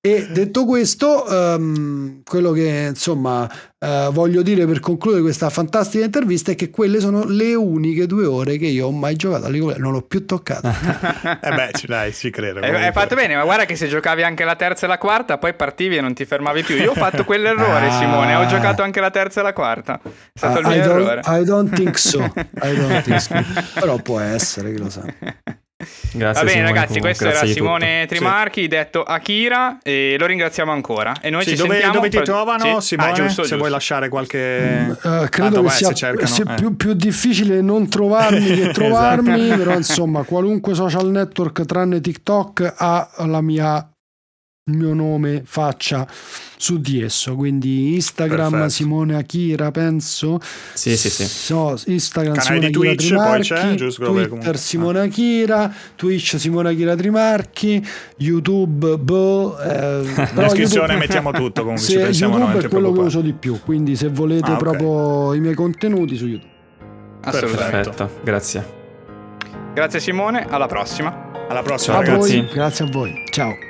e 0.03 0.29
detto 0.31 0.65
questo, 0.65 1.25
um, 1.29 2.23
quello 2.23 2.53
che 2.53 2.87
insomma 2.89 3.43
uh, 3.43 4.11
voglio 4.11 4.41
dire 4.41 4.65
per 4.65 4.79
concludere 4.79 5.21
questa 5.21 5.51
fantastica 5.51 6.03
intervista 6.03 6.51
è 6.51 6.55
che 6.55 6.71
quelle 6.71 6.99
sono 6.99 7.23
le 7.23 7.53
uniche 7.53 8.07
due 8.07 8.25
ore 8.25 8.57
che 8.57 8.65
io 8.65 8.87
ho 8.87 8.91
mai 8.91 9.15
giocato 9.15 9.45
a 9.45 9.49
League 9.49 9.61
of 9.61 9.67
Legends, 9.67 9.83
non 9.83 9.93
l'ho 9.93 10.01
più 10.01 10.25
toccato. 10.25 10.69
eh 11.39 11.49
beh, 11.53 11.71
dai, 11.85 12.13
ci 12.13 12.31
credo. 12.31 12.61
Hai, 12.61 12.85
hai 12.85 12.91
fatto 12.91 13.13
bene, 13.13 13.35
ma 13.35 13.43
guarda 13.43 13.65
che 13.65 13.75
se 13.75 13.87
giocavi 13.87 14.23
anche 14.23 14.43
la 14.43 14.55
terza 14.55 14.87
e 14.87 14.89
la 14.89 14.97
quarta, 14.97 15.37
poi 15.37 15.53
partivi 15.53 15.97
e 15.97 16.01
non 16.01 16.15
ti 16.15 16.25
fermavi 16.25 16.63
più. 16.63 16.77
Io 16.77 16.89
ho 16.89 16.95
fatto 16.95 17.23
quell'errore, 17.23 17.89
ah. 17.89 17.99
Simone, 17.99 18.33
ho 18.33 18.47
giocato 18.47 18.81
anche 18.81 19.01
la 19.01 19.11
terza 19.11 19.41
e 19.41 19.43
la 19.43 19.53
quarta. 19.53 20.01
È 20.01 20.09
stato 20.33 20.57
uh, 20.57 20.61
il 20.61 20.67
mio 20.67 20.75
I 20.75 20.79
errore. 20.79 21.21
I 21.25 21.43
don't 21.43 21.75
think 21.75 21.99
so. 21.99 22.23
I 22.59 22.75
don't 22.75 23.03
think 23.03 23.21
so. 23.21 23.35
Però 23.79 23.97
può 23.97 24.17
essere, 24.17 24.73
chi 24.73 24.79
lo 24.79 24.89
sa. 24.89 25.03
Grazie, 26.13 26.43
Va 26.43 26.49
bene, 26.49 26.49
Simone, 26.49 26.73
ragazzi, 26.73 26.99
questo 26.99 27.27
era 27.27 27.45
Simone 27.45 28.01
tutto. 28.01 28.15
Trimarchi, 28.15 28.61
sì. 28.61 28.67
detto 28.67 29.03
Akira, 29.03 29.77
e 29.81 30.15
lo 30.19 30.25
ringraziamo 30.25 30.71
ancora. 30.71 31.13
E 31.21 31.29
noi 31.29 31.43
sì, 31.43 31.51
ci 31.51 31.55
dove, 31.55 31.69
sentiamo. 31.69 31.93
Dove 31.93 32.09
ti 32.09 32.21
trovano, 32.21 32.79
sì. 32.79 32.87
Simone? 32.87 33.09
Ah, 33.09 33.13
giusto, 33.13 33.31
se 33.33 33.41
giusto. 33.41 33.57
vuoi 33.57 33.69
lasciare 33.69 34.09
qualche. 34.09 34.97
Uh, 35.01 35.25
credo 35.29 35.59
ah, 35.59 35.63
che 35.63 35.69
sia, 35.69 35.95
sia 35.95 36.11
eh. 36.11 36.53
più, 36.55 36.75
più, 36.75 36.93
difficile 36.93 37.61
non 37.61 37.89
trovarmi 37.89 38.45
che 38.45 38.53
esatto. 38.61 38.71
trovarmi, 38.71 39.45
esatto. 39.45 39.57
però 39.57 39.75
insomma, 39.75 40.23
qualunque 40.23 40.73
social 40.73 41.09
network 41.09 41.65
tranne 41.65 42.01
TikTok 42.01 42.73
ha 42.77 43.09
la 43.25 43.41
mia 43.41 43.85
mio 44.65 44.93
nome, 44.93 45.41
faccia 45.43 46.07
su 46.55 46.79
di 46.79 47.01
esso. 47.01 47.35
Quindi 47.35 47.95
Instagram 47.95 48.49
Perfetto. 48.51 48.69
Simone 48.69 49.15
Akira, 49.15 49.71
penso. 49.71 50.39
Sì, 50.73 50.95
sì, 50.95 51.09
sì. 51.09 51.25
So, 51.25 51.79
Instagram 51.87 52.35
Canale 52.35 52.67
Simone 52.67 52.69
di 52.69 52.87
Akira 52.87 52.89
Twitch, 52.91 53.07
Trimarchi, 53.07 53.49
poi 53.49 53.57
c'è, 53.57 53.75
giusto 53.75 54.05
Twitter 54.05 54.57
Simone 54.57 54.99
ah. 54.99 55.03
Akira, 55.03 55.73
Twitch 55.95 56.39
Simone 56.39 56.69
Akira 56.69 56.95
Trimarchi, 56.95 57.87
YouTube, 58.17 58.97
boh. 58.97 59.59
Eh, 59.59 60.01
In 60.05 60.29
descrizione 60.35 60.93
YouTube, 60.93 60.95
mettiamo 60.95 61.31
tutto 61.31 61.61
comunque. 61.61 61.83
Se, 61.83 62.25
YouTube 62.25 62.59
è 62.59 62.67
quello 62.67 62.91
che 62.91 62.99
uso 62.99 63.21
di 63.21 63.33
più, 63.33 63.59
quindi 63.65 63.95
se 63.95 64.09
volete 64.09 64.51
ah, 64.51 64.57
okay. 64.57 64.59
proprio 64.59 65.33
i 65.33 65.39
miei 65.39 65.55
contenuti 65.55 66.15
su 66.15 66.27
YouTube. 66.27 66.49
Assolutamente. 67.21 67.89
Perfetto, 67.89 68.19
grazie. 68.23 68.79
Grazie 69.73 69.99
Simone, 69.99 70.45
alla 70.47 70.67
prossima. 70.67 71.29
Alla 71.47 71.63
prossima 71.63 71.97
a 71.97 71.99
ragazzi. 72.01 72.37
Voi, 72.37 72.49
grazie 72.53 72.85
a 72.85 72.89
voi. 72.91 73.23
Ciao. 73.31 73.69